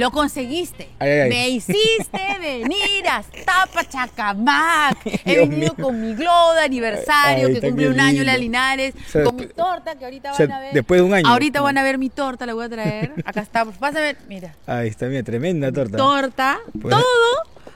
Lo 0.00 0.10
conseguiste. 0.10 0.88
Ay, 0.98 1.10
ay, 1.10 1.20
ay. 1.20 1.28
Me 1.28 1.48
hiciste 1.50 2.20
venir 2.40 3.06
hasta 3.08 3.66
Pachacamac. 3.72 4.96
He 5.24 5.36
venido 5.38 5.74
mío. 5.74 5.84
con 5.84 6.00
mi 6.00 6.14
glow 6.14 6.54
de 6.54 6.60
aniversario 6.62 7.48
que 7.48 7.60
cumple 7.60 7.88
un 7.90 8.00
año 8.00 8.24
la. 8.24 8.36
Linares. 8.38 8.94
O 8.94 9.10
sea, 9.10 9.24
con 9.24 9.36
mi 9.36 9.46
torta 9.46 9.96
que 9.96 10.04
ahorita 10.06 10.32
o 10.32 10.34
sea, 10.34 10.46
van 10.46 10.56
a 10.56 10.60
ver. 10.60 10.72
después 10.72 11.00
de 11.00 11.06
un 11.06 11.12
año. 11.14 11.28
Ahorita 11.28 11.60
van 11.60 11.76
a 11.76 11.82
ver 11.82 11.98
mi 11.98 12.08
torta, 12.08 12.46
la 12.46 12.54
voy 12.54 12.64
a 12.64 12.68
traer. 12.70 13.12
Acá 13.26 13.42
está. 13.42 13.64
Vas 13.64 13.94
a 13.94 14.00
ver, 14.00 14.16
mira. 14.28 14.54
Ahí 14.66 14.88
está, 14.88 15.06
mira, 15.06 15.22
tremenda 15.22 15.70
torta. 15.70 15.96
Torta, 15.98 16.58
Pues, 16.80 16.94
todo. 16.94 17.04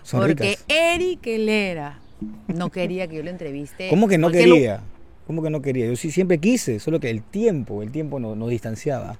son 0.02 0.20
porque 0.20 0.51
ricas. 0.51 0.65
Eric 0.69 1.27
Helera 1.27 1.98
no 2.48 2.70
quería 2.70 3.06
que 3.06 3.16
yo 3.16 3.23
lo 3.23 3.30
entreviste. 3.30 3.91
¿Cómo 3.91 4.09
que 4.09 4.16
no 4.16 4.29
lo- 4.29 4.33
quería? 4.33 4.80
¿Cómo 5.27 5.43
que 5.43 5.51
no 5.51 5.61
quería? 5.61 5.87
Yo 5.87 5.97
sí 5.97 6.11
siempre 6.11 6.38
quise, 6.38 6.80
solo 6.80 7.01
que 7.01 7.11
el 7.11 7.23
tiempo, 7.23 7.83
el 7.83 7.91
tiempo 7.93 8.19
nos, 8.20 8.37
nos 8.37 8.48
distanciaba. 8.51 9.19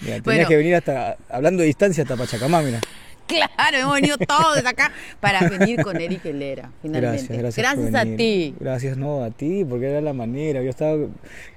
Mira, 0.00 0.14
tenías 0.14 0.24
Bueno. 0.24 0.48
que 0.48 0.56
venir 0.56 0.74
hasta, 0.74 1.16
hablando 1.28 1.60
de 1.60 1.66
distancia, 1.66 2.02
hasta 2.02 2.16
Pachacamá, 2.16 2.62
mira. 2.62 2.80
Claro, 3.26 3.76
hemos 3.76 3.94
venido 3.94 4.18
todos 4.18 4.64
acá 4.66 4.90
para 5.20 5.48
venir 5.48 5.82
con 5.84 6.00
Eric 6.00 6.24
Helera, 6.24 6.70
finalmente. 6.82 7.36
Gracias, 7.36 7.56
gracias. 7.64 7.90
por 7.90 7.96
a 7.96 8.16
ti. 8.16 8.54
Gracias, 8.58 8.96
no, 8.96 9.22
a 9.22 9.30
ti, 9.30 9.64
porque 9.64 9.86
era 9.86 10.00
la 10.00 10.12
manera. 10.12 10.62
Yo 10.62 10.70
estaba, 10.70 10.96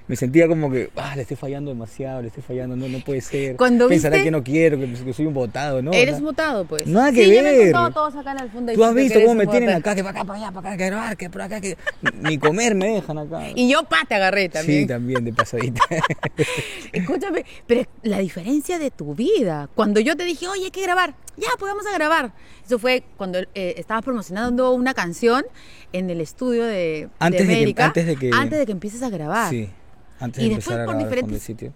me 0.06 0.16
sentía 0.16 0.46
como 0.46 0.70
que, 0.70 0.90
ah, 0.96 1.14
le 1.16 1.22
estoy 1.22 1.36
fallando 1.36 1.70
demasiado, 1.70 2.20
le 2.20 2.28
estoy 2.28 2.42
fallando, 2.42 2.76
no, 2.76 2.88
no 2.88 2.98
puede 3.00 3.20
ser. 3.22 3.56
Cuando 3.56 3.88
Pensará 3.88 4.16
viste- 4.16 4.24
que 4.24 4.30
no 4.30 4.42
quiero, 4.44 4.78
que, 4.78 4.92
que 4.92 5.12
soy 5.14 5.24
un 5.26 5.32
botado, 5.34 5.80
¿no? 5.80 5.92
Eres 5.92 6.18
¿no? 6.20 6.26
mutado, 6.26 6.66
pues. 6.66 6.86
Nada 6.86 7.10
que 7.10 7.24
sí, 7.24 7.30
me 7.30 7.42
ver. 7.42 7.72
contado 7.72 7.90
todos 7.92 8.16
acá 8.16 8.32
en 8.32 8.40
el 8.40 8.50
fondo. 8.50 8.72
Tú 8.74 8.84
has 8.84 8.94
visto 8.94 9.18
cómo 9.20 9.34
me 9.34 9.46
tienen 9.46 9.70
acá, 9.70 9.94
que 9.94 10.02
para 10.04 10.20
acá, 10.20 10.26
para 10.26 10.38
allá, 10.40 10.52
para 10.52 10.68
acá, 10.68 10.76
que 10.76 10.86
grabar, 10.86 11.16
que 11.16 11.30
por 11.30 11.42
acá, 11.42 11.60
que 11.60 11.76
ni 12.20 12.36
comer 12.38 12.74
me 12.74 12.88
dejan 12.96 13.16
acá. 13.18 13.42
Y 13.54 13.68
yo, 13.70 13.84
pa, 13.84 14.04
te 14.06 14.14
agarré 14.14 14.48
también. 14.50 14.82
Sí, 14.82 14.86
también, 14.86 15.24
de 15.24 15.32
pasadita. 15.32 15.80
Escúchame, 16.92 17.44
pero 17.66 17.82
la 18.02 18.18
diferencia 18.18 18.78
de 18.78 18.90
tu 18.90 19.14
vida. 19.14 19.68
Cuando 19.74 20.00
yo 20.00 20.16
te 20.16 20.24
dije, 20.24 20.46
oye, 20.48 20.64
hay 20.66 20.70
que 20.70 20.82
grabar, 20.82 21.14
ya, 21.36 21.48
pues 21.58 21.72
vamos 21.72 21.86
a 21.86 21.94
grabar. 21.94 22.32
Eso 22.64 22.78
fue 22.78 23.04
cuando 23.16 23.38
eh, 23.54 23.74
estabas 23.76 24.04
promocionando 24.04 24.72
una 24.72 24.94
canción 24.94 25.44
en 25.92 26.10
el 26.10 26.20
estudio 26.20 26.64
de, 26.64 27.08
Antes 27.18 27.46
de 27.48 27.74
que- 27.74 27.82
antes 27.82 28.06
de 28.06 28.16
que- 28.16 28.30
antes 28.32 28.58
de 28.58 28.66
que 28.66 28.72
empieces 28.72 29.02
a 29.02 29.10
grabar. 29.10 29.50
Sí, 29.50 29.68
antes 30.20 30.42
Y 30.44 30.48
de 30.48 30.54
después 30.56 30.76
empezar 30.76 30.80
a 30.80 30.98
por 30.98 31.02
diferentes- 31.04 31.42
sitio. 31.42 31.72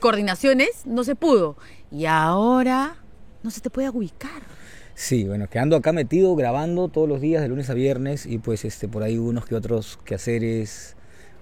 Coordinaciones, 0.00 0.68
no 0.86 1.04
se 1.04 1.14
pudo. 1.14 1.56
Y 1.90 2.06
ahora 2.06 2.96
no 3.42 3.50
se 3.50 3.60
te 3.60 3.70
puede 3.70 3.90
ubicar. 3.90 4.42
Sí, 4.94 5.24
bueno, 5.24 5.48
que 5.48 5.58
ando 5.58 5.76
acá 5.76 5.92
metido 5.92 6.34
grabando 6.36 6.88
todos 6.88 7.08
los 7.08 7.20
días 7.20 7.42
de 7.42 7.48
lunes 7.48 7.68
a 7.68 7.74
viernes 7.74 8.26
y 8.26 8.38
pues 8.38 8.64
este 8.64 8.88
por 8.88 9.02
ahí 9.02 9.18
unos 9.18 9.44
que 9.44 9.54
otros 9.56 9.98
quehaceres, 10.04 10.96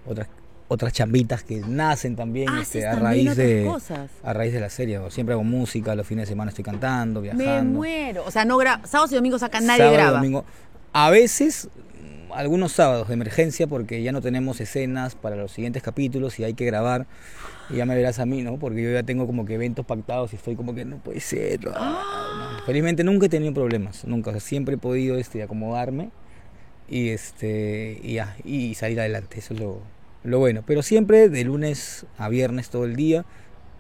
otras 0.06 0.28
otras 0.68 0.94
chambitas 0.94 1.42
que 1.44 1.60
nacen 1.60 2.16
también 2.16 2.48
Haces 2.48 2.76
este, 2.76 2.86
a 2.86 2.94
raíz 2.96 3.36
de 3.36 3.66
cosas. 3.70 4.10
a 4.22 4.32
raíz 4.32 4.54
de 4.54 4.60
la 4.60 4.70
serie. 4.70 4.98
Siempre 5.10 5.34
hago 5.34 5.44
música, 5.44 5.94
los 5.94 6.06
fines 6.06 6.26
de 6.26 6.32
semana 6.32 6.48
estoy 6.48 6.64
cantando, 6.64 7.20
viajando. 7.20 7.44
Me 7.44 7.62
muero. 7.62 8.24
O 8.26 8.30
sea, 8.30 8.46
no 8.46 8.58
sábados 8.86 9.12
y 9.12 9.16
domingos 9.16 9.42
acá 9.42 9.60
nadie 9.60 9.78
Sábado, 9.80 9.96
graba. 9.98 10.16
domingo. 10.16 10.46
A 10.94 11.10
veces, 11.10 11.68
algunos 12.34 12.72
sábados 12.72 13.08
de 13.08 13.14
emergencia, 13.14 13.66
porque 13.66 14.02
ya 14.02 14.12
no 14.12 14.20
tenemos 14.20 14.60
escenas 14.60 15.14
para 15.14 15.36
los 15.36 15.52
siguientes 15.52 15.82
capítulos 15.82 16.38
y 16.38 16.44
hay 16.44 16.54
que 16.54 16.64
grabar. 16.64 17.06
Y 17.70 17.76
ya 17.76 17.86
me 17.86 17.94
verás 17.94 18.18
a 18.18 18.26
mí, 18.26 18.42
¿no? 18.42 18.58
Porque 18.58 18.82
yo 18.82 18.90
ya 18.92 19.02
tengo 19.02 19.26
como 19.26 19.44
que 19.44 19.54
eventos 19.54 19.86
pactados 19.86 20.32
y 20.32 20.36
estoy 20.36 20.56
como 20.56 20.74
que 20.74 20.84
no 20.84 20.96
puede 20.98 21.20
ser. 21.20 21.60
ah, 21.74 22.58
no. 22.58 22.66
Felizmente 22.66 23.04
nunca 23.04 23.26
he 23.26 23.28
tenido 23.28 23.54
problemas, 23.54 24.04
nunca. 24.04 24.30
O 24.30 24.32
sea, 24.32 24.40
siempre 24.40 24.74
he 24.74 24.78
podido 24.78 25.16
este, 25.16 25.42
acomodarme 25.42 26.10
y, 26.88 27.10
este, 27.10 28.00
y, 28.02 28.14
ya, 28.14 28.36
y 28.44 28.74
salir 28.74 29.00
adelante. 29.00 29.38
Eso 29.38 29.54
es 29.54 29.60
lo, 29.60 29.80
lo 30.24 30.38
bueno. 30.38 30.62
Pero 30.66 30.82
siempre 30.82 31.28
de 31.28 31.44
lunes 31.44 32.06
a 32.18 32.28
viernes 32.28 32.70
todo 32.70 32.84
el 32.84 32.96
día 32.96 33.24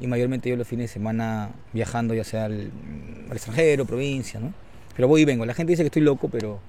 y 0.00 0.06
mayormente 0.06 0.48
yo 0.48 0.56
los 0.56 0.66
fines 0.66 0.90
de 0.90 0.94
semana 0.94 1.50
viajando, 1.72 2.14
ya 2.14 2.24
sea 2.24 2.46
al, 2.46 2.70
al 3.28 3.36
extranjero, 3.36 3.84
provincia, 3.84 4.40
¿no? 4.40 4.52
Pero 4.96 5.08
voy 5.08 5.22
y 5.22 5.24
vengo. 5.24 5.46
La 5.46 5.54
gente 5.54 5.72
dice 5.72 5.82
que 5.82 5.88
estoy 5.88 6.02
loco, 6.02 6.28
pero, 6.28 6.60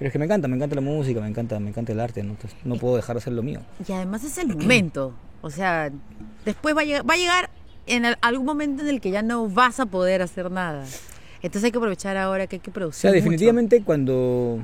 pero 0.00 0.08
es 0.08 0.12
que 0.12 0.18
me 0.18 0.24
encanta, 0.24 0.48
me 0.48 0.56
encanta 0.56 0.74
la 0.74 0.80
música, 0.80 1.20
me 1.20 1.28
encanta, 1.28 1.60
me 1.60 1.68
encanta 1.68 1.92
el 1.92 2.00
arte, 2.00 2.22
¿no? 2.24 2.30
Entonces, 2.30 2.58
no 2.64 2.74
puedo 2.76 2.96
dejar 2.96 3.14
de 3.16 3.18
hacer 3.18 3.32
lo 3.34 3.42
mío. 3.44 3.60
Y 3.86 3.92
además 3.92 4.24
es 4.24 4.36
el 4.38 4.48
momento. 4.48 5.12
O 5.42 5.50
sea, 5.50 5.90
después 6.44 6.74
va 6.76 6.80
a 6.80 6.84
llegar, 6.84 7.08
va 7.08 7.14
a 7.14 7.18
llegar 7.18 7.50
en 7.86 8.04
al- 8.06 8.18
algún 8.20 8.46
momento 8.46 8.82
en 8.82 8.88
el 8.88 9.00
que 9.00 9.10
ya 9.12 9.22
no 9.22 9.48
vas 9.48 9.78
a 9.78 9.86
poder 9.86 10.22
hacer 10.22 10.50
nada. 10.50 10.84
Entonces 11.42 11.64
hay 11.64 11.70
que 11.72 11.78
aprovechar 11.78 12.16
ahora 12.16 12.46
que 12.48 12.56
hay 12.56 12.60
que 12.60 12.70
O 12.70 12.72
producir. 12.72 13.00
sea, 13.02 13.10
mucho. 13.10 13.16
definitivamente 13.22 13.82
cuando 13.82 14.58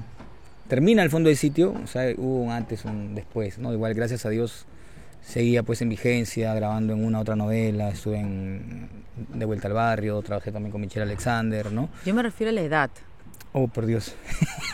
termina 0.68 1.02
el 1.02 1.10
fondo 1.10 1.28
del 1.28 1.36
sitio, 1.36 1.74
o 1.84 1.86
sea, 1.86 2.12
hubo 2.16 2.42
un 2.42 2.50
antes, 2.50 2.84
un 2.84 3.14
después, 3.14 3.58
¿no? 3.58 3.72
Igual, 3.72 3.94
gracias 3.94 4.26
a 4.26 4.30
Dios, 4.30 4.66
seguía 5.22 5.62
pues 5.62 5.80
en 5.82 5.88
vigencia, 5.88 6.54
grabando 6.54 6.92
en 6.92 7.04
una 7.04 7.20
otra 7.20 7.36
novela, 7.36 7.88
estuve 7.90 8.18
en 8.20 8.88
De 9.34 9.44
Vuelta 9.44 9.68
al 9.68 9.74
Barrio, 9.74 10.20
trabajé 10.22 10.52
también 10.52 10.72
con 10.72 10.80
Michelle 10.80 11.02
Alexander, 11.04 11.72
¿no? 11.72 11.88
Yo 12.04 12.14
me 12.14 12.22
refiero 12.22 12.50
a 12.50 12.52
la 12.54 12.60
edad. 12.62 12.90
Oh, 13.58 13.68
por 13.68 13.86
Dios. 13.86 14.12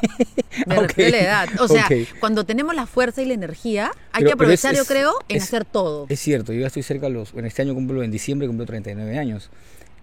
Me 0.66 1.10
la 1.10 1.19
edad. 1.19 1.48
O 1.60 1.69
sea, 1.69 1.87
cuando 2.19 2.44
tenemos 2.44 2.75
la 2.75 2.87
fuerza 2.87 3.22
y 3.22 3.26
la 3.26 3.34
energía, 3.34 3.93
hay 4.12 4.25
Pero- 4.25 4.25
que 4.25 4.26
es- 4.26 4.34
aprovechar, 4.65 4.75
yo 4.75 4.84
creo, 4.84 5.12
en 5.28 5.37
es- 5.37 5.44
hacer 5.44 5.65
todo. 5.65 6.06
Es 6.09 6.19
cierto, 6.19 6.53
yo 6.53 6.60
ya 6.62 6.66
estoy 6.66 6.82
cerca, 6.82 7.09
los, 7.09 7.32
en 7.34 7.47
este 7.47 7.62
año 7.62 7.75
cumplo, 7.75 8.03
en 8.03 8.10
diciembre 8.10 8.48
cumplo 8.48 8.66
39 8.66 9.19
años. 9.19 9.50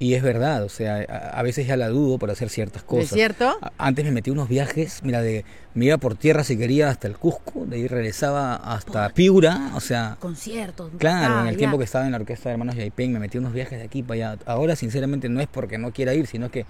Y 0.02 0.14
es 0.14 0.24
verdad, 0.24 0.64
o 0.64 0.70
sea, 0.70 1.06
a, 1.10 1.38
a 1.40 1.44
veces 1.44 1.68
ya 1.68 1.76
la 1.76 1.90
dudo 1.90 2.18
por 2.20 2.32
hacer 2.32 2.48
ciertas 2.48 2.84
¿No 2.90 3.00
es 3.00 3.04
cosas. 3.04 3.16
cierto? 3.18 3.58
A- 3.62 3.74
Antes 3.78 4.06
me 4.06 4.12
metí 4.12 4.30
unos 4.32 4.48
viajes, 4.48 5.02
mira, 5.04 5.22
de 5.22 5.44
me 5.74 5.86
iba 5.88 5.98
por 5.98 6.16
tierra 6.16 6.46
si 6.46 6.58
quería 6.58 6.90
hasta 6.90 7.08
el 7.10 7.18
Cusco, 7.18 7.66
de 7.66 7.76
ahí 7.76 7.88
regresaba 7.88 8.56
hasta 8.56 9.10
Piura, 9.10 9.72
o 9.76 9.82
sea, 9.82 10.16
Conciertos. 10.22 10.90
claro, 11.00 11.36
ah, 11.40 11.42
en 11.42 11.48
el 11.48 11.56
ya. 11.56 11.58
tiempo 11.58 11.78
que 11.78 11.84
estaba 11.84 12.06
en 12.06 12.12
la 12.14 12.18
orquesta 12.18 12.48
de 12.48 12.54
hermanos 12.54 12.76
Yaipen, 12.78 13.12
me 13.12 13.20
metí 13.20 13.38
unos 13.38 13.52
viajes 13.52 13.78
de 13.78 13.84
aquí 13.84 14.04
para 14.04 14.32
allá. 14.32 14.40
Ahora, 14.46 14.78
sinceramente, 14.78 15.28
no 15.28 15.42
es 15.42 15.48
porque 15.48 15.78
no 15.78 15.92
quiera 15.92 16.14
ir, 16.14 16.28
sino 16.28 16.50
que 16.50 16.66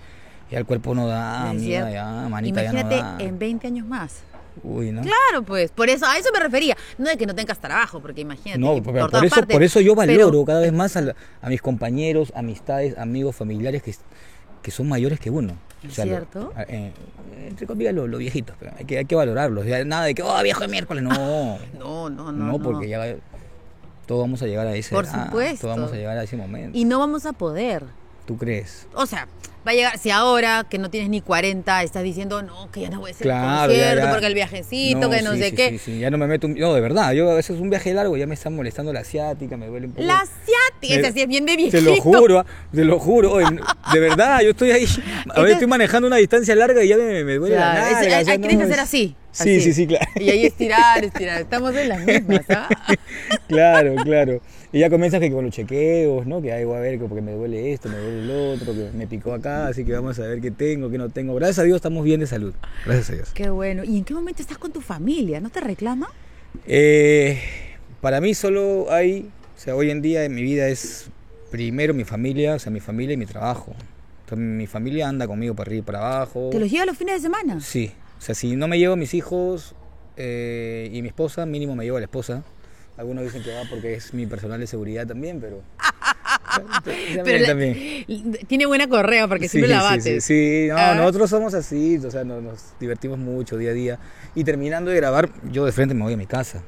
ya 0.51 0.57
el 0.59 0.65
cuerpo 0.65 0.95
no 0.95 1.07
da, 1.07 1.43
¿No 1.45 1.49
amiga, 1.51 1.89
ya, 1.91 2.27
manita, 2.29 2.61
Imagínate 2.63 2.95
ya 2.97 3.03
no 3.03 3.17
da. 3.17 3.23
en 3.23 3.39
20 3.39 3.67
años 3.67 3.85
más. 3.87 4.21
Uy, 4.63 4.91
¿no? 4.91 5.01
Claro, 5.01 5.43
pues, 5.45 5.71
por 5.71 5.89
eso, 5.89 6.05
a 6.05 6.17
eso 6.17 6.29
me 6.33 6.39
refería. 6.39 6.75
No 6.97 7.07
de 7.09 7.17
que 7.17 7.25
no 7.25 7.33
tengas 7.35 7.59
trabajo, 7.59 8.01
porque 8.01 8.21
imagínate. 8.21 8.59
No, 8.59 8.73
por, 8.83 8.93
por, 9.09 9.23
eso, 9.25 9.35
partes, 9.35 9.55
por 9.55 9.63
eso 9.63 9.79
yo 9.79 9.95
pero- 9.95 10.11
valoro 10.11 10.43
cada 10.45 10.59
vez 10.59 10.73
más 10.73 10.97
a, 10.97 11.01
la- 11.01 11.15
a 11.41 11.49
mis 11.49 11.61
compañeros, 11.61 12.33
amistades, 12.35 12.97
amigos, 12.97 13.35
familiares 13.35 13.81
que, 13.83 13.95
que 14.61 14.71
son 14.71 14.89
mayores 14.89 15.19
que 15.19 15.29
uno. 15.29 15.53
¿Es 15.83 15.97
lo- 15.97 16.03
cierto? 16.03 16.53
eh, 16.67 16.91
entre 17.47 17.65
comillas, 17.67 17.93
los, 17.93 18.09
viejitos. 18.19 18.53
pero 18.59 18.73
hay, 18.77 18.83
que, 18.83 18.97
hay 18.97 19.05
que 19.05 19.15
valorarlos. 19.15 19.65
ya 19.65 19.85
nada 19.85 20.03
de 20.05 20.13
que, 20.13 20.23
oh, 20.23 20.43
viejo 20.43 20.59
de 20.61 20.67
miércoles. 20.67 21.03
No, 21.03 21.57
No, 21.79 22.09
no, 22.09 22.09
no. 22.09 22.31
no, 22.33 22.57
no. 22.57 22.59
porque 22.59 22.89
ya 22.89 23.15
todos 24.05 24.21
vamos 24.21 24.41
a 24.41 24.47
llegar 24.47 24.67
a 24.67 24.75
ese 24.75 24.93
Por 24.93 25.05
supuesto. 25.05 25.61
Todos 25.67 25.77
vamos 25.77 25.93
a 25.93 25.95
llegar 25.95 26.17
a 26.17 26.23
ese 26.23 26.35
momento. 26.35 26.77
Y 26.77 26.83
no 26.83 26.99
vamos 26.99 27.25
a 27.25 27.31
poder. 27.31 27.83
¿Tú 28.25 28.37
crees? 28.37 28.87
O 28.93 29.05
sea, 29.05 29.27
va 29.69 29.73
a 29.73 29.75
llegar, 29.75 29.97
si 29.99 30.09
ahora 30.09 30.65
que 30.69 30.79
no 30.79 30.89
tienes 30.89 31.09
ni 31.09 31.21
40 31.21 31.83
estás 31.83 32.03
diciendo, 32.03 32.41
no, 32.41 32.71
que 32.71 32.81
ya 32.81 32.89
no 32.89 32.99
voy 32.99 33.11
a 33.11 33.13
hacer 33.13 33.25
Claro, 33.25 33.71
el 33.71 33.77
ya, 33.77 33.83
concierto 33.85 34.05
ya. 34.05 34.11
porque 34.11 34.25
el 34.25 34.33
viajecito, 34.33 35.09
que 35.11 35.21
no 35.21 35.33
sí, 35.33 35.39
sé 35.39 35.49
sí, 35.51 35.55
qué. 35.55 35.77
Sí, 35.79 35.99
ya 35.99 36.09
no 36.09 36.17
me 36.17 36.25
meto. 36.27 36.47
un- 36.47 36.55
No, 36.55 36.73
de 36.73 36.81
verdad, 36.81 37.11
yo 37.13 37.29
a 37.29 37.35
veces 37.35 37.59
un 37.59 37.69
viaje 37.69 37.93
largo 37.93 38.17
ya 38.17 38.25
me 38.25 38.33
está 38.33 38.49
molestando 38.49 38.91
la 38.91 39.01
asiática, 39.01 39.57
me 39.57 39.67
duele 39.67 39.85
un 39.87 39.93
poco. 39.93 40.05
La 40.07 40.21
asiática, 40.21 40.95
Me- 40.95 41.01
esa 41.01 41.11
sí 41.11 41.21
es 41.21 41.27
bien 41.27 41.45
de 41.45 41.55
viejito. 41.55 41.77
Te 41.77 41.83
lo 41.83 41.95
juro, 42.01 42.39
ah, 42.39 42.45
te 42.73 42.83
lo 42.83 42.99
juro. 42.99 43.37
de 43.93 43.99
verdad, 43.99 44.41
yo 44.41 44.49
estoy 44.51 44.71
ahí. 44.71 44.85
A 45.35 45.47
estoy 45.47 45.67
manejando 45.67 46.07
una 46.07 46.17
distancia 46.17 46.55
larga 46.55 46.83
y 46.83 46.87
ya 46.87 46.97
me, 46.97 47.23
me 47.23 47.35
duele 47.35 47.55
Claro, 47.55 47.79
la 47.79 47.85
es- 47.87 47.93
nalga, 47.93 48.07
o 48.21 48.23
sea, 48.25 48.33
hay- 48.33 48.37
no, 48.39 48.63
hacer 48.63 48.73
es- 48.73 48.79
así. 48.79 49.15
Sí, 49.31 49.43
así. 49.57 49.61
sí, 49.61 49.73
sí, 49.73 49.87
claro. 49.87 50.05
Y 50.19 50.29
ahí 50.31 50.45
estirar, 50.47 51.05
estirar. 51.05 51.41
Estamos 51.41 51.75
en 51.75 51.89
las 51.89 52.03
mismas, 52.03 52.41
¿ah? 52.49 52.67
Claro, 53.47 53.95
claro. 54.03 54.41
Y 54.71 54.79
ya 54.79 54.89
comienzas 54.89 55.19
que 55.19 55.31
con 55.31 55.45
los 55.45 55.53
chequeos, 55.53 56.25
¿no? 56.27 56.41
Que 56.41 56.51
ahí 56.53 56.63
voy 56.63 56.77
a 56.77 56.79
ver 56.79 56.99
que 56.99 57.05
porque 57.05 57.21
me 57.21 57.31
duele 57.31 57.73
esto, 57.73 57.89
me 57.89 57.97
duele 57.97 58.19
el 58.23 58.31
otro, 58.31 58.73
que 58.73 58.89
me 58.95 59.07
picó 59.07 59.33
acá, 59.33 59.58
así 59.67 59.85
que 59.85 59.93
vamos 59.93 60.19
a 60.19 60.23
ver 60.23 60.41
qué 60.41 60.51
tengo, 60.51 60.89
qué 60.89 60.97
no 60.97 61.09
tengo. 61.09 61.35
Gracias 61.35 61.59
a 61.59 61.63
Dios 61.63 61.75
estamos 61.77 62.03
bien 62.03 62.19
de 62.19 62.27
salud. 62.27 62.53
Gracias 62.85 63.09
a 63.09 63.13
Dios. 63.13 63.29
Qué 63.33 63.49
bueno. 63.49 63.83
¿Y 63.83 63.97
en 63.97 64.03
qué 64.03 64.13
momento 64.13 64.41
estás 64.41 64.57
con 64.57 64.71
tu 64.71 64.81
familia? 64.81 65.39
¿No 65.39 65.49
te 65.49 65.61
reclama? 65.61 66.09
Eh, 66.65 67.39
para 68.01 68.21
mí 68.21 68.33
solo 68.33 68.91
hay, 68.91 69.29
o 69.55 69.59
sea, 69.59 69.75
hoy 69.75 69.91
en 69.91 70.01
día 70.01 70.23
en 70.23 70.33
mi 70.33 70.41
vida 70.41 70.67
es 70.67 71.09
primero 71.51 71.93
mi 71.93 72.03
familia, 72.03 72.55
o 72.55 72.59
sea, 72.59 72.71
mi 72.71 72.79
familia 72.79 73.13
y 73.13 73.17
mi 73.17 73.25
trabajo. 73.25 73.75
Entonces, 74.21 74.45
mi 74.45 74.67
familia 74.67 75.07
anda 75.07 75.27
conmigo 75.27 75.55
para 75.55 75.69
arriba 75.69 75.79
y 75.79 75.85
para 75.85 75.99
abajo. 75.99 76.49
¿Te 76.51 76.59
los 76.59 76.69
lleva 76.69 76.85
los 76.85 76.97
fines 76.97 77.15
de 77.15 77.21
semana? 77.21 77.59
Sí, 77.59 77.91
o 78.17 78.21
sea, 78.21 78.35
si 78.35 78.55
no 78.55 78.67
me 78.67 78.77
llevo 78.77 78.93
a 78.93 78.97
mis 78.97 79.13
hijos 79.13 79.75
eh, 80.17 80.89
y 80.91 81.01
mi 81.01 81.07
esposa, 81.07 81.45
mínimo 81.45 81.75
me 81.75 81.83
llevo 81.83 81.97
a 81.97 81.99
la 81.99 82.05
esposa. 82.05 82.43
Algunos 82.97 83.23
dicen 83.23 83.43
que 83.43 83.53
va 83.53 83.61
porque 83.69 83.93
es 83.93 84.13
mi 84.13 84.25
personal 84.27 84.59
de 84.59 84.67
seguridad 84.67 85.07
también, 85.07 85.39
pero... 85.39 85.61
Pero 87.23 87.39
la- 87.39 87.47
también. 87.47 88.05
tiene 88.47 88.65
buena 88.65 88.87
correa 88.87 89.27
porque 89.27 89.47
siempre 89.47 89.69
la 89.69 89.79
sí, 89.81 89.85
bates. 89.97 90.23
Sí, 90.23 90.61
sí, 90.63 90.67
no, 90.69 90.77
Ah. 90.77 90.95
nosotros 90.95 91.29
somos 91.29 91.53
así, 91.53 91.97
o 91.97 92.11
sea, 92.11 92.23
nos, 92.23 92.41
nos 92.43 92.59
divertimos 92.79 93.17
mucho 93.19 93.57
día 93.57 93.71
a 93.71 93.73
día. 93.73 93.99
Y 94.35 94.43
terminando 94.43 94.91
de 94.91 94.97
grabar, 94.97 95.29
yo 95.51 95.65
de 95.65 95.71
frente 95.71 95.93
me 95.93 96.03
voy 96.03 96.13
a 96.13 96.17
mi 96.17 96.25
casa. 96.27 96.63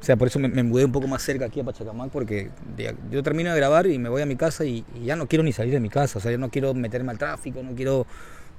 O 0.00 0.04
sea, 0.06 0.16
por 0.16 0.28
eso 0.28 0.38
me, 0.38 0.48
me 0.48 0.62
mudé 0.62 0.84
un 0.84 0.92
poco 0.92 1.06
más 1.08 1.22
cerca 1.22 1.46
aquí 1.46 1.60
a 1.60 1.64
Pachacamac, 1.64 2.10
porque 2.10 2.50
de- 2.76 2.94
yo 3.10 3.22
termino 3.22 3.50
de 3.50 3.56
grabar 3.56 3.86
y 3.86 3.98
me 3.98 4.10
voy 4.10 4.20
a 4.20 4.26
mi 4.26 4.36
casa 4.36 4.64
y, 4.66 4.84
y 5.00 5.06
ya 5.06 5.16
no 5.16 5.26
quiero 5.26 5.42
ni 5.42 5.52
salir 5.52 5.72
de 5.72 5.80
mi 5.80 5.88
casa. 5.88 6.18
O 6.18 6.20
sea, 6.20 6.30
yo 6.30 6.36
no 6.38 6.50
quiero 6.50 6.74
meterme 6.74 7.10
al 7.12 7.18
tráfico, 7.18 7.62
no 7.62 7.74
quiero, 7.74 8.06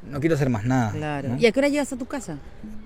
no 0.10 0.20
quiero 0.20 0.36
hacer 0.36 0.50
más 0.50 0.64
nada. 0.66 0.92
Claro. 0.92 1.30
¿no? 1.30 1.38
¿Y 1.38 1.46
a 1.46 1.52
qué 1.52 1.60
hora 1.60 1.70
llegas 1.70 1.92
a 1.94 1.98
tu 1.98 2.06
casa? 2.06 2.38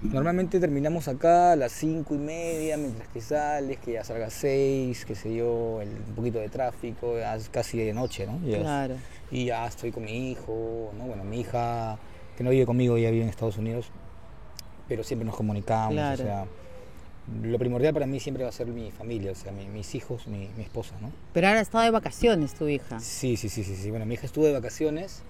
Normalmente 0.02 0.60
terminamos 0.60 1.08
acá 1.08 1.52
a 1.52 1.56
las 1.56 1.72
cinco 1.74 2.16
y 2.16 2.18
media, 2.18 2.78
mientras 2.78 3.08
que 3.10 3.22
sales, 3.22 3.78
que 3.80 3.94
ya 3.94 4.04
salga 4.04 4.30
seis, 4.30 5.06
qué 5.06 5.16
sé 5.16 5.36
yo, 5.36 5.82
el- 5.82 5.90
un 5.90 6.16
poquito 6.16 6.40
de 6.40 6.50
tráfico, 6.50 7.18
ya 7.18 7.36
es 7.36 7.50
casi 7.50 7.78
de 7.78 7.94
noche, 7.94 8.26
¿no? 8.26 8.40
Llegas. 8.42 8.62
Claro. 8.62 8.96
y 9.32 9.46
ya 9.46 9.68
estoy 9.68 9.92
con 9.92 10.06
mi 10.06 10.32
hijo, 10.32 10.92
¿no? 10.98 11.04
Bueno, 11.06 11.24
mi 11.24 11.42
hija 11.42 12.00
que 12.36 12.44
no 12.44 12.50
vive 12.50 12.66
conmigo, 12.66 12.98
ella 12.98 13.12
vive 13.12 13.24
en 13.24 13.30
Estados 13.30 13.58
Unidos, 13.60 13.92
pero 14.88 15.04
siempre 15.04 15.24
nos 15.26 15.36
comunicamos, 15.36 15.94
Claro. 15.94 16.24
o 16.24 16.26
sea, 16.26 16.46
lo 17.44 17.60
primordial 17.60 17.94
para 17.94 18.08
mí 18.08 18.20
siempre 18.20 18.42
va 18.44 18.50
a 18.50 18.52
ser 18.54 18.66
mi 18.68 18.90
familia, 18.90 19.32
o 19.32 19.36
sea, 19.36 19.52
mi- 19.52 19.68
mis 19.68 19.94
hijos, 19.94 20.26
mi, 20.28 20.50
mi 20.58 20.64
esposa, 20.64 20.96
¿no? 21.00 21.12
Pero 21.32 21.48
ahora 21.48 21.60
está 21.62 21.82
de 21.84 21.92
vacaciones 21.92 22.56
tu 22.56 22.68
hija. 22.68 23.00
Sí, 23.00 23.38
sí, 23.38 23.50
sí, 23.50 23.64
sí, 23.64 23.76
sí. 23.76 23.92
Bueno, 23.92 24.08
mi 24.08 24.16
hija 24.16 24.26
estuvo 24.26 24.46
de 24.46 24.54
vacaciones, 24.54 25.22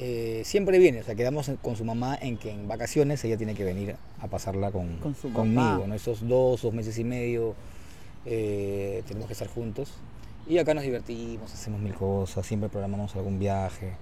eh, 0.00 0.42
siempre 0.44 0.78
viene, 0.78 1.00
o 1.00 1.04
sea, 1.04 1.14
quedamos 1.14 1.50
con 1.60 1.74
su 1.76 1.84
mamá 1.84 2.16
en 2.20 2.36
que 2.38 2.50
en 2.50 2.68
vacaciones 2.68 3.24
ella 3.24 3.36
tiene 3.36 3.54
que 3.54 3.64
venir 3.64 3.96
a 4.20 4.28
pasarla 4.28 4.70
con, 4.70 4.96
Con 4.98 5.14
su 5.14 5.32
conmigo. 5.32 5.84
Esos 5.94 6.26
dos, 6.28 6.62
dos 6.62 6.72
meses 6.72 6.98
y 6.98 7.04
medio 7.04 7.54
eh, 8.26 9.02
tenemos 9.06 9.26
que 9.26 9.32
estar 9.32 9.48
juntos. 9.48 9.92
Y 10.46 10.58
acá 10.58 10.72
nos 10.74 10.84
divertimos, 10.84 11.52
hacemos 11.52 11.80
mil 11.80 11.94
cosas, 11.94 12.46
siempre 12.46 12.68
programamos 12.68 13.14
algún 13.16 13.38
viaje. 13.38 13.92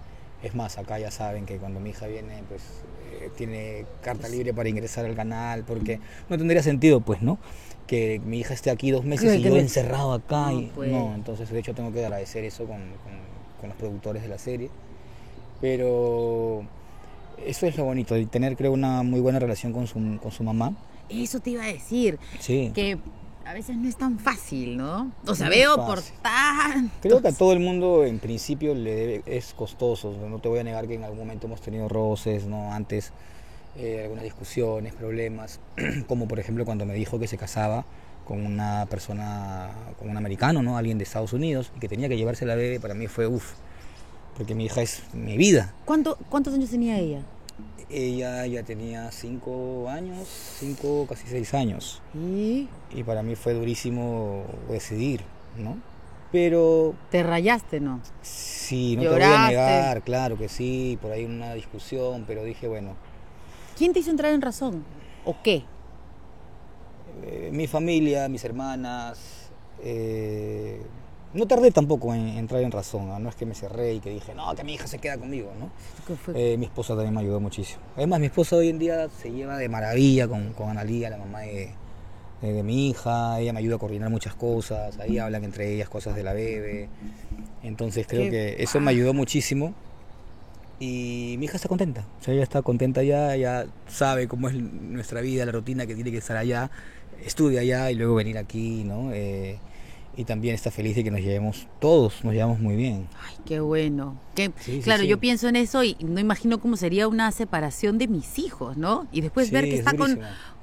Es 0.42 0.54
más, 0.54 0.78
acá 0.78 0.98
ya 0.98 1.10
saben 1.10 1.44
que 1.46 1.56
cuando 1.56 1.80
mi 1.80 1.90
hija 1.90 2.06
viene, 2.06 2.42
pues 2.48 2.62
eh, 3.20 3.30
tiene 3.36 3.84
carta 4.02 4.28
libre 4.28 4.54
para 4.54 4.68
ingresar 4.68 5.06
al 5.06 5.16
canal, 5.16 5.64
porque 5.66 5.98
no 6.28 6.38
tendría 6.38 6.62
sentido, 6.62 7.00
pues, 7.00 7.20
¿no? 7.22 7.38
Que 7.86 8.20
mi 8.24 8.38
hija 8.40 8.54
esté 8.54 8.70
aquí 8.70 8.90
dos 8.90 9.04
meses 9.04 9.36
y 9.38 9.42
yo 9.42 9.54
le- 9.54 9.60
encerrado 9.60 10.12
acá. 10.12 10.50
No, 10.52 10.60
y, 10.60 10.66
pues. 10.74 10.90
no, 10.90 11.14
entonces 11.14 11.48
de 11.50 11.58
hecho 11.58 11.74
tengo 11.74 11.92
que 11.92 12.04
agradecer 12.04 12.44
eso 12.44 12.64
con, 12.66 12.76
con- 12.78 13.60
con 13.60 13.68
los 13.70 13.78
productores 13.78 14.22
de 14.22 14.28
la 14.28 14.38
serie. 14.38 14.68
Pero 15.60 16.64
eso 17.44 17.66
es 17.66 17.76
lo 17.76 17.84
bonito, 17.84 18.14
de 18.14 18.26
tener 18.26 18.56
creo 18.56 18.72
una 18.72 19.02
muy 19.02 19.20
buena 19.20 19.38
relación 19.38 19.72
con 19.72 19.86
su, 19.86 20.18
con 20.22 20.30
su 20.32 20.42
mamá. 20.44 20.72
Eso 21.08 21.40
te 21.40 21.50
iba 21.50 21.64
a 21.64 21.66
decir, 21.68 22.18
Sí. 22.40 22.72
que 22.74 22.98
a 23.44 23.52
veces 23.54 23.76
no 23.76 23.88
es 23.88 23.96
tan 23.96 24.18
fácil, 24.18 24.76
¿no? 24.76 25.12
O 25.26 25.34
sea, 25.34 25.46
No 25.46 25.50
veo 25.52 25.76
por 25.76 25.98
fácil. 25.98 26.14
tan... 26.22 26.90
Creo 27.00 27.22
que 27.22 27.28
a 27.28 27.32
todo 27.32 27.52
el 27.52 27.60
mundo 27.60 28.04
en 28.04 28.18
principio 28.18 28.74
le 28.74 28.94
debe- 28.94 29.22
es 29.26 29.54
costoso. 29.54 30.12
No 30.28 30.40
te 30.40 30.48
voy 30.48 30.58
a 30.58 30.64
negar 30.64 30.88
que 30.88 30.94
en 30.94 31.04
algún 31.04 31.20
momento 31.20 31.46
hemos 31.46 31.60
tenido 31.60 31.88
roces, 31.88 32.46
¿no? 32.46 32.72
Antes 32.72 33.12
eh, 33.78 34.00
algunas 34.02 34.24
discusiones, 34.24 34.94
problemas, 34.94 35.60
como 36.08 36.26
por 36.26 36.40
ejemplo 36.40 36.64
cuando 36.64 36.86
me 36.86 36.94
dijo 36.94 37.20
que 37.20 37.28
se 37.28 37.36
casaba 37.38 37.84
con 38.26 38.44
una 38.44 38.86
persona, 38.90 39.70
con 40.00 40.10
un 40.10 40.16
americano, 40.16 40.60
¿no? 40.62 40.76
Alguien 40.76 40.98
de 40.98 41.04
Estados 41.04 41.32
Unidos 41.32 41.70
y 41.76 41.78
que 41.78 41.88
tenía 41.88 42.08
que 42.08 42.16
llevarse 42.16 42.46
la 42.46 42.56
bebé, 42.56 42.80
para 42.80 42.94
mí 42.94 43.06
fue 43.06 43.28
uff, 43.28 43.52
porque 44.36 44.54
mi 44.54 44.66
hija 44.66 44.82
es 44.82 45.02
mi 45.12 45.36
vida. 45.36 45.72
¿Cuánto, 45.84 46.18
¿Cuántos 46.28 46.54
años 46.54 46.70
tenía 46.70 46.98
ella? 46.98 47.20
Ella 47.88 48.46
ya 48.46 48.62
tenía 48.62 49.10
cinco 49.12 49.88
años, 49.88 50.26
cinco, 50.58 51.06
casi 51.08 51.26
seis 51.28 51.54
años. 51.54 52.02
Y 52.14 52.68
Y 52.92 53.02
para 53.04 53.22
mí 53.22 53.36
fue 53.36 53.54
durísimo 53.54 54.44
decidir, 54.68 55.20
¿no? 55.56 55.76
Pero 56.32 56.94
te 57.10 57.22
rayaste, 57.22 57.80
¿no? 57.80 58.00
sí, 58.22 58.96
no 58.96 59.02
te 59.02 59.08
voy 59.10 59.22
a 59.22 59.46
negar, 59.48 60.02
claro 60.02 60.36
que 60.36 60.48
sí, 60.48 60.98
por 61.00 61.12
ahí 61.12 61.24
una 61.24 61.54
discusión, 61.54 62.24
pero 62.26 62.42
dije, 62.42 62.66
bueno, 62.66 62.94
¿Quién 63.78 63.92
te 63.92 64.00
hizo 64.00 64.10
entrar 64.10 64.32
en 64.32 64.42
razón? 64.42 64.84
¿O 65.24 65.36
qué? 65.42 65.62
eh, 67.24 67.50
mi 67.52 67.66
familia, 67.66 68.28
mis 68.28 68.44
hermanas, 68.44 69.50
eh, 69.82 70.80
no 71.36 71.46
tardé 71.46 71.70
tampoco 71.70 72.14
en 72.14 72.28
entrar 72.28 72.62
en 72.62 72.70
razón, 72.72 73.22
no 73.22 73.28
es 73.28 73.34
que 73.36 73.46
me 73.46 73.54
cerré 73.54 73.94
y 73.94 74.00
que 74.00 74.10
dije, 74.10 74.34
no, 74.34 74.54
que 74.54 74.64
mi 74.64 74.74
hija 74.74 74.86
se 74.86 74.98
queda 74.98 75.16
conmigo, 75.18 75.52
¿no? 75.58 75.70
Eh, 76.36 76.56
mi 76.58 76.66
esposa 76.66 76.94
también 76.94 77.14
me 77.14 77.20
ayudó 77.20 77.38
muchísimo. 77.40 77.80
Además, 77.96 78.20
mi 78.20 78.26
esposa 78.26 78.56
hoy 78.56 78.68
en 78.70 78.78
día 78.78 79.08
se 79.20 79.30
lleva 79.30 79.56
de 79.58 79.68
maravilla 79.68 80.26
con, 80.26 80.52
con 80.54 80.70
Analía, 80.70 81.10
la 81.10 81.18
mamá 81.18 81.40
de, 81.40 81.70
de- 82.42 82.52
de 82.52 82.62
mi 82.62 82.88
hija. 82.90 83.38
Ella 83.40 83.52
me 83.52 83.60
ayuda 83.60 83.76
a 83.76 83.78
coordinar 83.78 84.10
muchas 84.10 84.34
cosas. 84.34 84.98
Ahí 84.98 85.18
hablan 85.18 85.44
entre 85.44 85.72
ellas 85.74 85.88
cosas 85.88 86.14
de 86.16 86.22
la 86.22 86.32
bebé. 86.32 86.88
Entonces 87.62 88.06
creo 88.06 88.30
que 88.30 88.62
eso 88.62 88.78
me 88.80 88.90
ayudó 88.90 89.12
muchísimo. 89.14 89.74
Y 90.78 91.36
mi 91.38 91.46
hija 91.46 91.56
está 91.56 91.68
contenta. 91.68 92.06
O 92.20 92.24
sea, 92.24 92.34
ella 92.34 92.42
está 92.42 92.60
contenta 92.62 93.02
ya, 93.02 93.34
ya 93.36 93.66
sabe 93.88 94.28
cómo 94.28 94.48
es 94.48 94.54
nuestra 94.54 95.22
vida, 95.22 95.46
la 95.46 95.52
rutina 95.52 95.86
que 95.86 95.94
tiene 95.94 96.10
que 96.10 96.18
estar 96.18 96.36
allá. 96.36 96.70
Estudia 97.24 97.60
allá 97.62 97.90
y 97.90 97.94
luego 97.94 98.14
venir 98.14 98.36
aquí, 98.36 98.84
¿no? 98.84 99.10
Eh, 99.12 99.58
y 100.16 100.24
también 100.24 100.54
está 100.54 100.70
feliz 100.70 100.96
de 100.96 101.04
que 101.04 101.10
nos 101.10 101.20
llevemos 101.20 101.66
todos, 101.78 102.24
nos 102.24 102.32
llevamos 102.32 102.58
muy 102.58 102.74
bien. 102.76 103.06
Ay, 103.22 103.36
qué 103.44 103.60
bueno. 103.60 104.16
Qué- 104.34 104.50
Sí, 104.60 104.76
sí, 104.76 104.80
claro, 104.80 105.02
sí. 105.02 105.08
yo 105.08 105.18
pienso 105.18 105.48
en 105.48 105.56
eso 105.56 105.84
y 105.84 105.96
no 106.00 106.18
imagino 106.20 106.58
cómo 106.58 106.76
sería 106.76 107.06
una 107.08 107.30
separación 107.32 107.98
de 107.98 108.08
mis 108.08 108.38
hijos, 108.38 108.76
¿no? 108.76 109.06
Y 109.12 109.20
después 109.20 109.48
Sí, 109.48 109.52
ver 109.54 109.64
que 109.64 109.74
es 109.74 109.78
está 109.80 109.94
con, 109.94 110.18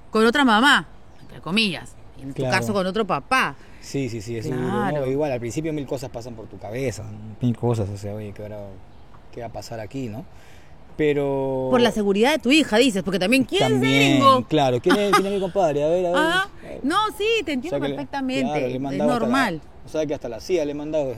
con 0.10 0.26
otra 0.26 0.44
mamá, 0.44 0.88
entre 1.22 1.40
comillas. 1.42 1.96
Y 2.18 2.24
en 2.24 2.30
tu 2.30 2.42
Claro. 2.42 2.58
caso 2.60 2.74
con 2.74 2.86
otro 2.88 3.06
papá. 3.06 3.56
Sí, 3.82 4.10
sí, 4.10 4.22
sí, 4.22 4.38
es 4.38 4.46
duro, 4.46 4.58
Claro. 4.58 5.02
¿no? 5.06 5.12
Igual, 5.12 5.32
al 5.32 5.40
principio 5.40 5.72
mil 5.74 5.86
cosas 5.86 6.10
pasan 6.10 6.36
por 6.36 6.48
tu 6.48 6.58
cabeza, 6.58 7.04
mil 7.42 7.56
cosas, 7.56 7.90
o 7.90 7.98
sea, 7.98 8.16
oye, 8.16 8.32
¿qué, 8.34 8.42
ahora, 8.44 8.60
qué 9.32 9.42
va 9.42 9.48
a 9.48 9.52
pasar 9.52 9.80
aquí, 9.80 10.08
no? 10.10 10.26
Pero... 10.96 11.70
Por 11.72 11.82
la 11.82 11.92
seguridad 11.92 12.32
de 12.34 12.40
tu 12.40 12.52
hija, 12.52 12.78
dices, 12.78 13.02
porque 13.04 13.18
también, 13.20 13.46
¿quién 13.46 13.62
También, 13.62 14.02
es 14.02 14.10
gringo? 14.20 14.46
claro, 14.48 14.80
¿quién 14.80 14.96
es, 14.98 15.12
quién 15.14 15.26
es 15.26 15.34
mi 15.34 15.40
compadre? 15.40 15.84
A 15.84 15.88
ver, 15.88 16.06
a 16.06 16.10
ver. 16.12 16.18
Ah, 16.20 16.48
no, 16.84 16.98
sí, 17.18 17.26
te 17.38 17.42
O 17.42 17.46
sea 17.46 17.54
entiendo 17.54 17.80
que 17.82 17.88
le- 17.88 17.96
perfectamente. 17.96 18.44
claro, 18.44 18.68
le 18.68 18.76
es 18.78 18.84
hasta 18.86 18.98
la- 18.98 19.06
normal. 19.06 19.62
o 19.86 19.90
sea 19.90 20.06
que 20.06 20.14
hasta 20.14 20.30
la 20.30 20.40
CIA 20.40 20.66
le 20.66 20.72
he 20.72 20.76
mandado 20.76 21.16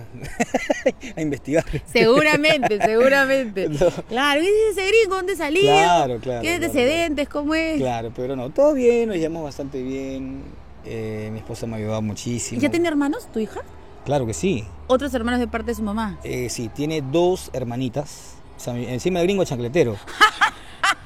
a 1.18 1.22
investigar. 1.22 1.66
Seguramente, 1.92 2.80
seguramente. 2.86 3.68
No. 3.69 3.89
Claro, 4.07 4.42
¿y 4.44 4.48
ese 4.72 4.88
gringo 4.88 5.16
dónde 5.18 5.36
salió? 5.36 5.62
Claro, 5.63 6.19
claro, 6.19 6.42
¿Qué 6.42 6.48
claro, 6.48 6.66
antecedentes? 6.66 7.30
¿Cómo 7.30 7.54
es? 7.56 7.77
Claro, 7.77 8.12
pero 8.16 8.36
no, 8.36 8.50
todo 8.51 8.74
bien, 8.74 9.10
nos 9.10 9.18
llevamos 9.18 9.44
bastante 9.44 9.81
bien. 9.83 10.42
eh, 10.86 11.30
mi 11.33 11.39
esposa 11.39 11.68
me 11.68 11.74
ha 11.74 11.77
ayudado 11.80 12.01
muchísimo. 12.01 12.60
¿Y 12.60 12.62
ya 12.62 12.69
tiene 12.69 12.88
hermanos, 12.88 13.27
tu 13.33 13.39
hija? 13.39 13.62
Claro 14.06 14.25
que 14.27 14.33
sí. 14.36 14.63
Otros 14.88 15.13
hermanos 15.16 15.39
de 15.39 15.48
parte 15.48 15.72
de 15.72 15.75
su 15.75 15.81
mamá. 15.83 16.19
Eh, 16.24 16.48
sí, 16.50 16.69
tiene 16.69 17.01
dos 17.01 17.50
hermanitas. 17.54 18.34
Encima 18.67 19.19
de 19.19 19.25
gringo 19.25 19.43
chancletero. 19.45 19.97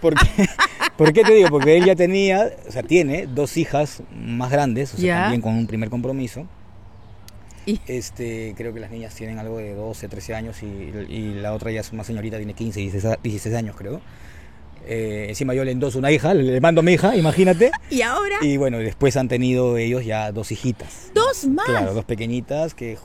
¿Por 0.01 0.15
qué? 0.15 0.45
¿Por 0.97 1.13
qué 1.13 1.23
te 1.23 1.33
digo? 1.33 1.49
Porque 1.49 1.77
él 1.77 1.85
ya 1.85 1.95
tenía, 1.95 2.49
o 2.67 2.71
sea, 2.71 2.83
tiene 2.83 3.25
dos 3.27 3.57
hijas 3.57 4.01
más 4.13 4.51
grandes, 4.51 4.93
o 4.93 4.97
sea, 4.97 5.03
también 5.23 5.41
con 5.41 5.53
un 5.55 5.67
primer 5.67 5.89
compromiso. 5.89 6.45
Y- 7.65 7.79
Este, 7.87 8.53
creo 8.57 8.73
que 8.73 8.79
las 8.79 8.91
niñas 8.91 9.13
tienen 9.15 9.39
algo 9.39 9.57
de 9.57 9.73
12, 9.75 10.07
13 10.07 10.33
años 10.35 10.63
y, 10.63 10.65
y 10.65 11.33
la 11.35 11.53
otra 11.53 11.71
ya 11.71 11.81
es 11.81 11.93
más 11.93 12.07
señorita, 12.07 12.37
tiene 12.37 12.53
15, 12.53 12.79
16, 12.79 13.17
16 13.23 13.55
años 13.55 13.75
creo. 13.77 14.01
Eh, 14.87 15.27
encima 15.29 15.53
yo 15.53 15.63
le 15.63 15.71
endoso 15.71 15.99
una 15.99 16.09
hija, 16.11 16.33
le 16.33 16.59
mando 16.61 16.79
a 16.79 16.83
mi 16.83 16.93
hija, 16.93 17.15
imagínate. 17.15 17.71
¿Y 17.91 18.01
ahora? 18.01 18.37
Y 18.41 18.57
bueno, 18.57 18.77
después 18.79 19.15
han 19.17 19.27
tenido 19.27 19.77
ellos 19.77 20.03
ya 20.05 20.31
dos 20.31 20.51
hijitas. 20.51 21.11
Dos 21.13 21.45
más. 21.45 21.65
Claro, 21.65 21.93
dos 21.93 22.05
pequeñitas, 22.05 22.73
que 22.73 22.97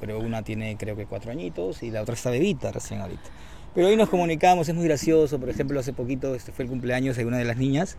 creo 0.00 0.20
una 0.20 0.42
tiene 0.42 0.76
creo 0.76 0.94
que 0.96 1.06
cuatro 1.06 1.32
añitos 1.32 1.82
y 1.82 1.90
la 1.90 2.02
otra 2.02 2.14
está 2.14 2.30
bebita 2.30 2.70
recién 2.70 3.00
ahorita. 3.00 3.28
Pero 3.74 3.86
ahí 3.88 3.96
nos 3.96 4.08
comunicamos, 4.08 4.68
es 4.68 4.74
muy 4.74 4.84
gracioso. 4.84 5.38
Por 5.38 5.48
ejemplo, 5.48 5.78
hace 5.78 5.92
poquito 5.92 6.34
este 6.34 6.52
fue 6.52 6.64
el 6.64 6.68
cumpleaños 6.70 7.16
de 7.16 7.24
una 7.24 7.38
de 7.38 7.44
las 7.44 7.56
niñas 7.56 7.96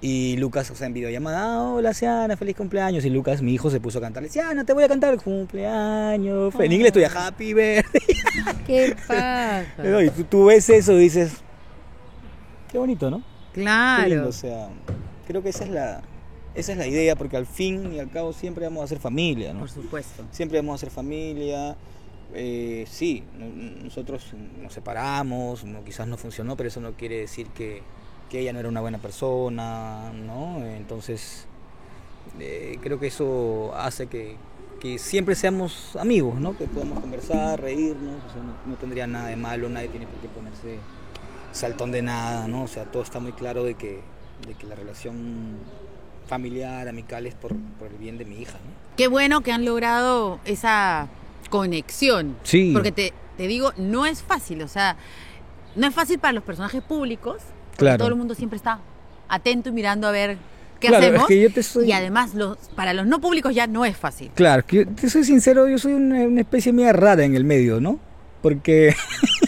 y 0.00 0.36
Lucas, 0.36 0.70
o 0.70 0.74
sea, 0.74 0.86
en 0.86 0.92
videollamada, 0.92 1.44
ah, 1.44 1.62
hola 1.62 1.94
Siana, 1.94 2.36
feliz 2.36 2.56
cumpleaños. 2.56 3.04
Y 3.04 3.10
Lucas, 3.10 3.40
mi 3.40 3.54
hijo, 3.54 3.70
se 3.70 3.80
puso 3.80 3.98
a 3.98 4.00
cantarle, 4.02 4.28
Siana, 4.28 4.64
te 4.64 4.72
voy 4.74 4.84
a 4.84 4.88
cantar 4.88 5.16
cumpleaños. 5.22 6.54
En 6.58 6.72
inglés 6.72 6.88
estoy 6.88 7.04
a 7.04 7.26
happy 7.26 7.54
birthday. 7.54 8.00
¿Qué 8.66 8.96
pasa? 9.06 9.64
¿no? 9.78 10.02
Y 10.02 10.10
tú, 10.10 10.24
tú 10.24 10.44
ves 10.46 10.68
eso 10.68 10.92
y 10.94 10.98
dices, 11.00 11.32
qué 12.70 12.78
bonito, 12.78 13.10
¿no? 13.10 13.18
Lindo, 13.54 13.70
Claro. 13.70 14.28
o 14.28 14.32
sea, 14.32 14.68
creo 15.26 15.42
que 15.42 15.50
esa 15.50 15.64
es 15.64 15.70
la, 15.70 16.02
esa 16.54 16.72
es 16.72 16.78
la 16.78 16.86
idea, 16.86 17.14
porque 17.16 17.36
al 17.36 17.46
fin 17.46 17.94
y 17.94 17.98
al 17.98 18.10
cabo 18.10 18.32
siempre 18.32 18.64
vamos 18.64 18.84
a 18.84 18.88
ser 18.88 18.98
familia, 18.98 19.52
¿no? 19.54 19.60
Por 19.60 19.70
supuesto. 19.70 20.24
Siempre 20.32 20.58
vamos 20.58 20.74
a 20.74 20.78
ser 20.80 20.90
familia. 20.90 21.76
Eh, 22.34 22.84
sí, 22.90 23.22
no- 23.38 23.46
nosotros 23.84 24.32
nos 24.60 24.72
separamos, 24.72 25.64
quizás 25.84 26.06
no 26.08 26.16
funcionó, 26.16 26.56
pero 26.56 26.68
eso 26.68 26.80
no 26.80 26.92
quiere 26.92 27.18
decir 27.20 27.46
que, 27.48 27.82
que 28.28 28.40
ella 28.40 28.52
no 28.52 28.58
era 28.58 28.68
una 28.68 28.80
buena 28.80 28.98
persona, 28.98 30.10
¿no? 30.12 30.58
Entonces, 30.66 31.46
eh, 32.40 32.78
creo 32.82 32.98
que 32.98 33.06
eso 33.06 33.72
hace 33.76 34.08
que, 34.08 34.36
que 34.80 34.98
siempre 34.98 35.34
seamos 35.36 35.94
amigos, 35.96 36.40
¿no? 36.40 36.56
Que 36.58 36.66
podamos 36.66 36.98
conversar, 37.00 37.60
reírnos, 37.60 38.20
no 38.66 38.74
tendría 38.76 39.06
nada 39.06 39.28
de 39.28 39.36
malo, 39.36 39.68
nadie 39.68 39.88
tiene 39.88 40.06
por 40.06 40.16
qué 40.20 40.28
ponerse 40.28 40.78
saltón 41.52 41.92
de 41.92 42.02
nada, 42.02 42.48
¿no? 42.48 42.64
O 42.64 42.68
sea, 42.68 42.84
todo 42.84 43.02
está 43.04 43.20
muy 43.20 43.32
claro 43.32 43.62
de 43.62 43.74
que, 43.74 44.00
de 44.48 44.54
que 44.54 44.66
la 44.66 44.74
relación 44.74 45.56
familiar, 46.26 46.88
amical 46.88 47.26
es 47.26 47.34
por, 47.34 47.54
por 47.78 47.88
el 47.92 47.98
bien 47.98 48.18
de 48.18 48.24
mi 48.24 48.38
hija, 48.40 48.54
¿no? 48.54 48.96
Qué 48.96 49.06
bueno 49.08 49.42
que 49.42 49.52
han 49.52 49.64
logrado 49.64 50.40
esa 50.44 51.06
conexión. 51.48 52.36
Sí. 52.42 52.70
Porque 52.72 52.92
te, 52.92 53.12
te 53.36 53.46
digo, 53.46 53.72
no 53.76 54.06
es 54.06 54.22
fácil, 54.22 54.62
o 54.62 54.68
sea, 54.68 54.96
no 55.76 55.86
es 55.86 55.94
fácil 55.94 56.18
para 56.18 56.32
los 56.32 56.44
personajes 56.44 56.82
públicos. 56.82 57.38
Porque 57.70 57.78
Claro. 57.78 57.98
todo 57.98 58.08
el 58.08 58.14
mundo 58.14 58.34
siempre 58.34 58.56
está 58.56 58.78
atento 59.28 59.70
y 59.70 59.72
mirando 59.72 60.06
a 60.06 60.12
ver 60.12 60.36
qué 60.78 60.88
Claro, 60.88 61.04
hacemos. 61.06 61.22
es 61.22 61.26
que 61.28 61.40
yo 61.42 61.52
te 61.52 61.62
soy- 61.62 61.86
Y 61.86 61.92
además, 61.92 62.34
los, 62.34 62.56
para 62.76 62.92
los 62.94 63.06
no 63.06 63.20
públicos 63.20 63.52
ya 63.54 63.66
no 63.66 63.84
es 63.84 63.96
fácil. 63.96 64.30
Claro, 64.34 64.64
que 64.64 64.76
yo 64.84 64.86
te 64.86 65.10
soy 65.10 65.24
sincero, 65.24 65.66
yo 65.68 65.78
soy 65.78 65.94
una, 65.94 66.20
una 66.22 66.40
especie 66.42 66.72
media 66.72 66.92
rara 66.92 67.24
en 67.24 67.34
el 67.34 67.42
medio, 67.44 67.80
¿no? 67.80 67.98
Porque 68.42 68.94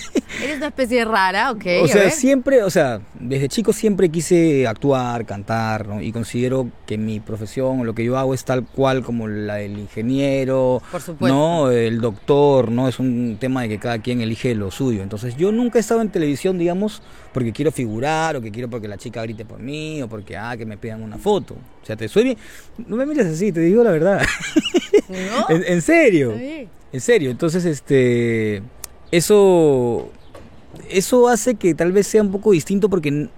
Eres 0.47 0.59
una 0.59 0.69
especie 0.69 1.05
rara, 1.05 1.51
ok. 1.51 1.65
O 1.83 1.89
sea, 1.89 2.11
siempre, 2.11 2.63
o 2.63 2.71
sea, 2.71 3.01
desde 3.19 3.49
chico 3.49 3.73
siempre 3.73 4.09
quise 4.09 4.67
actuar, 4.67 5.27
cantar, 5.27 5.89
¿no? 5.89 6.01
Y 6.01 6.13
considero 6.13 6.71
que 6.87 6.97
mi 6.97 7.21
profesión 7.21 7.85
lo 7.85 7.95
que 7.95 8.05
yo 8.05 8.17
hago 8.17 8.33
es 8.33 8.45
tal 8.45 8.65
cual 8.65 9.03
como 9.03 9.27
la 9.29 9.57
del 9.57 9.79
ingeniero, 9.79 10.81
Por 10.91 11.01
supuesto. 11.01 11.37
¿no? 11.37 11.71
El 11.71 12.01
doctor, 12.01 12.71
¿no? 12.71 12.89
Es 12.89 12.99
un 12.99 13.37
tema 13.41 13.63
de 13.63 13.69
que 13.69 13.79
cada 13.79 13.99
quien 13.99 14.21
elige 14.21 14.55
lo 14.55 14.71
suyo. 14.71 15.03
Entonces, 15.03 15.37
yo 15.37 15.51
nunca 15.51 15.79
he 15.79 15.81
estado 15.81 16.01
en 16.01 16.11
televisión, 16.11 16.59
digamos, 16.59 17.03
porque 17.33 17.53
quiero 17.53 17.73
figurar 17.73 18.37
o 18.37 18.41
que 18.41 18.51
quiero 18.53 18.71
porque 18.71 18.89
la 18.89 18.97
chica 18.97 19.23
grite 19.23 19.45
por 19.45 19.59
mí 19.59 20.01
o 20.03 20.09
porque, 20.09 20.37
ah, 20.37 20.57
que 20.57 20.65
me 20.65 20.77
pidan 20.77 21.03
una 21.03 21.19
foto. 21.19 21.55
O 21.83 21.87
sea, 21.87 21.97
te 21.97 22.09
soy 22.09 22.25
bien. 22.25 22.39
No 22.87 22.97
me 22.97 23.05
mires 23.05 23.27
así, 23.27 23.51
te 23.53 23.61
digo 23.61 23.83
la 23.83 23.91
verdad. 23.91 24.23
¿No? 25.09 25.49
en, 25.55 25.65
en 25.67 25.83
serio. 25.83 26.33
En 26.93 27.01
serio, 27.01 27.31
entonces 27.31 27.65
este 27.65 28.63
eso 29.11 30.11
eso 30.91 31.29
hace 31.29 31.55
que 31.55 31.75
tal 31.75 31.93
vez 31.93 32.07
sea 32.07 32.23
un 32.23 32.31
poco 32.31 32.53
distinto 32.53 32.89
porque 32.89 33.29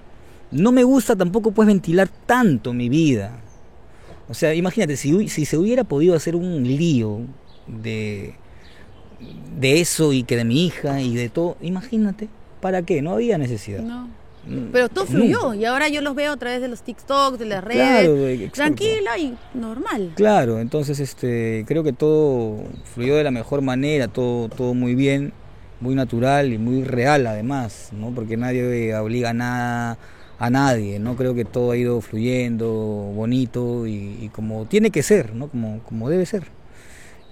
no 0.51 0.73
me 0.73 0.85
gusta 0.85 1.17
tampoco 1.17 1.51
pues 1.53 1.67
ventilar 1.67 2.09
tanto 2.27 2.73
mi 2.73 2.89
vida. 2.89 3.41
O 4.29 4.35
sea, 4.35 4.55
imagínate 4.55 4.97
si 4.97 5.29
si 5.29 5.45
se 5.45 5.57
hubiera 5.57 5.85
podido 5.85 6.15
hacer 6.15 6.37
un 6.37 6.63
lío 6.63 7.21
de 7.67 8.35
de 9.59 9.81
eso 9.81 10.13
y 10.13 10.23
que 10.23 10.37
de 10.37 10.45
mi 10.45 10.67
hija 10.67 11.01
y 11.01 11.15
de 11.15 11.29
todo, 11.29 11.57
imagínate, 11.61 12.29
¿para 12.61 12.83
qué? 12.83 13.03
No 13.03 13.13
había 13.13 13.39
necesidad. 13.39 13.81
No. 13.81 14.09
Mm, 14.47 14.71
Pero 14.73 14.89
todo 14.89 15.05
fluyó 15.05 15.53
y 15.55 15.65
ahora 15.65 15.89
yo 15.89 16.01
los 16.01 16.15
veo 16.15 16.33
a 16.33 16.37
través 16.37 16.61
de 16.61 16.69
los 16.69 16.83
TikToks, 16.83 17.39
de 17.39 17.45
las 17.47 17.63
redes. 17.65 18.09
Claro, 18.09 18.53
tranquila 18.53 19.19
y 19.19 19.37
normal. 19.55 20.13
Claro, 20.15 20.61
entonces 20.61 21.01
este 21.01 21.65
creo 21.67 21.83
que 21.83 21.93
todo 21.93 22.63
fluyó 22.95 23.17
de 23.17 23.25
la 23.25 23.31
mejor 23.31 23.61
manera, 23.63 24.09
todo 24.09 24.49
todo 24.49 24.75
muy 24.75 24.95
bien, 24.95 25.33
muy 25.81 25.95
natural 25.95 26.53
y 26.53 26.59
muy 26.59 26.85
real 26.85 27.27
además, 27.27 27.91
¿no? 27.93 28.11
Porque 28.11 28.37
nadie 28.37 28.95
obliga 28.97 29.31
a 29.31 29.35
nada 29.35 29.99
a 30.41 30.51
nadie, 30.51 30.99
¿no? 31.01 31.17
Creo 31.17 31.35
que 31.35 31.45
todo 31.45 31.73
ha 31.73 31.77
ido 31.77 32.01
fluyendo, 32.01 32.69
bonito 32.69 33.87
y, 33.89 34.17
y 34.23 34.29
como 34.29 34.67
tiene 34.67 34.91
que 34.91 35.03
ser, 35.03 35.35
¿no? 35.35 35.49
Como 35.49 35.81
como 35.83 36.09
debe 36.09 36.27
ser. 36.27 36.45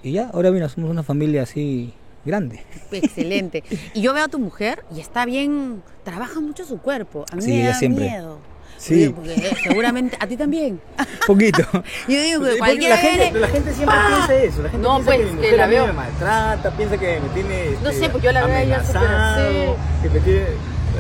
Y 0.03 0.13
ya, 0.13 0.31
ahora 0.33 0.51
mira, 0.51 0.69
somos 0.69 0.91
una 0.91 1.03
familia 1.03 1.43
así 1.43 1.93
grande. 2.25 2.61
Excelente. 2.91 3.63
Y 3.95 4.03
yo 4.03 4.13
veo 4.13 4.25
a 4.25 4.29
tu 4.29 4.39
mujer 4.41 4.85
y 4.95 5.01
está 5.01 5.25
bien, 5.25 5.83
trabaja 6.05 6.41
mucho 6.41 6.65
su 6.65 6.79
cuerpo. 6.79 7.25
A 7.33 7.37
mí 7.37 7.43
Sí, 7.43 7.51
me 7.53 7.63
da 7.65 7.75
siempre. 7.75 8.05
miedo. 8.09 8.39
Sí. 8.79 9.09
Porque, 9.09 9.35
eh, 9.35 9.57
seguramente 9.63 10.17
a 10.21 10.27
ti 10.27 10.37
también. 10.37 10.81
Poquito. 11.27 11.63
Yo 12.09 12.21
digo 12.21 12.41
que 12.41 12.47
Porque 12.47 12.59
cualquiera 12.59 12.95
la, 12.97 13.01
gente, 13.01 13.23
viene- 13.25 13.41
la 13.41 13.49
gente 13.49 13.73
siempre 13.75 13.97
¡Ah! 13.99 14.25
piensa 14.27 14.45
eso. 14.45 14.63
La 14.63 14.69
gente 14.71 14.87
No, 14.87 14.95
piensa 14.97 15.05
pues, 15.07 15.19
que 15.19 15.25
mi 15.27 15.33
mujer 15.33 15.57
la 15.57 15.65
a 15.65 15.67
mí 15.67 15.75
veo- 15.75 15.87
me 15.87 15.93
maltrata, 15.93 16.71
piensa 16.77 16.99
que 16.99 17.21
me 17.21 17.29
tiene. 17.31 17.71
No 17.83 17.89
este, 17.91 18.03
sé, 18.05 18.09
pues 18.11 18.23
yo 18.25 18.33
la 18.33 18.45
veo 18.47 18.55
a 18.57 18.63
ella 18.63 18.85
súper 18.85 18.97
amenazado, 18.99 19.49
así. 19.49 20.03
Que 20.03 20.11
me 20.11 20.21
tiene. 20.21 20.47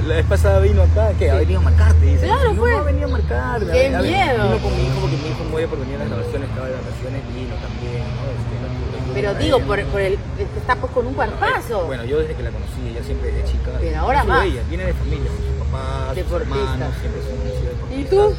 La 0.06 0.16
vez 0.16 0.26
pasada 0.26 0.60
vino 0.60 0.82
acá, 0.82 1.08
que 1.18 1.30
ha 1.30 1.36
venido 1.36 1.58
a 1.58 1.62
marcarte. 1.62 2.04
Dice, 2.04 2.26
Claro, 2.26 2.52
no, 2.52 2.60
pues. 2.60 2.72
No, 2.74 2.78
ha 2.78 2.82
venido 2.82 3.06
a 3.06 3.10
marcarme. 3.12 3.72
¡Qué 3.72 3.86
a 3.94 4.00
ver, 4.02 4.10
miedo! 4.12 4.44
Vino 4.44 4.58
con 4.62 4.76
mi 4.76 4.82
hijo 4.86 5.00
porque 5.00 5.16
mi 5.16 5.28
hijo 5.30 5.44
muere 5.50 5.68
por 5.68 5.78
venir 5.80 5.96
a 5.96 5.98
las 6.00 6.08
grabaciones, 6.10 6.48
estaba 6.50 6.66
de 6.68 6.74
vacaciones, 6.74 7.20
vino 7.34 7.54
también. 7.64 8.04
¿no? 8.04 8.22
Este, 8.28 8.54
no 8.60 8.66
tuve- 8.76 8.92
no 8.92 9.04
tuve 9.05 9.05
Pero 9.16 9.34
digo, 9.34 9.60
por, 9.60 9.82
por 9.86 10.00
el. 10.02 10.18
que 10.36 10.42
Está 10.58 10.76
pues 10.76 10.92
con 10.92 11.06
un 11.06 11.14
cuerpazo. 11.14 11.86
Bueno, 11.86 12.04
yo 12.04 12.18
desde 12.18 12.34
que 12.34 12.42
la 12.42 12.50
conocí, 12.50 12.86
ella 12.86 13.02
siempre 13.02 13.32
desde 13.32 13.50
chica. 13.50 13.70
Pero 13.80 13.98
ahora 13.98 14.24
más. 14.24 14.44
Ella 14.44 14.60
viene 14.68 14.84
de 14.84 14.92
familia, 14.92 15.30
con 15.30 15.36
sus 15.38 15.66
papás, 15.66 16.18
sus 16.18 16.32
hermanos, 16.42 16.94
siempre 17.00 17.22
son 17.22 17.98
¿Y 17.98 18.04
tú? 18.04 18.36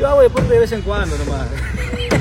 Yo 0.00 0.08
hago 0.08 0.22
deporte 0.22 0.52
de 0.52 0.58
vez 0.58 0.72
en 0.72 0.82
cuando 0.82 1.16
nomás. 1.18 1.46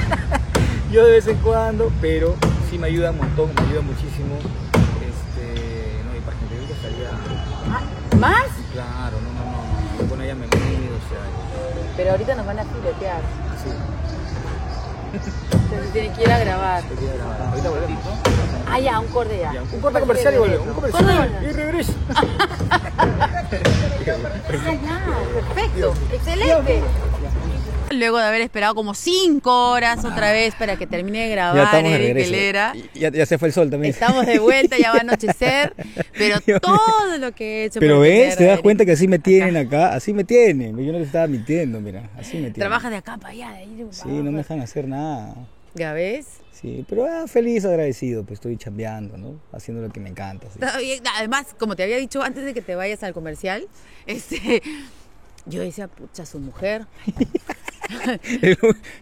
Yo 0.91 1.05
de 1.05 1.11
vez 1.13 1.27
en 1.27 1.37
cuando, 1.37 1.91
pero 1.99 2.35
sí 2.69 2.77
me 2.77 2.85
ayuda 2.87 3.09
un 3.11 3.17
montón, 3.17 3.49
me 3.55 3.61
ayuda 3.61 3.81
muchísimo. 3.81 4.35
Este, 5.01 6.03
no, 6.05 6.15
y 6.15 6.19
para 6.21 6.37
gente 6.37 6.55
que 6.67 6.73
estaría. 6.73 8.19
¿Más? 8.19 8.45
Claro, 8.73 9.17
no, 9.21 9.29
no, 9.33 10.03
no. 10.03 10.09
Con 10.09 10.21
ella 10.21 10.35
me 10.35 10.45
mido, 10.45 10.95
o 10.95 11.09
sea, 11.09 11.95
Pero 11.97 12.11
ahorita 12.11 12.35
nos 12.35 12.45
van 12.45 12.59
a 12.59 12.63
filetear. 12.65 13.21
así. 13.55 13.69
Entonces 15.13 15.93
tienen 15.93 16.13
que 16.13 16.23
ir 16.23 16.31
a 16.31 16.39
grabar. 16.39 16.83
Ahorita 17.49 17.69
volvemos. 17.69 18.03
Ah, 18.71 18.79
ya, 18.79 18.99
un 18.99 19.07
corte 19.07 19.39
ya. 19.39 19.61
Un 19.61 19.81
corte 19.81 19.99
comercial 19.99 20.33
y 20.33 20.37
volvemos. 20.37 20.67
Un 20.67 20.73
comercial 20.73 21.39
y 21.43 21.51
regreso. 21.51 21.93
Ah, 23.51 24.73
ya, 24.83 24.99
perfecto, 25.33 25.93
excelente. 26.11 26.83
Luego 27.91 28.17
de 28.17 28.25
haber 28.25 28.41
esperado 28.41 28.75
como 28.75 28.93
cinco 28.93 29.71
horas 29.71 30.05
otra 30.05 30.31
vez 30.31 30.55
para 30.55 30.77
que 30.77 30.87
termine 30.87 31.23
de 31.23 31.29
grabar 31.29 31.55
Ya 31.55 31.63
estamos 31.63 31.91
Eric. 31.91 32.25
Helera. 32.25 32.73
Ya, 32.93 33.09
ya 33.09 33.25
se 33.25 33.37
fue 33.37 33.47
el 33.47 33.53
sol 33.53 33.69
también. 33.69 33.93
Estamos 33.93 34.25
de 34.25 34.39
vuelta, 34.39 34.77
ya 34.77 34.91
va 34.91 34.97
a 34.97 35.01
anochecer, 35.01 35.73
pero 36.17 36.39
Dios 36.39 36.47
mío. 36.47 36.59
todo 36.59 37.17
lo 37.17 37.31
que 37.31 37.63
he 37.63 37.65
hecho 37.65 37.79
Pero 37.79 37.99
ves, 37.99 38.35
te 38.35 38.43
das 38.43 38.53
Eric 38.53 38.63
cuenta 38.63 38.85
que 38.85 38.91
así 38.91 39.07
me 39.07 39.19
tienen 39.19 39.57
acá, 39.57 39.93
así 39.93 40.13
me 40.13 40.23
tienen. 40.23 40.77
Yo 40.77 40.91
no 40.91 40.99
te 40.99 41.05
estaba 41.05 41.27
mintiendo, 41.27 41.79
mira, 41.79 42.09
así 42.17 42.35
me 42.35 42.51
tienen. 42.51 42.53
Trabajas 42.53 42.91
de 42.91 42.97
acá 42.97 43.17
para 43.17 43.33
allá, 43.33 43.51
de 43.51 43.57
ahí 43.57 43.75
de 43.75 43.87
Sí, 43.91 44.07
no 44.07 44.31
me 44.31 44.39
dejan 44.39 44.61
hacer 44.61 44.87
nada. 44.87 45.35
¿Ya 45.73 45.93
ves? 45.93 46.25
Sí, 46.51 46.85
pero 46.89 47.05
ah, 47.05 47.25
feliz, 47.27 47.63
agradecido, 47.63 48.23
pues 48.23 48.37
estoy 48.37 48.57
chambeando, 48.57 49.17
¿no? 49.17 49.39
Haciendo 49.53 49.81
lo 49.81 49.93
que 49.93 50.01
me 50.01 50.09
encanta. 50.09 50.47
sí. 50.51 50.99
Además, 51.17 51.55
como 51.57 51.75
te 51.77 51.83
había 51.83 51.95
dicho 51.97 52.21
antes 52.21 52.43
de 52.43 52.53
que 52.53 52.61
te 52.61 52.75
vayas 52.75 53.01
al 53.03 53.13
comercial, 53.13 53.65
este, 54.05 54.61
yo 55.45 55.61
decía, 55.61 55.87
pucha, 55.87 56.25
su 56.25 56.39
mujer. 56.39 56.85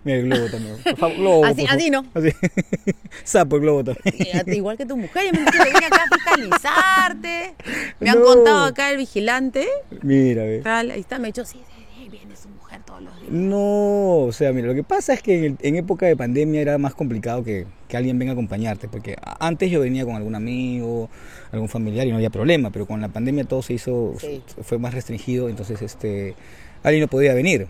Mira 0.04 0.18
el 0.20 0.26
globo 0.30 0.48
también. 0.50 0.78
Por 0.84 0.98
favor, 0.98 1.18
globo, 1.18 1.46
Así- 1.46 1.62
por 1.62 1.68
favor. 1.68 1.82
así 1.82 1.90
no. 1.90 2.06
Así. 2.14 2.30
Sapo 3.24 3.56
el 3.58 3.62
globo 3.64 3.84
también. 3.84 4.54
Igual 4.54 4.78
que 4.78 4.86
tu 4.86 4.96
mujer, 4.98 5.26
yo 5.26 5.32
me 5.40 5.52
que 5.52 5.58
vine 5.64 5.86
acá 5.86 6.04
a 6.10 6.16
fiscalizarte. 6.16 7.56
Me 8.00 8.10
han 8.10 8.20
No. 8.20 8.26
contado 8.26 8.64
acá 8.66 8.92
el 8.92 8.98
vigilante. 8.98 9.68
Mira, 10.04 10.44
ve. 10.44 10.62
Ahí 10.66 11.00
está, 11.02 11.20
me 11.20 11.26
ha 11.28 11.32
dicho, 11.32 11.44
sí, 11.46 11.60
sí, 11.76 11.86
sí, 11.96 12.10
viene 12.10 12.36
su 12.36 12.48
mujer 12.50 12.82
todos 12.86 12.87
los 12.87 12.87
días. 12.87 12.87
No, 13.30 14.20
o 14.24 14.32
sea, 14.32 14.54
mira, 14.54 14.68
lo 14.68 14.74
que 14.74 14.84
pasa 14.84 15.14
es 15.14 15.22
que 15.22 15.38
en, 15.38 15.44
el- 15.44 15.58
en 15.62 15.76
época 15.76 16.06
de 16.06 16.16
pandemia 16.16 16.62
era 16.62 16.78
más 16.78 16.94
complicado 16.94 17.44
que, 17.44 17.66
que 17.88 17.98
alguien 17.98 18.18
venga 18.18 18.32
a 18.32 18.34
acompañarte, 18.34 18.88
porque 18.88 19.16
antes 19.40 19.70
yo 19.70 19.82
venía 19.82 20.06
con 20.06 20.16
algún 20.16 20.36
amigo, 20.36 21.10
algún 21.52 21.68
familiar 21.70 22.08
y 22.08 22.12
no 22.12 22.16
había 22.16 22.30
problema, 22.30 22.70
pero 22.72 22.86
con 22.86 23.02
la 23.02 23.10
pandemia 23.10 23.44
todo 23.44 23.62
se 23.62 23.74
hizo, 23.74 24.14
Sí. 24.20 24.42
fue 24.62 24.78
más 24.80 24.94
restringido, 24.94 25.50
entonces 25.50 25.82
este, 25.82 26.36
alguien 26.84 27.02
no 27.02 27.08
podía 27.08 27.34
venir. 27.34 27.68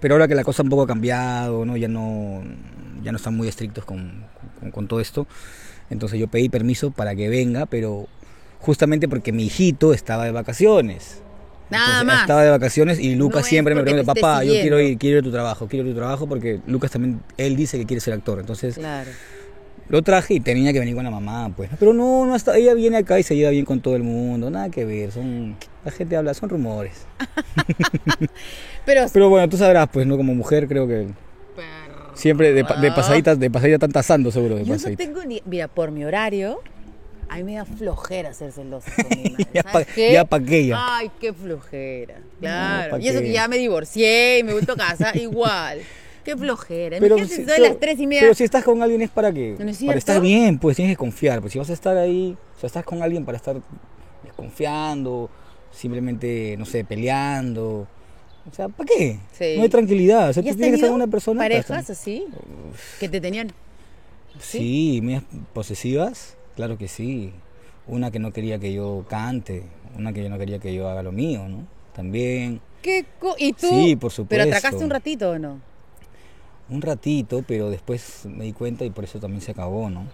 Pero 0.00 0.14
ahora 0.14 0.28
que 0.28 0.34
la 0.36 0.44
cosa 0.44 0.62
un 0.62 0.68
poco 0.68 0.82
ha 0.82 0.86
cambiado, 0.86 1.64
¿no? 1.64 1.76
Ya 1.76 1.88
no, 1.88 2.42
ya 3.02 3.10
no 3.10 3.16
están 3.16 3.36
muy 3.36 3.48
estrictos 3.48 3.84
con, 3.84 4.24
con- 4.60 4.70
con 4.70 4.86
todo 4.88 5.00
esto, 5.00 5.26
entonces 5.90 6.20
yo 6.20 6.28
pedí 6.28 6.48
permiso 6.48 6.90
para 6.92 7.14
que 7.16 7.28
venga, 7.28 7.66
pero 7.66 8.06
justamente 8.60 9.08
porque 9.08 9.32
mi 9.32 9.44
hijito 9.46 9.92
estaba 9.92 10.24
de 10.24 10.30
vacaciones. 10.32 11.22
Nada 11.70 11.84
Entonces, 12.00 12.06
más. 12.06 12.20
Estaba 12.22 12.42
de 12.44 12.50
vacaciones 12.50 12.98
y 12.98 13.14
Lucas 13.14 13.42
No 13.42 13.48
siempre 13.48 13.74
me 13.74 13.82
pregunta, 13.82 14.14
papá, 14.14 14.42
yo 14.44 14.52
quiero 14.52 14.76
siguiendo". 14.78 14.80
ir, 14.92 14.98
quiero 14.98 15.16
ir 15.18 15.20
a 15.20 15.24
tu 15.24 15.30
trabajo, 15.32 15.66
quiero 15.68 15.84
ir 15.86 15.90
a 15.92 15.94
tu 15.94 15.98
trabajo 16.00 16.26
porque 16.26 16.60
Lucas 16.66 16.90
también, 16.90 17.20
él 17.36 17.56
dice 17.56 17.78
que 17.78 17.86
quiere 17.86 18.00
ser 18.00 18.14
actor. 18.14 18.38
Entonces 18.40 18.74
Claro. 18.76 19.10
lo 19.88 20.02
traje 20.02 20.34
y 20.34 20.40
tenía 20.40 20.72
que 20.72 20.78
venir 20.80 20.94
con 20.94 21.04
la 21.04 21.10
mamá, 21.10 21.50
pues. 21.54 21.68
Pero 21.78 21.92
no, 21.92 22.24
no 22.26 22.34
hasta, 22.34 22.56
ella 22.56 22.74
viene 22.74 22.96
acá 22.98 23.18
y 23.18 23.22
se 23.22 23.36
lleva 23.36 23.50
bien 23.50 23.64
con 23.64 23.80
todo 23.80 23.96
el 23.96 24.02
mundo, 24.02 24.50
nada 24.50 24.70
que 24.70 24.84
ver, 24.84 25.12
son, 25.12 25.56
la 25.84 25.90
gente 25.90 26.16
habla, 26.16 26.32
son 26.34 26.48
rumores. 26.48 27.06
Pero, 28.84 29.06
Pero 29.12 29.28
bueno, 29.28 29.48
tú 29.48 29.56
sabrás, 29.56 29.88
pues, 29.92 30.06
¿no? 30.06 30.16
Como 30.16 30.34
mujer 30.34 30.66
creo 30.68 30.86
que 30.86 31.08
siempre 32.14 32.52
de, 32.52 32.62
de 32.64 32.92
pasadita, 32.92 33.36
de 33.36 33.50
pasadita 33.50 33.76
están 33.76 33.92
tasando 33.92 34.30
seguro, 34.30 34.56
de 34.56 34.64
yo 34.64 34.74
no 34.76 34.96
tengo 34.96 35.24
ni. 35.24 35.42
Mira, 35.44 35.68
por 35.68 35.90
mi 35.90 36.04
horario, 36.04 36.60
a 37.28 37.36
mí 37.36 37.44
me 37.44 37.54
da 37.54 37.64
flojera 37.64 38.32
ser 38.34 38.52
celosa 38.52 38.90
con 38.94 39.22
mi 39.22 39.30
madre. 39.30 39.46
Ya 39.54 39.62
¿sabes 39.62 39.86
pa- 39.86 39.92
qué? 39.94 40.12
ya 40.12 40.24
pa' 40.24 40.40
qué 40.40 40.66
ya. 40.66 40.96
Ay, 40.98 41.10
qué 41.20 41.32
flojera. 41.32 42.20
Claro. 42.40 42.98
y 42.98 43.08
eso 43.08 43.18
qué. 43.20 43.26
que 43.26 43.32
ya 43.32 43.48
me 43.48 43.58
divorcié 43.58 44.38
y 44.38 44.42
me 44.44 44.52
a 44.54 44.76
casa, 44.76 45.12
igual. 45.18 45.80
Qué 46.24 46.36
flojera. 46.36 46.98
Pero 47.00 47.16
si, 47.18 47.24
si 47.26 47.34
soy 47.36 47.44
pero- 47.46 47.62
las 47.64 47.80
tres 47.80 47.98
y 48.00 48.06
media. 48.06 48.22
pero 48.22 48.34
si 48.34 48.44
estás 48.44 48.62
con 48.64 48.82
alguien 48.82 49.00
es 49.02 49.10
para 49.10 49.32
que 49.32 49.56
¿No 49.58 49.70
es 49.70 49.82
para 49.82 49.98
estar 49.98 50.20
bien, 50.20 50.58
pues 50.58 50.76
tienes 50.76 50.92
que 50.94 50.98
confiar. 50.98 51.40
Pues 51.40 51.52
si 51.54 51.58
vas 51.58 51.70
a 51.70 51.72
estar 51.72 51.96
ahí, 51.96 52.36
o 52.56 52.60
sea, 52.60 52.66
estás 52.66 52.84
con 52.84 53.02
alguien 53.02 53.24
para 53.24 53.36
estar 53.36 53.56
desconfiando, 54.24 55.30
simplemente, 55.72 56.56
no 56.58 56.64
sé, 56.66 56.84
peleando. 56.84 57.86
O 58.50 58.54
sea, 58.54 58.68
¿para 58.68 58.88
qué? 58.88 59.18
Sí. 59.32 59.54
No 59.56 59.62
hay 59.62 59.68
tranquilidad. 59.68 60.30
O 60.30 60.32
sea, 60.32 60.42
¿Y 60.42 60.46
tú 60.50 60.56
tienes 60.56 60.70
que 60.70 60.74
estar 60.76 60.88
con 60.90 60.96
una 60.96 61.06
persona. 61.06 61.38
para 61.40 61.54
parejas 61.56 61.90
así? 61.90 62.24
Que 63.00 63.08
te 63.08 63.20
tenían. 63.20 63.52
Sí, 64.40 65.00
medias 65.02 65.24
posesivas, 65.52 66.36
claro 66.58 66.76
que 66.76 66.88
sí. 66.88 67.32
Una 67.86 68.10
que 68.10 68.18
no 68.18 68.32
quería 68.32 68.58
que 68.58 68.72
yo 68.72 69.04
cante, 69.08 69.62
una 69.96 70.12
que 70.12 70.24
yo 70.24 70.28
no 70.28 70.38
quería 70.38 70.58
que 70.58 70.74
yo 70.74 70.88
haga 70.88 71.04
lo 71.04 71.12
mío, 71.12 71.48
¿no? 71.48 71.64
También 71.94 72.60
¿Qué 72.82 73.04
co- 73.20 73.36
¿Y 73.38 73.52
tú? 73.52 73.68
Sí, 73.68 73.94
por 73.94 74.10
¿Pero 74.10 74.12
supuesto. 74.12 74.48
atracaste 74.56 74.84
un 74.84 74.90
ratito 74.90 75.30
o 75.30 75.38
no? 75.38 75.60
un 76.70 76.82
ratito, 76.82 77.42
pero 77.46 77.70
después 77.70 78.26
me 78.26 78.44
di 78.44 78.52
cuenta 78.52 78.84
y 78.84 78.90
por 78.90 79.04
eso 79.04 79.20
también 79.20 79.40
se 79.40 79.52
acabó, 79.52 79.88
¿no? 79.88 80.06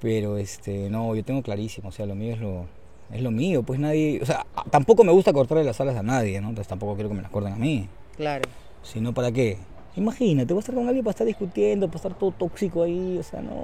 Pero 0.00 0.38
este, 0.38 0.88
no, 0.90 1.14
yo 1.14 1.22
tengo 1.22 1.42
clarísimo, 1.42 1.90
o 1.90 1.92
sea, 1.92 2.06
lo 2.06 2.14
mío 2.14 2.32
es 2.34 2.40
lo 2.40 2.66
es 3.12 3.22
lo 3.22 3.30
mío, 3.30 3.62
pues 3.62 3.78
nadie, 3.78 4.20
o 4.22 4.26
sea, 4.26 4.44
tampoco 4.70 5.04
me 5.04 5.12
gusta 5.12 5.32
cortarle 5.34 5.62
las 5.64 5.80
alas 5.80 5.96
a 5.96 6.02
nadie, 6.02 6.40
¿no? 6.40 6.48
Entonces 6.48 6.66
tampoco 6.68 6.94
quiero 6.94 7.10
que 7.10 7.14
me 7.14 7.22
las 7.22 7.30
corten 7.30 7.52
a 7.52 7.56
mí. 7.56 7.88
Claro. 8.16 8.48
Si 8.82 9.00
no, 9.00 9.12
¿para 9.12 9.30
qué? 9.30 9.58
Imagínate, 9.96 10.52
voy 10.54 10.58
a 10.58 10.62
estar 10.62 10.74
con 10.74 10.86
alguien 10.88 11.04
para 11.04 11.12
estar 11.12 11.26
discutiendo, 11.26 11.86
para 11.86 11.96
estar 11.98 12.14
todo 12.18 12.32
tóxico 12.32 12.82
ahí, 12.82 13.16
o 13.18 13.22
sea, 13.22 13.40
no. 13.42 13.54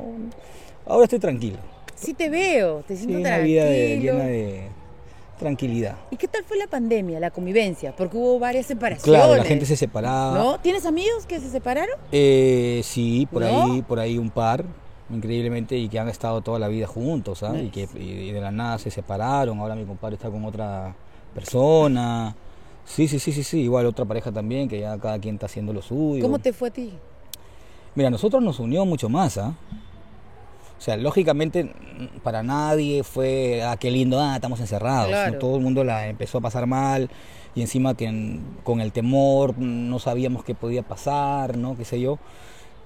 Ahora 0.86 1.04
estoy 1.04 1.18
tranquilo. 1.18 1.58
Sí 1.94 2.14
te 2.14 2.28
veo, 2.28 2.82
te 2.86 2.96
Sí, 2.96 3.04
siento 3.04 3.18
una 3.20 3.38
vida 3.38 3.64
de- 3.64 3.88
tranquilo. 3.88 4.12
llena 4.14 4.24
de 4.24 4.68
tranquilidad. 5.38 5.96
¿Y 6.10 6.16
qué 6.16 6.28
tal 6.28 6.44
fue 6.44 6.56
la 6.56 6.66
pandemia, 6.66 7.20
la 7.20 7.30
convivencia? 7.30 7.94
Porque 7.94 8.16
hubo 8.16 8.38
varias 8.38 8.66
separaciones. 8.66 9.04
Claro, 9.20 9.36
la 9.36 9.44
gente 9.44 9.66
se 9.66 9.76
separaba. 9.76 10.36
¿No? 10.36 10.58
¿Tienes 10.60 10.84
amigos 10.86 11.26
que 11.26 11.40
se 11.40 11.50
separaron? 11.50 11.94
Eh, 12.10 12.80
sí, 12.84 13.26
por 13.30 13.42
¿No? 13.42 13.48
ahí, 13.48 13.82
por 13.82 13.98
ahí 14.00 14.18
un 14.18 14.30
par, 14.30 14.64
increíblemente, 15.10 15.76
y 15.76 15.88
que 15.88 15.98
han 15.98 16.08
estado 16.08 16.40
toda 16.40 16.58
la 16.58 16.68
vida 16.68 16.86
juntos, 16.86 17.38
¿sabes? 17.40 17.64
Y 17.64 17.68
que 17.70 17.88
y 17.98 18.30
de 18.32 18.40
la 18.40 18.50
nada 18.50 18.78
se 18.78 18.90
separaron, 18.90 19.58
ahora 19.60 19.74
mi 19.74 19.84
compadre 19.84 20.16
está 20.16 20.30
con 20.30 20.44
otra 20.44 20.94
persona. 21.34 22.34
Sí, 22.84 23.06
sí, 23.06 23.18
sí, 23.20 23.32
sí, 23.32 23.44
sí, 23.44 23.60
igual 23.60 23.86
otra 23.86 24.04
pareja 24.04 24.32
también, 24.32 24.68
que 24.68 24.80
ya 24.80 24.98
cada 24.98 25.18
quien 25.20 25.36
está 25.36 25.46
haciendo 25.46 25.72
lo 25.72 25.82
suyo. 25.82 26.22
¿Cómo 26.22 26.38
te 26.40 26.52
fue 26.52 26.68
a 26.68 26.72
ti? 26.72 26.92
Mira, 27.94 28.10
nosotros 28.10 28.42
nos 28.42 28.58
unió 28.58 28.84
mucho 28.84 29.08
más, 29.08 29.38
¿ah? 29.38 29.54
O 30.82 30.84
sea, 30.84 30.96
lógicamente 30.96 31.72
para 32.24 32.42
nadie 32.42 33.04
fue, 33.04 33.62
ah, 33.62 33.76
qué 33.76 33.88
lindo, 33.92 34.20
ah, 34.20 34.34
estamos 34.34 34.58
encerrados. 34.58 35.10
Claro. 35.10 35.34
¿no? 35.34 35.38
Todo 35.38 35.56
el 35.56 35.62
mundo 35.62 35.84
la 35.84 36.08
empezó 36.08 36.38
a 36.38 36.40
pasar 36.40 36.66
mal 36.66 37.08
y 37.54 37.60
encima 37.60 37.94
que 37.94 38.40
con 38.64 38.80
el 38.80 38.90
temor 38.90 39.56
no 39.58 40.00
sabíamos 40.00 40.42
qué 40.42 40.56
podía 40.56 40.82
pasar, 40.82 41.56
¿no? 41.56 41.76
Qué 41.76 41.84
sé 41.84 42.00
yo. 42.00 42.18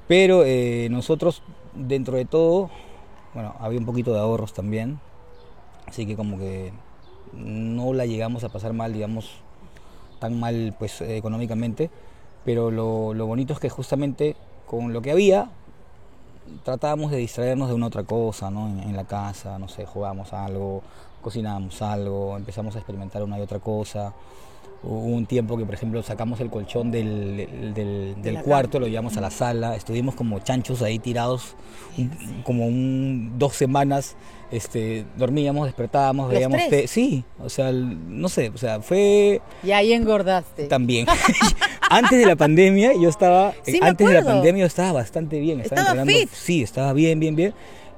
Pero 0.09 0.43
eh, 0.45 0.89
nosotros, 0.91 1.43
dentro 1.75 2.19
de 2.19 2.27
todo, 2.27 2.69
bueno, 3.33 3.55
había 3.61 3.79
un 3.79 3.87
poquito 3.87 4.13
de 4.13 4.19
ahorros 4.19 4.53
también. 4.53 5.01
Así 5.87 6.05
que 6.05 6.17
como 6.17 6.37
que 6.37 6.75
no 7.33 7.95
la 7.95 8.05
llegamos 8.05 8.45
a 8.45 8.51
pasar 8.51 8.75
mal, 8.75 8.93
digamos, 8.93 9.41
tan 10.19 10.39
mal 10.39 10.77
pues 10.79 11.01
eh, 11.01 11.17
económicamente. 11.17 11.89
Pero 12.45 12.71
lo, 12.71 13.15
lo 13.15 13.25
bonito 13.25 13.55
es 13.55 13.59
que 13.59 13.71
justamente 13.71 14.37
con 14.67 14.93
lo 14.93 15.01
que 15.01 15.13
había, 15.13 15.49
tratábamos 16.65 17.11
de 17.11 17.19
distraernos 17.19 17.69
de 17.69 17.75
una 17.75 17.87
otra 17.87 18.03
cosa, 18.05 18.51
¿no? 18.51 18.69
En, 18.69 18.81
en 18.81 18.97
la 18.97 19.05
casa, 19.05 19.59
no 19.59 19.69
sé, 19.69 19.85
jugábamos 19.87 20.33
algo, 20.33 20.83
cocinábamos 21.23 21.81
algo, 21.83 22.37
empezamos 22.37 22.75
a 22.77 22.79
experimentar 22.79 23.23
una 23.23 23.39
y 23.39 23.43
otra 23.43 23.59
cosa. 23.59 24.13
Hubo 24.83 24.99
un 25.17 25.27
tiempo 25.27 25.57
que, 25.57 25.65
por 25.65 25.75
ejemplo, 25.75 26.03
sacamos 26.03 26.39
el 26.41 26.51
colchón 26.51 26.91
del, 26.91 27.73
del- 27.75 27.75
del- 27.75 28.43
cuarto, 28.43 28.79
lo 28.79 28.87
llevamos 28.87 29.17
a 29.17 29.21
la 29.21 29.31
sala, 29.31 29.75
estuvimos 29.75 30.15
como 30.15 30.39
chanchos 30.41 30.83
ahí 30.83 30.99
tirados, 30.99 31.55
un- 31.99 32.43
como 32.45 32.67
un, 32.67 33.33
dos 33.39 33.55
semanas, 33.55 34.17
este, 34.51 35.05
dormíamos, 35.17 35.67
despertábamos, 35.67 36.27
¿Los 36.27 36.35
veíamos... 36.35 36.61
te- 36.69 36.87
sí, 36.87 37.25
o 37.43 37.49
sea, 37.49 37.73
no 37.73 38.29
sé, 38.29 38.51
o 38.55 38.59
sea, 38.59 38.81
fue 38.81 39.41
Y 39.63 39.73
ahí 39.73 39.93
engordaste. 39.93 40.65
también. 40.67 41.07
antes 41.91 42.19
de 42.19 42.27
la 42.27 42.37
pandemia 42.37 42.93
yo 43.01 43.09
estaba, 43.09 43.53
Sí, 43.65 43.79
antes 43.83 44.07
de 44.07 44.15
la 44.15 44.25
pandemia 44.25 44.61
yo 44.63 44.67
estaba 44.67 44.93
bastante 44.93 45.41
bien, 45.41 45.61
estaba, 45.61 45.81
Estaba 45.83 46.01
entrenando, 46.03 46.29
fit. 46.29 46.37
sí, 46.37 46.63
estaba 46.63 46.93
bien, 46.93 47.19
bien, 47.21 47.35
bien. 47.37 47.55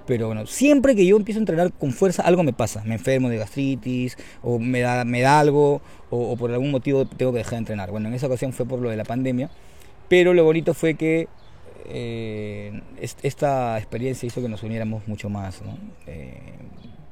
Pero 0.06 0.26
bueno, 0.28 0.46
siempre 0.46 0.96
que 0.96 1.04
yo 1.04 1.18
empiezo 1.18 1.38
a 1.38 1.42
entrenar 1.42 1.70
con 1.70 1.92
fuerza, 1.92 2.22
algo 2.22 2.42
me 2.42 2.54
pasa. 2.54 2.82
Me 2.86 2.94
enfermo 2.94 3.28
de 3.28 3.36
gastritis, 3.36 4.16
o 4.42 4.58
me 4.58 4.80
da, 4.80 5.04
me 5.04 5.20
da 5.20 5.38
algo, 5.38 5.82
o, 6.08 6.30
o 6.32 6.36
por 6.38 6.50
algún 6.50 6.70
motivo 6.70 7.04
tengo 7.04 7.30
que 7.32 7.38
dejar 7.38 7.52
de 7.52 7.58
entrenar. 7.58 7.90
Bueno, 7.90 8.08
en 8.08 8.14
esa 8.14 8.26
ocasión 8.26 8.54
fue 8.54 8.64
por 8.64 8.78
lo 8.80 8.88
de 8.88 8.96
la 8.96 9.04
pandemia, 9.04 9.50
pero 10.08 10.32
lo 10.32 10.44
bonito 10.44 10.72
fue 10.72 10.94
que 10.94 11.28
eh, 11.86 12.80
es- 13.00 13.16
esta 13.22 13.76
experiencia 13.78 14.26
hizo 14.26 14.40
que 14.42 14.48
nos 14.48 14.62
uniéramos 14.62 15.06
mucho 15.08 15.28
más. 15.28 15.62
¿no? 15.62 15.78
Eh, 16.06 16.38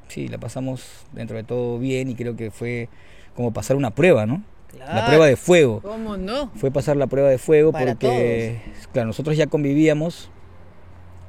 sí, 0.07 0.27
la 0.27 0.37
pasamos 0.37 1.05
dentro 1.13 1.37
de 1.37 1.43
todo 1.43 1.79
bien 1.79 2.09
y 2.09 2.15
creo 2.15 2.35
que 2.35 2.51
fue 2.51 2.89
como 3.35 3.51
pasar 3.53 3.75
una 3.77 3.91
prueba, 3.91 4.25
¿no? 4.25 4.43
La 4.77 5.05
prueba 5.05 5.25
de 5.25 5.37
fuego 5.37 5.79
¿Cómo 5.81 6.17
no? 6.17 6.51
fue 6.55 6.69
pasar 6.71 6.97
la 6.97 7.07
prueba 7.07 7.29
de 7.29 7.37
fuego 7.37 7.71
Para 7.71 7.85
porque, 7.93 8.59
claro, 8.91 9.07
nosotros 9.07 9.35
ya 9.37 9.47
convivíamos 9.47 10.29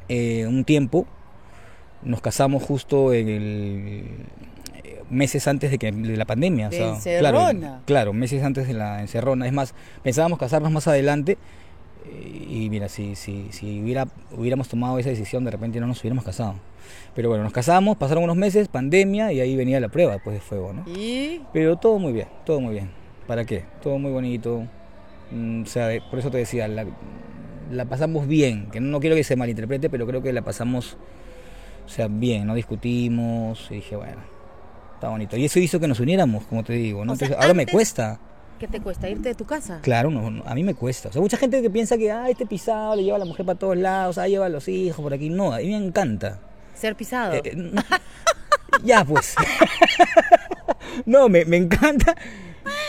eh, 0.09 0.47
un 0.47 0.65
tiempo, 0.65 1.07
nos 2.03 2.21
casamos 2.21 2.63
justo 2.63 3.13
en 3.15 3.29
el 3.29 4.05
eh, 4.85 5.03
meses 5.11 5.47
antes 5.49 5.71
de 5.71 5.79
que 5.79 5.93
de 5.93 6.17
la 6.17 6.25
pandemia, 6.25 6.67
o 6.69 6.71
De 6.71 6.77
sea, 6.79 6.89
encerrona. 6.91 7.83
claro, 7.87 8.13
meses 8.13 8.43
antes 8.43 8.67
de 8.67 8.75
la 8.75 9.01
encerrona. 9.01 9.47
Es 9.47 9.53
más, 9.53 9.75
pensábamos 10.03 10.39
casarnos 10.39 10.73
más 10.73 10.87
adelante 10.89 11.39
y 12.51 12.69
mira, 12.71 12.89
si, 12.89 13.15
si, 13.15 13.49
si 13.51 13.81
hubiera, 13.83 14.07
hubiéramos 14.37 14.69
tomado 14.69 14.99
esa 14.99 15.11
decisión, 15.11 15.45
de 15.45 15.51
repente 15.51 15.81
no 15.81 15.87
nos 15.87 16.01
hubiéramos 16.01 16.25
casado. 16.25 16.55
Pero 17.15 17.29
bueno, 17.29 17.45
nos 17.45 17.53
casamos, 17.53 17.97
pasaron 17.97 18.25
unos 18.25 18.37
meses, 18.37 18.69
pandemia 18.69 19.33
y 19.33 19.41
ahí 19.41 19.57
venía 19.57 19.79
la 19.81 19.89
prueba 19.89 20.13
después 20.15 20.35
de 20.35 20.41
fuego, 20.41 20.73
¿no? 20.73 20.85
Y 20.91 21.43
Pero 21.53 21.77
todo 21.77 21.99
muy 21.99 22.13
bien, 22.13 22.29
todo 22.47 22.61
muy 22.61 22.73
bien. 22.73 22.91
¿Para 23.27 23.45
qué? 23.45 23.65
Todo 23.83 23.99
muy 23.99 24.11
bonito. 24.11 24.65
Mm, 25.31 25.63
O 25.63 25.67
sea, 25.67 25.89
por 26.09 26.19
eso 26.19 26.31
te 26.31 26.39
decía, 26.39 26.67
la, 26.69 26.87
la 27.71 27.85
pasamos 27.85 28.27
bien. 28.27 28.69
Que 28.71 28.81
no 28.81 29.01
quiero 29.01 29.17
que 29.17 29.25
se 29.25 29.37
malinterprete, 29.37 29.91
pero 29.91 30.07
creo 30.07 30.23
que 30.23 30.33
la 30.33 30.43
pasamos, 30.43 30.97
o 31.85 31.89
sea, 31.89 32.09
bien. 32.09 32.47
No 32.47 32.55
discutimos. 32.55 33.67
Y 33.71 33.75
dije, 33.77 33.97
bueno, 33.97 34.23
está 34.95 35.11
bonito. 35.11 35.37
Y 35.37 35.45
eso 35.45 35.59
hizo 35.59 35.79
que 35.79 35.89
nos 35.89 36.01
uniéramos, 36.01 36.45
como 36.47 36.65
te 36.65 36.73
digo. 36.73 37.05
¿no? 37.05 37.13
O 37.13 37.17
sea, 37.17 37.27
Entonces, 37.27 37.45
ahora 37.45 37.55
me 37.55 37.67
cuesta. 37.67 38.19
¿Qué 38.59 38.69
te 38.69 38.81
cuesta 38.81 39.09
irte 39.09 39.29
de 39.31 39.35
tu 39.35 39.45
casa? 39.45 39.81
Claro, 39.83 40.11
no, 40.11 40.31
no, 40.31 40.43
a 40.47 40.55
mí 40.55 40.63
me 40.65 40.75
cuesta. 40.75 41.09
O 41.09 41.13
sea, 41.13 41.23
mucha 41.23 41.37
gente 41.37 41.63
que 41.63 41.71
piensa 41.71 41.97
que, 41.97 42.11
ah, 42.13 42.29
este 42.29 42.45
pisado 42.47 42.97
le 42.97 43.05
lleva 43.05 43.17
a 43.17 43.21
la 43.21 43.25
mujer 43.25 43.47
para 43.47 43.59
todos 43.59 43.77
lados, 43.77 44.19
ah, 44.19 44.29
lleva 44.29 44.47
a 44.47 44.49
los 44.49 44.69
hijos 44.69 45.01
por 45.01 45.15
aquí. 45.15 45.31
No, 45.31 45.53
a 45.53 45.59
mí 45.59 45.69
me 45.69 45.77
encanta. 45.77 46.39
Ser 46.75 46.95
pisado. 46.97 47.35
Eh, 47.35 47.43
eh, 47.45 47.73
ya, 48.85 49.05
pues. 49.05 49.35
no, 51.07 51.29
me, 51.29 51.45
me 51.45 51.57
encanta. 51.57 52.15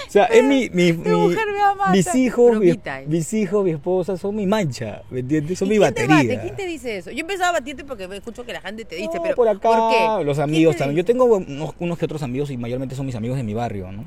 O 0.08 0.12
sea, 0.12 0.26
es 0.26 0.44
mi, 0.44 0.70
mi, 0.72 0.92
mi- 0.92 1.10
mujer 1.12 1.46
me 1.54 1.60
va 1.62 1.70
a 1.72 1.76
matar. 1.76 1.96
mis 1.96 2.16
hijos, 2.16 2.60
mi- 2.60 2.80
mis 3.08 3.34
hijos, 3.34 3.64
mi 3.64 3.72
esposa 3.72 4.18
son 4.18 4.36
mi 4.36 4.48
mancha, 4.48 5.04
¿me 5.12 5.20
entiendes? 5.20 5.60
Son 5.60 5.68
¿Y 5.68 5.72
mi 5.72 5.78
quién 5.78 5.94
te 5.94 6.02
batería. 6.08 6.36
bate? 6.36 6.42
¿Quién 6.42 6.56
te 6.56 6.66
dice 6.66 6.98
eso? 6.98 7.12
Yo 7.12 7.20
empezaba 7.22 7.50
a 7.50 7.52
batirte 7.54 7.84
porque 7.86 8.06
escucho 8.16 8.44
que 8.44 8.52
la 8.54 8.62
gente 8.62 8.86
te 8.86 8.96
dice, 8.96 9.10
No, 9.16 9.22
pero 9.24 9.36
por 9.36 9.48
acá, 9.48 9.70
¿por 9.70 9.92
qué? 9.92 10.26
los 10.26 10.38
¿Quién 10.38 10.44
amigos 10.50 10.76
te 10.76 10.80
también. 10.80 10.98
Yo 10.98 11.06
tengo 11.06 11.26
unos, 11.26 11.76
unos 11.80 11.98
que 11.98 12.06
otros 12.06 12.24
amigos 12.24 12.50
y 12.50 12.58
mayormente 12.58 12.96
son 12.96 13.06
mis 13.06 13.16
amigos 13.16 13.38
de 13.38 13.44
mi 13.44 13.54
barrio, 13.54 13.92
¿no? 13.92 14.04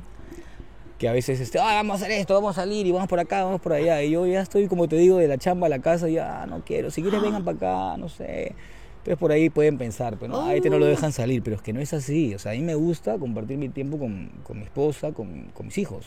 Que 1.03 1.09
a 1.09 1.11
veces, 1.11 1.41
este, 1.41 1.59
ah, 1.59 1.65
vamos 1.65 2.01
a 2.01 2.05
hacer 2.05 2.11
esto, 2.17 2.33
vamos 2.33 2.57
a 2.57 2.61
salir 2.61 2.87
y 2.87 2.91
vamos 2.93 3.09
por 3.09 3.19
acá, 3.19 3.43
vamos 3.43 3.59
por 3.59 3.73
allá. 3.73 4.01
Y 4.03 4.11
yo 4.11 4.25
ya 4.25 4.39
estoy, 4.39 4.69
como 4.69 4.87
te 4.87 4.95
digo, 4.95 5.17
de 5.17 5.27
la 5.27 5.37
chamba 5.37 5.67
a 5.67 5.69
la 5.69 5.79
casa, 5.79 6.07
y 6.07 6.13
ya 6.13 6.45
no 6.45 6.63
quiero. 6.63 6.91
Si 6.91 7.01
quieres, 7.01 7.21
vengan 7.21 7.43
para 7.43 7.57
acá, 7.57 7.97
no 7.97 8.07
sé. 8.07 8.55
Entonces 8.99 9.17
por 9.17 9.33
ahí 9.33 9.49
pueden 9.49 9.77
pensar, 9.77 10.15
pero 10.17 10.31
no, 10.31 10.45
a 10.45 10.55
este 10.55 10.69
no 10.69 10.79
lo 10.79 10.85
dejan 10.85 11.11
salir. 11.11 11.43
Pero 11.43 11.57
es 11.57 11.61
que 11.61 11.73
no 11.73 11.81
es 11.81 11.91
así. 11.93 12.33
O 12.35 12.39
sea, 12.39 12.53
a 12.53 12.55
mí 12.55 12.61
me 12.61 12.75
gusta 12.75 13.17
compartir 13.17 13.57
mi 13.57 13.67
tiempo 13.67 13.99
con, 13.99 14.31
con 14.43 14.59
mi 14.59 14.63
esposa, 14.63 15.11
con, 15.11 15.51
con 15.53 15.65
mis 15.65 15.77
hijos. 15.77 16.05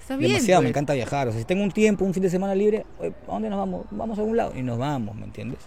Está 0.00 0.16
bien. 0.16 0.32
Demasiado, 0.32 0.62
me 0.62 0.68
pues. 0.68 0.70
encanta 0.72 0.94
viajar. 0.94 1.28
O 1.28 1.30
sea, 1.32 1.40
si 1.40 1.44
tengo 1.46 1.62
un 1.62 1.70
tiempo, 1.72 2.02
un 2.06 2.14
fin 2.14 2.22
de 2.22 2.30
semana 2.30 2.54
libre, 2.54 2.86
¿a 3.28 3.30
dónde 3.30 3.50
nos 3.50 3.58
vamos? 3.58 3.84
Vamos 3.90 4.16
a 4.16 4.22
algún 4.22 4.38
lado 4.38 4.54
y 4.56 4.62
nos 4.62 4.78
vamos, 4.78 5.14
¿me 5.16 5.24
entiendes? 5.26 5.58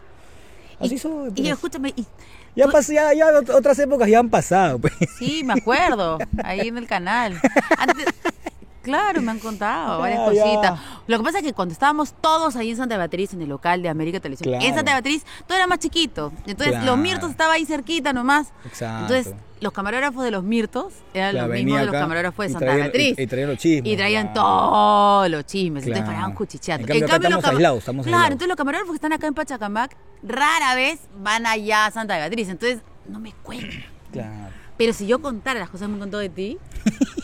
Así 0.79 0.95
Y- 0.95 0.97
soy. 0.97 1.29
Y 1.29 1.41
pues. 1.41 1.47
escúchame, 1.49 1.93
y- 1.95 2.05
Ya, 2.55 2.65
tú- 2.65 2.71
pas- 2.71 2.91
ya, 2.91 3.13
ya 3.13 3.27
ot- 3.27 3.53
otras 3.53 3.77
épocas 3.77 4.07
ya 4.09 4.17
han 4.17 4.29
pasado, 4.31 4.79
pues. 4.79 4.93
sí, 5.19 5.43
me 5.43 5.53
acuerdo, 5.53 6.17
ahí 6.43 6.67
en 6.69 6.77
el 6.79 6.87
canal. 6.87 7.39
Antes, 7.77 8.05
claro, 8.87 9.21
me 9.21 9.31
han 9.31 9.39
contado 9.39 9.99
varias 10.01 10.33
ya. 10.33 10.41
cositas. 10.43 10.79
Lo 11.05 11.17
que 11.17 11.23
pasa 11.23 11.37
es 11.39 11.43
que 11.43 11.53
cuando 11.53 11.73
estábamos 11.73 12.13
todos 12.19 12.55
ahí 12.55 12.71
en 12.71 12.77
Santa 12.77 12.97
Beatriz, 12.97 13.33
en 13.33 13.41
el 13.41 13.49
local 13.49 13.81
de 13.81 13.89
América 13.89 14.19
Televisión, 14.19 14.55
en. 14.61 14.73
Santa 14.75 14.93
Beatriz, 14.93 15.25
todo 15.45 15.57
era 15.57 15.67
más 15.67 15.79
chiquito. 15.79 16.31
Entonces, 16.45 16.69
Claro. 16.75 16.85
los 16.87 16.97
Mirtos 16.97 17.29
estaba 17.31 17.53
ahí 17.53 17.65
cerquita 17.65 18.13
nomás. 18.13 18.51
Exacto. 18.65 19.13
Entonces, 19.13 19.33
los 19.59 19.73
camarógrafos 19.73 20.23
de 20.23 20.29
los 20.31 20.43
Mirtos 20.43 20.93
eran 21.13 21.31
Claro, 21.31 21.47
los 21.47 21.55
mismos 21.57 21.79
de 21.79 21.85
los 21.85 21.93
camarógrafos 21.95 22.45
de 22.45 22.51
Santa 22.53 22.65
traían- 22.67 22.81
Beatriz. 22.91 23.15
Y, 23.17 23.21
y 23.23 23.27
traían 23.27 23.49
los 23.49 23.57
chismes. 23.57 23.93
Y 23.93 23.97
traían 23.97 24.33
todos 24.33 25.29
los 25.29 25.45
chismes. 25.45 25.83
Entonces 25.85 26.05
paraban 26.07 26.33
cuchicheando. 26.33 26.83
En 26.83 26.87
cambio, 26.87 27.05
acá 27.07 27.15
estamos 27.17 27.43
cama- 27.43 27.57
aislados, 27.57 27.79
estamos 27.79 28.05
Claro, 28.05 28.15
aislados. 28.17 28.31
entonces 28.33 28.47
los 28.49 28.57
camarógrafos 28.57 28.91
que 28.91 28.95
están 28.97 29.13
acá 29.13 29.27
en 29.27 29.33
Pachacamac 29.33 29.97
rara 30.23 30.75
vez 30.75 30.99
van 31.19 31.45
allá 31.45 31.85
a 31.87 31.91
Santa 31.91 32.15
Beatriz. 32.17 32.49
Entonces, 32.49 32.79
no 33.07 33.19
me 33.19 33.33
cuentan. 33.43 33.83
Claro. 34.11 34.53
Pero 34.77 34.93
si 34.93 35.07
yo 35.07 35.19
contara 35.19 35.59
las 35.59 35.69
cosas 35.71 35.87
que 35.87 35.93
me 35.93 35.99
contó 35.99 36.19
de 36.19 36.29
ti, 36.29 36.57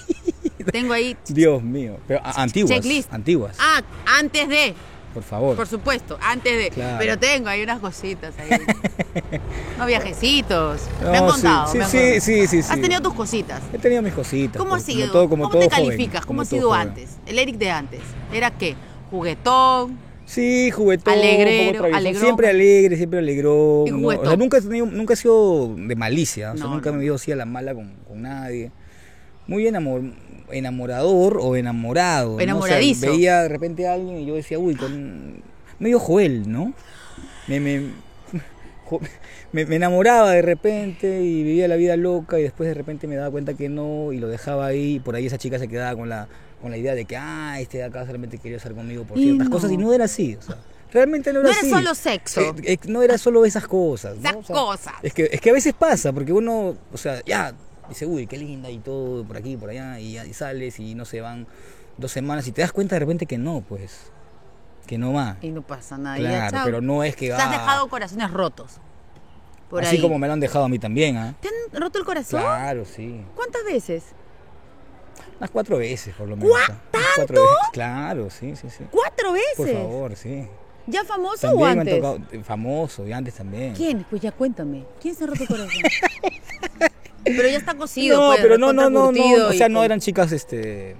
tengo 0.63 0.93
ahí 0.93 1.15
Dios 1.28 1.62
mío. 1.63 1.97
Pero 2.08 2.21
antiguas. 2.23 2.69
Checklist. 2.71 3.13
Antiguas. 3.13 3.58
Ah, 3.60 3.82
antes 4.19 4.47
de, 4.49 4.73
Por 5.13 5.23
favor. 5.23 5.56
por 5.56 5.67
supuesto, 5.67 6.17
antes 6.21 6.58
de. 6.58 6.69
Claro. 6.69 6.97
Pero 6.99 7.17
tengo 7.19 7.49
ahí 7.49 7.62
unas 7.63 7.80
cositas 7.80 8.34
ahí. 8.39 8.49
no 9.78 9.86
viajecitos. 9.86 10.82
me 11.02 11.08
han 11.17 11.26
No, 11.26 11.28
sí, 11.28 11.32
contado. 11.41 11.67
sí, 11.71 11.78
me 11.78 11.84
han 11.84 11.89
sí, 11.89 11.97
contado. 11.97 12.21
sí, 12.21 12.47
sí, 12.47 12.58
Has 12.60 12.65
sí. 12.67 12.82
tenido 12.82 13.02
tus 13.02 13.13
cositas. 13.13 13.62
He 13.73 13.78
tenido 13.78 14.02
mis 14.02 14.13
cositas. 14.13 14.58
¿Cómo 14.58 14.76
has 14.76 14.84
sido? 14.84 15.02
Como 15.02 15.12
todo, 15.13 15.30
como 15.30 15.43
¿Cómo 15.43 15.52
todo 15.54 15.62
te 15.69 15.76
joven, 15.76 15.86
calificas? 15.89 16.26
¿Cómo 16.26 16.41
has 16.41 16.49
todo 16.49 16.60
sido 16.60 16.69
joven. 16.69 16.88
antes? 16.89 17.17
El 17.26 17.39
Eric 17.39 17.58
de 17.58 17.69
antes. 17.71 18.02
¿Era 18.34 18.52
qué? 18.52 18.76
Juguetón. 19.12 19.97
Sí, 20.26 20.71
juguetón, 20.71 21.13
Alegrero, 21.13 21.84
alegrón. 21.93 22.23
Siempre 22.23 22.49
alegre, 22.49 22.95
siempre 22.95 23.19
alegrón. 23.19 23.88
Y 23.88 23.91
¿no? 23.91 23.97
O 23.97 24.02
juguetón. 24.02 24.26
sea, 24.28 24.38
nunca 24.38 24.58
he, 24.58 24.62
tenido, 24.62 24.86
nunca 24.86 25.13
he 25.13 25.17
sido 25.17 25.76
de 25.76 25.95
malicia, 25.97 26.54
o 26.54 26.58
sea, 26.58 26.65
No, 26.65 26.73
nunca 26.76 26.91
me 26.93 27.02
he 27.02 27.06
ido 27.06 27.15
así 27.15 27.32
a 27.32 27.36
la 27.36 27.45
mala 27.45 27.76
con, 27.76 27.93
con 28.08 28.21
nadie. 28.21 28.71
Muy 29.47 29.67
enamor, 29.67 30.02
enamorador 30.52 31.38
o 31.42 31.56
enamorado. 31.56 32.30
¿no? 32.30 32.34
O 32.36 32.38
sea, 32.38 32.44
Enamoradizo. 32.44 33.08
veía 33.12 33.42
de 33.44 33.50
repente 33.50 33.88
a 33.88 33.94
alguien 33.94 34.18
y 34.20 34.26
yo 34.26 34.36
decía, 34.36 34.60
uy, 34.60 34.76
con... 34.76 35.42
medio 35.80 36.00
Joel, 36.00 36.52
¿no? 36.52 36.74
Me, 37.48 37.60
me, 37.60 37.82
jo- 38.86 39.02
me, 39.52 39.66
me 39.66 39.76
enamoraba 39.76 40.32
de 40.32 40.42
repente 40.42 41.22
y 41.22 41.44
vivía 41.44 41.68
la 41.68 41.76
vida 41.76 41.96
loca 41.98 42.40
y 42.40 42.44
después 42.44 42.68
de 42.68 42.74
repente 42.74 43.08
me 43.08 43.16
daba 43.16 43.32
cuenta 43.32 43.54
que 43.54 43.70
no 43.70 44.12
y 44.14 44.18
lo 44.20 44.28
dejaba 44.28 44.68
ahí 44.68 44.96
y 44.96 45.00
por 45.00 45.16
ahí 45.16 45.26
esa 45.26 45.38
chica 45.38 45.60
se 45.60 45.68
quedaba 45.68 45.96
con 45.98 46.10
la, 46.10 46.28
con 46.62 46.72
la 46.72 46.78
idea 46.78 46.96
de 46.96 47.06
que, 47.06 47.16
ah, 47.18 47.58
este 47.60 47.80
de 47.80 47.84
acá 47.86 48.06
solamente 48.06 48.38
quería 48.38 48.58
estar 48.58 48.74
conmigo 48.74 49.04
por 49.04 49.18
ciertas 49.18 49.48
no. 49.48 49.52
cosas 49.52 49.72
y 49.72 49.78
no 49.78 49.94
era 49.94 50.06
así, 50.06 50.36
o 50.36 50.42
sea, 50.42 50.58
Realmente 50.92 51.34
no 51.34 51.40
era 51.40 51.50
No 51.50 51.52
era 51.56 51.60
así. 51.60 51.70
solo 51.72 51.96
sexo. 51.96 52.40
Eh, 52.42 52.54
eh, 52.66 52.78
no 52.86 53.02
era 53.02 53.18
solo 53.18 53.46
esas 53.46 53.66
cosas. 53.66 54.16
¿no? 54.18 54.30
Esas 54.30 54.46
cosas. 54.46 54.94
Es 55.02 55.12
que, 55.12 55.28
es 55.32 55.42
que 55.42 55.50
a 55.50 55.54
veces 55.54 55.74
pasa, 55.74 56.14
porque 56.14 56.32
uno, 56.32 56.76
o 56.94 56.98
sea, 57.00 57.20
ya, 57.26 57.52
dice, 57.89 58.06
uy, 58.06 58.28
qué 58.28 58.38
linda 58.38 58.69
y 58.69 58.80
todo, 58.80 59.24
por 59.24 59.38
aquí, 59.38 59.58
por 59.58 59.69
allá, 59.69 60.00
y, 60.00 60.34
sales 60.34 60.80
y 60.80 60.96
no 60.96 61.06
se 61.06 61.22
van 61.22 61.48
dos 61.98 62.12
semanas 62.12 62.48
y 62.48 62.52
te 62.52 62.62
das 62.62 62.72
cuenta 62.72 62.96
de 62.96 63.00
repente 63.02 63.26
que 63.26 63.38
no, 63.38 63.62
pues. 63.62 64.12
Que 64.88 64.98
no 64.98 65.13
va. 65.13 65.38
Y 65.41 65.50
no 65.50 65.62
pasa 65.62 65.98
nada. 65.98 66.17
Claro, 66.17 66.60
pero 66.65 66.82
no 66.82 67.04
es 67.04 67.15
que 67.15 67.28
Te 67.28 67.34
has 67.34 67.52
dejado 67.52 67.88
corazones 67.88 68.32
rotos. 68.32 68.80
Por 69.69 69.84
Así 69.84 69.96
ahí. 69.96 70.02
como 70.02 70.19
me 70.19 70.28
lo 70.28 70.34
han 70.34 70.39
dejado 70.39 70.65
a 70.65 70.69
mí 70.69 70.78
también, 70.78 71.17
¿ah? 71.17 71.34
¿Te 71.39 71.48
han 71.48 71.82
roto 71.82 72.00
el 72.00 72.06
corazón? 72.06 72.41
Claro, 72.41 72.84
sí. 72.86 73.22
¿Cuántas 73.36 73.63
veces? 73.63 74.04
Unas 75.39 75.50
cuatro 75.52 75.78
veces, 75.78 76.13
por 76.15 76.28
lo 76.28 76.36
menos. 76.36 76.52
¿Cuá- 76.52 76.65
¿ah? 76.69 76.82
Unas 76.93 77.08
Cuatro 77.15 77.41
veces. 77.41 77.58
Claro, 77.72 78.30
sí, 78.30 78.56
sí, 78.56 78.69
sí. 78.69 78.84
¿Cuatro 78.91 79.32
veces? 79.32 79.56
Por 79.56 79.67
favor, 79.74 80.15
sí. 80.15 80.48
¿Ya 80.86 81.04
famoso 81.06 81.48
También 81.48 81.62
o 81.62 81.65
me 81.65 81.72
han 81.72 81.80
antes? 81.80 81.96
tocado, 81.96 82.19
eh, 82.32 82.43
famoso, 82.43 83.08
y 83.08 83.13
antes 83.13 83.34
también. 83.36 83.74
¿Quién? 83.74 84.06
Pues 84.10 84.22
ya 84.22 84.32
cuéntame. 84.34 84.84
¿Quién 85.02 85.15
se 85.15 85.24
ha 85.24 85.28
roto 85.28 85.41
el 85.43 85.48
corazón? 85.48 85.72
pero 87.24 87.48
ya 87.50 87.58
está 87.58 87.74
cocido, 87.76 88.20
no, 88.20 88.28
pues, 88.30 88.40
pero 88.42 88.58
no, 88.58 88.74
no, 88.74 88.90
no, 88.90 89.12
no, 89.12 89.48
o 89.48 89.54
sea, 89.54 89.70
no 89.70 89.84
eran 89.84 90.00
chicas, 90.00 90.32
este, 90.32 90.96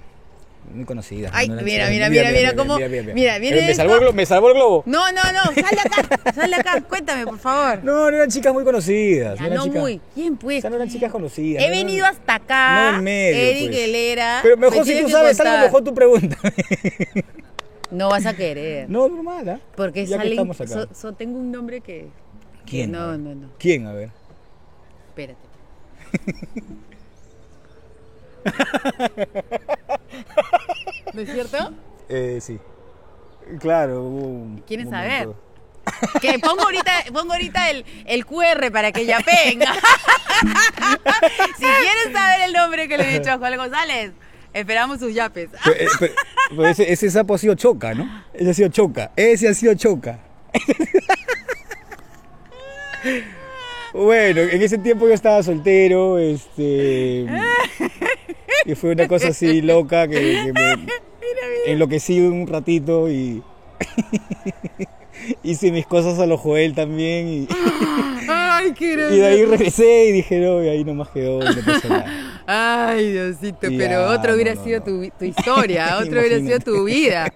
muy 0.74 0.86
conocidas. 0.86 1.32
Ay, 1.36 1.50
no 1.50 1.56
mira, 1.62 1.90
mira, 1.90 2.10
mira, 2.10 2.32
mira 2.32 2.56
cómo- 2.56 2.78
mira, 2.78 2.88
viene 2.88 3.14
me, 3.58 3.70
esto. 3.72 3.76
salvó 3.76 3.94
el 3.96 4.00
globo, 4.00 4.14
me 4.14 4.26
salvó 4.26 4.48
el 4.50 4.54
globo. 4.56 4.84
No, 4.86 5.12
no, 5.12 5.22
no, 5.32 5.44
sal 5.44 5.54
de 5.54 5.82
acá, 5.82 6.34
sal 6.34 6.50
de 6.50 6.56
acá, 6.56 6.82
cuéntame, 6.82 7.26
por 7.26 7.38
favor. 7.38 7.84
No, 7.84 8.10
no 8.10 8.18
eran 8.18 8.30
chicas 8.30 8.54
muy 8.54 8.64
conocidas. 8.64 9.36
ya 9.38 9.42
no, 9.42 9.48
eran 9.48 9.58
no 9.58 9.64
chicas, 9.66 9.82
muy. 9.82 10.02
¿Quién 10.16 10.38
pues? 10.38 10.58
O 10.60 10.62
sea, 10.62 10.70
no 10.70 10.76
eran 10.78 10.90
chicas 10.90 11.12
conocidas. 11.12 11.64
He 11.64 11.68
no 11.70 11.76
venido 11.76 12.06
hasta 12.06 12.36
acá. 12.36 12.92
No 12.92 12.98
en 12.98 13.04
medio, 13.04 13.38
Eric 13.38 13.68
pues. 13.68 13.78
Helera. 13.82 14.40
Pero 14.42 14.58
me 14.58 14.70
mejor 14.70 14.86
si 14.86 15.00
tú 15.02 15.06
que 15.08 15.12
sabes 15.12 15.40
algo, 15.42 15.64
mejor 15.66 15.84
tú 15.84 15.94
pregúntame. 15.94 16.54
No 17.92 18.10
vas 18.10 18.26
a 18.26 18.34
querer. 18.34 18.90
No, 18.90 19.08
normal, 19.08 19.48
¿ah? 19.50 19.60
Porque 19.76 20.06
Ya 20.08 20.16
que 20.18 20.24
salen. 20.24 20.32
estamos 20.34 20.60
acá. 20.62 20.74
so- 20.74 20.90
so- 20.96 21.14
tengo 21.14 21.38
un 21.38 21.52
nombre 21.52 21.82
que. 21.82 22.08
¿Quién? 22.66 22.90
que 22.92 22.98
No, 22.98 23.16
no, 23.18 23.36
no. 23.36 23.50
¿Quién? 23.60 23.86
A 23.86 23.94
ver. 23.94 24.10
Espérate. 25.10 25.53
¿No 31.13 31.21
es 31.21 31.32
cierto? 31.32 31.71
Eh, 32.10 32.39
sí. 32.41 32.60
Claro. 33.60 34.04
hubo 34.04 34.26
un 34.28 34.63
¿Quieres 34.67 34.86
momento. 34.88 35.36
saber? 35.84 36.21
Que 36.21 36.39
pongo 36.39 36.63
ahorita, 36.63 36.91
pongo 37.13 37.34
ahorita 37.34 37.69
el, 37.69 37.86
el 38.06 38.26
QR 38.26 38.71
para 38.71 38.91
que 38.91 39.06
ya 39.06 39.19
venga. 39.19 39.73
si 41.58 41.65
quieres 41.65 42.13
saber 42.13 42.41
el 42.45 42.54
nombre 42.54 42.88
que 42.88 42.97
le 42.97 43.10
he 43.15 43.19
dicho 43.19 43.32
a 43.32 43.38
Juan 43.38 43.58
González, 43.58 44.13
esperamos 44.54 44.99
sus 44.99 45.13
yapes. 45.13 45.49
Pero, 45.63 45.76
eh, 45.76 45.88
pero- 45.99 46.13
pero 46.49 46.67
ese, 46.67 46.91
ese 46.91 47.10
sapo 47.12 47.36
ha 47.36 47.38
sido 47.38 47.56
choca, 47.56 47.93
¿no? 47.93 48.23
Ese 48.34 48.52
ha 48.52 48.54
sido 48.54 48.69
choca. 48.69 49.12
Ese 49.15 49.49
ha 49.49 49.54
sido 49.54 49.73
choca. 49.76 50.19
Bueno, 53.94 54.42
en 54.42 54.62
ese 54.62 54.78
tiempo 54.78 55.08
yo 55.08 55.14
estaba 55.14 55.44
soltero, 55.44 56.18
este. 56.18 57.26
Y 58.66 58.76
fue 58.76 58.92
una 58.92 59.08
cosa 59.08 59.30
así 59.30 59.62
loca 59.62 60.08
que, 60.08 60.16
que 60.16 60.54
me 60.54 60.88
enloquecí 61.68 62.20
un 62.22 62.48
ratito 62.48 63.10
y. 63.10 63.42
Hice 65.44 65.72
mis 65.72 65.86
cosas 65.86 66.20
a 66.20 66.26
lo 66.26 66.38
Joel 66.38 66.74
también 66.74 67.28
y, 67.28 67.48
Ay, 68.30 68.74
qué 68.74 68.94
y 68.94 69.18
de 69.18 69.26
ahí 69.26 69.46
regresé 69.46 70.08
y 70.08 70.12
dije, 70.12 70.40
no, 70.40 70.62
y 70.64 70.68
ahí 70.68 70.84
nomás 70.84 71.10
quedó 71.10 71.40
no 71.40 71.90
nada. 71.90 72.06
Ay, 72.46 73.12
Diosito, 73.12 73.68
pero 73.78 74.10
otro 74.10 74.34
hubiera 74.34 74.54
no, 74.54 74.60
no, 74.60 74.66
sido 74.66 74.80
no. 74.80 74.86
Tu, 74.86 75.10
tu 75.18 75.26
historia, 75.26 75.98
otro 75.98 76.20
hubiera 76.20 76.40
sido 76.40 76.60
tu 76.60 76.84
vida. 76.84 77.32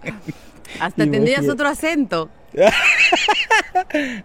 Hasta 0.79 1.03
tendrías 1.03 1.43
Imagínate. 1.43 1.51
otro 1.51 1.67
acento. 1.69 2.29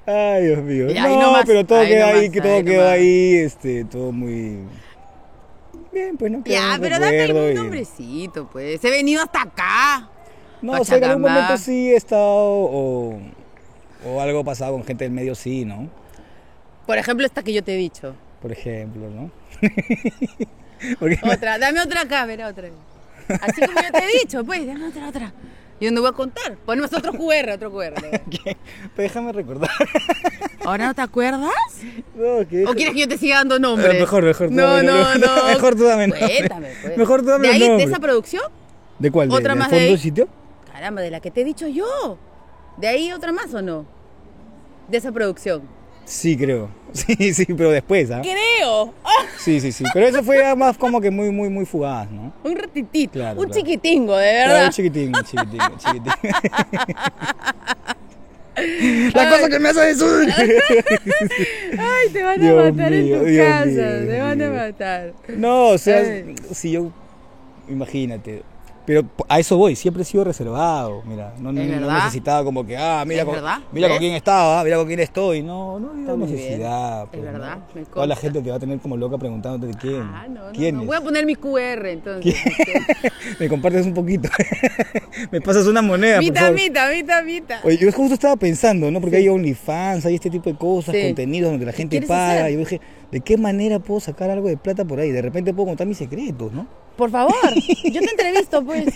Ay, 0.07 0.47
Dios 0.47 0.59
mío. 0.63 0.91
Y 0.91 0.95
no, 0.95 1.21
nomás, 1.21 1.45
pero 1.47 1.65
todo 1.67 1.83
queda 1.85 2.07
ahí, 2.09 2.15
nomás, 2.29 2.31
que 2.31 2.41
todo 2.41 2.65
quedó 2.65 2.89
ahí, 2.89 3.35
este, 3.37 3.85
todo 3.85 4.13
muy 4.13 4.59
bien, 5.93 6.17
pues 6.17 6.33
no 6.33 6.43
Ya, 6.45 6.75
un 6.75 6.81
pero 6.81 6.99
dame 6.99 7.51
y- 7.51 7.55
nombrecito, 7.55 8.49
pues. 8.51 8.83
He 8.85 8.91
venido 8.91 9.23
hasta 9.23 9.43
acá. 9.43 10.09
No, 10.63 10.73
o 10.81 10.85
sea, 10.85 10.99
en 10.99 11.05
algún 11.05 11.23
momento 11.23 11.57
sí 11.59 11.93
he 11.93 11.97
estado 11.97 12.23
o, 12.25 13.19
o 14.07 14.21
algo 14.21 14.45
pasado 14.45 14.73
con 14.73 14.85
gente 14.85 15.05
del 15.05 15.13
medio 15.13 15.35
sí, 15.35 15.65
¿no? 15.65 15.89
Por 16.87 16.99
ejemplo, 16.99 17.27
esta 17.27 17.43
que 17.43 17.53
yo 17.53 17.63
te 17.63 17.75
he 17.75 17.77
dicho. 17.77 18.15
Por 18.41 18.53
ejemplo, 18.53 19.09
¿no? 19.11 19.31
Otra, 21.33 21.59
dame 21.59 21.81
otra 21.81 22.05
ver 22.27 22.43
otra. 22.43 22.69
Así 23.41 23.61
como 23.61 23.81
yo 23.81 23.93
te 23.93 23.99
he 24.05 24.19
dicho, 24.21 24.45
pues, 24.45 24.67
dame 24.67 24.89
otra, 24.89 25.09
otra. 25.09 25.33
Yo 25.81 25.91
no 25.91 26.01
voy 26.01 26.11
a 26.11 26.13
contar. 26.13 26.57
Ponemos 26.65 26.93
otro 26.93 27.13
QR, 27.13 27.51
otro 27.55 27.73
QR. 27.73 27.95
Pues 28.01 28.57
déjame 28.97 29.33
recordar. 29.33 29.71
¿Ahora 30.65 30.87
no 30.87 30.95
te 30.95 31.03
acuerdas? 31.03 31.51
No, 32.15 32.47
que 32.49 32.65
¿O 32.67 32.75
quieres 32.75 32.95
que 32.95 33.01
yo 33.01 33.09
te 33.09 33.19
siga 33.19 33.37
dando 33.39 33.59
nombres? 33.59 33.95
Eh, 33.97 34.01
mejor, 34.01 34.23
mejor 34.23 34.49
tú 34.49 34.55
No, 34.55 34.63
dame 34.77 34.83
no, 34.85 34.97
nombres. 35.03 35.21
no. 35.21 35.45
Mejor 35.49 35.75
tú 35.75 35.83
dame 35.85 36.07
nombres. 36.09 36.37
Cuéntame, 36.39 36.69
pues. 36.83 36.97
Mejor 36.99 37.21
tú 37.23 37.27
dame 37.29 37.49
¿De 37.49 37.55
ahí, 37.55 37.77
de 37.79 37.83
esa 37.83 37.99
producción? 37.99 38.45
¿De 39.01 39.11
cuál? 39.11 39.29
¿De, 39.29 39.35
Otra 39.35 39.55
del 39.55 39.59
más 39.59 39.71
de 39.71 39.77
fondo 39.77 39.85
ahí. 39.85 39.91
del 39.91 39.99
sitio? 40.01 40.29
Caramba, 40.73 41.03
de 41.03 41.11
la 41.11 41.21
que 41.21 41.31
te 41.33 41.41
he 41.41 41.45
dicho 41.45 41.67
yo. 41.67 42.17
¿De 42.77 42.87
ahí 42.87 43.13
otra 43.13 43.33
más 43.33 43.53
o 43.53 43.61
no? 43.63 43.85
De 44.89 44.99
esa 44.99 45.11
producción. 45.11 45.63
Sí, 46.05 46.37
creo. 46.37 46.69
Sí, 46.93 47.33
sí, 47.33 47.47
pero 47.57 47.71
después, 47.71 48.11
¿ah? 48.11 48.21
Creo. 48.23 48.93
Sí, 49.39 49.61
sí, 49.61 49.73
sí. 49.73 49.83
Pero 49.95 50.07
eso 50.09 50.23
fue 50.23 50.55
más 50.55 50.77
como 50.77 51.01
que 51.01 51.11
muy, 51.11 51.31
muy, 51.31 51.49
muy 51.49 51.65
fugaz, 51.65 52.11
¿no? 52.11 52.33
Un 52.45 52.55
ratitito. 52.57 53.13
Claro, 53.15 53.41
un 53.41 53.47
claro. 53.47 53.61
chiquitingo, 53.61 54.17
de 54.17 54.31
Claro, 54.31 54.53
verdad. 54.53 54.67
un 54.67 54.73
chiquitín, 54.73 55.17
un 55.17 55.25
chiquitín, 55.25 55.61
un 55.63 55.79
chiquitín. 55.79 56.13
La 59.15 59.31
cosa 59.31 59.49
que 59.49 59.59
me 59.59 59.69
hace 59.71 59.91
eso. 59.91 60.07
Ay, 61.79 62.09
te 62.13 62.23
van 62.23 62.41
a 62.41 62.45
Dios 62.45 62.73
matar 62.73 62.91
mío, 62.93 63.15
en 63.17 63.21
tu 63.21 63.27
Dios 63.27 63.47
casa. 63.49 63.65
mío, 63.67 64.07
te 64.07 64.21
van 64.21 64.43
a 64.43 64.51
matar. 64.51 65.13
No, 65.29 65.69
o 65.69 65.79
sea, 65.79 66.03
si 66.53 66.73
yo. 66.73 66.91
Imagínate. 67.69 68.43
Pero 68.85 69.05
a 69.29 69.39
eso 69.39 69.57
voy, 69.57 69.77
siempre 69.77 70.03
he 70.03 70.05
sido 70.05 70.25
reservado. 70.25 71.03
Mira, 71.07 71.35
no, 71.39 71.53
no, 71.53 71.61
¿Es 71.61 71.81
no 71.81 71.93
necesitaba 71.93 72.43
como 72.43 72.67
que, 72.67 72.77
ah, 72.77 73.05
mira, 73.07 73.23
¿Es 73.23 73.29
con, 73.29 73.37
mira 73.71 73.89
con 73.89 73.99
quién 73.99 74.15
estaba, 74.15 74.65
mira 74.65 74.77
con 74.77 74.87
quién 74.89 74.99
estoy. 75.01 75.41
No, 75.43 75.79
no 75.79 76.13
había 76.13 76.27
necesidad. 76.27 77.05
Es 77.05 77.09
pues, 77.11 77.23
verdad, 77.23 77.59
me 77.75 77.85
Toda 77.85 78.07
la 78.09 78.17
gente 78.17 78.43
te 78.43 78.51
va 78.51 78.57
a 78.57 78.59
tener 78.59 78.81
como 78.81 78.97
loca 78.97 79.19
preguntándote 79.19 79.69
de 79.73 79.75
quién. 79.79 80.03
Ah, 80.03 80.27
no, 80.29 80.47
no, 80.47 80.53
¿Quién 80.53 80.75
no. 80.77 80.81
es? 80.83 80.87
Voy 80.89 80.97
a 80.97 81.01
poner 81.01 81.25
mi 81.27 81.37
QR 81.37 81.87
entonces. 81.87 82.35
Me 83.39 83.49
compartes 83.49 83.87
un 83.87 83.95
poquito. 83.95 84.29
Me 85.31 85.41
pasas 85.41 85.67
una 85.67 85.81
moneda, 85.83 86.17
por 86.17 86.25
Mita, 86.25 86.41
favor. 86.41 86.55
mita, 86.57 86.89
mita, 86.91 87.23
mita. 87.23 87.61
Oye, 87.65 87.79
yo 87.79 87.93
justo 87.93 88.15
estaba 88.15 88.37
pensando, 88.37 88.91
¿no? 88.91 89.01
Porque 89.01 89.17
hay 89.17 89.29
OnlyFans, 89.29 90.07
hay 90.07 90.17
este 90.17 90.31
tipo 90.31 90.51
de 90.51 90.57
cosas, 90.57 90.95
Sí. 90.95 91.03
contenidos 91.03 91.51
donde 91.53 91.67
la 91.67 91.73
gente 91.73 92.03
paga. 92.03 92.33
hacer? 92.47 92.51
Y 92.51 92.55
yo 92.55 92.59
dije, 92.61 92.81
¿de 93.13 93.21
qué 93.21 93.37
manera 93.37 93.79
puedo 93.79 94.01
sacar 94.01 94.31
algo 94.31 94.49
de 94.49 94.57
plata 94.57 94.85
por 94.85 94.99
ahí? 94.99 95.11
De 95.13 95.23
repente 95.23 95.55
puedo 95.55 95.69
contar 95.69 95.87
mis 95.87 95.99
secretos, 95.99 96.53
¿no? 96.53 96.67
Por 96.97 97.11
favor, 97.11 97.35
yo 97.85 98.01
te 98.01 98.11
entrevisto, 98.11 98.63
pues. 98.65 98.87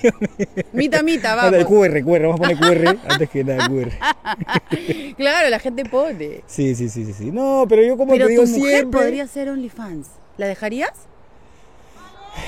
Mita, 0.72 1.02
mita, 1.02 1.32
Anda, 1.44 1.56
el 1.58 1.64
vamos. 1.64 1.86
QR, 1.88 2.02
QR, 2.04 2.22
vamos 2.26 2.40
a 2.40 2.42
poner 2.42 2.58
QR 2.58 2.98
antes 3.08 3.30
que 3.30 3.44
nada 3.44 3.68
QR. 3.68 3.90
Claro, 5.16 5.48
la 5.48 5.58
gente 5.58 5.84
pone. 5.84 6.42
Sí, 6.46 6.74
sí, 6.74 6.88
sí, 6.90 7.04
sí, 7.06 7.12
sí. 7.14 7.30
No, 7.30 7.64
pero 7.68 7.82
yo 7.82 7.96
como 7.96 8.12
Pero 8.12 8.26
te 8.26 8.32
digo 8.32 8.44
tu 8.44 8.50
mujer 8.50 8.70
siempre. 8.80 9.00
podría 9.00 9.26
ser 9.26 9.48
OnlyFans. 9.48 10.08
¿La 10.36 10.46
dejarías? 10.46 10.92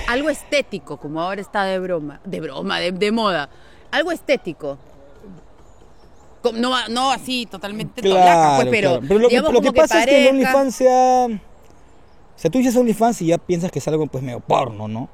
Algo 0.09 0.28
estético, 0.28 0.98
como 0.98 1.22
ahora 1.22 1.40
está 1.40 1.64
de 1.64 1.78
broma. 1.78 2.20
De 2.26 2.40
broma, 2.40 2.78
de, 2.81 2.92
de 2.92 3.11
moda. 3.12 3.48
Algo 3.90 4.12
estético. 4.12 4.76
No, 6.54 6.88
no 6.88 7.11
así 7.11 7.46
totalmente 7.46 8.00
Claro, 8.00 8.20
tolaca, 8.20 8.57
pues, 8.57 8.68
pero, 8.70 8.88
claro. 8.90 9.04
Pero 9.09 9.18
lo, 9.20 9.28
que- 9.28 9.35
digamos 9.35 9.52
lo 9.54 9.61
que 9.62 9.72
pasa 9.72 10.00
es 10.00 10.07
que 10.07 10.28
el 10.28 10.35
OnlyFans 10.37 10.74
sea. 10.74 11.26
O 12.38 12.40
sea, 12.40 12.53
tú 12.53 12.59
dices 12.59 12.77
OnlyFans 12.77 13.20
y 13.22 13.27
ya 13.27 13.38
piensas 13.38 13.72
que 13.72 13.81
es 13.81 13.88
algo 13.88 14.07
pues 14.07 14.22
medio 14.22 14.38
porno, 14.38 14.87
¿no? 14.87 15.09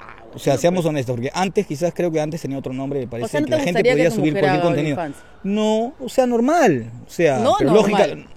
Ah, 0.00 0.14
O 0.34 0.38
sea, 0.38 0.56
seamos 0.56 0.86
honestos, 0.86 1.14
porque 1.14 1.30
antes 1.34 1.66
quizás 1.66 1.92
creo 1.94 2.10
que 2.10 2.22
antes 2.22 2.40
tenía 2.40 2.56
otro 2.56 2.72
nombre, 2.72 3.00
me 3.00 3.06
parece 3.06 3.28
sea, 3.28 3.40
¿no 3.42 3.46
que 3.46 3.50
la 3.50 3.60
gente 3.60 3.82
que 3.82 3.90
podía 3.90 4.10
subir 4.10 4.32
cualquier 4.32 4.62
contenido. 4.62 4.96
No, 5.42 5.92
o 6.00 6.08
sea, 6.08 6.26
normal. 6.26 6.90
O 7.06 7.10
sea, 7.10 7.38
No 7.40 7.54
pero 7.58 7.72
normal. 7.72 8.10
lógica. 8.10 8.30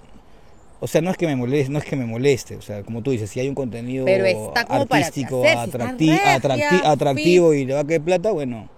O 0.80 0.86
sea, 0.88 1.00
no 1.00 1.10
es 1.10 1.16
que 1.16 1.26
me 1.26 1.36
moleste, 1.36 1.72
no 1.72 1.78
es 1.78 1.84
que 1.86 1.96
me 1.96 2.04
moleste, 2.04 2.56
o 2.56 2.60
sea, 2.60 2.82
como 2.82 3.02
tú 3.02 3.12
dices, 3.12 3.30
si 3.30 3.40
hay 3.40 3.48
un 3.48 3.54
contenido 3.54 4.04
artístico, 4.68 5.42
hacer, 5.44 5.80
regia, 5.80 6.38
atracti- 6.38 6.84
atractivo 6.84 7.54
y 7.54 7.64
le 7.64 7.72
va 7.74 7.80
a 7.80 7.86
caer 7.86 8.02
plata, 8.02 8.30
bueno, 8.32 8.68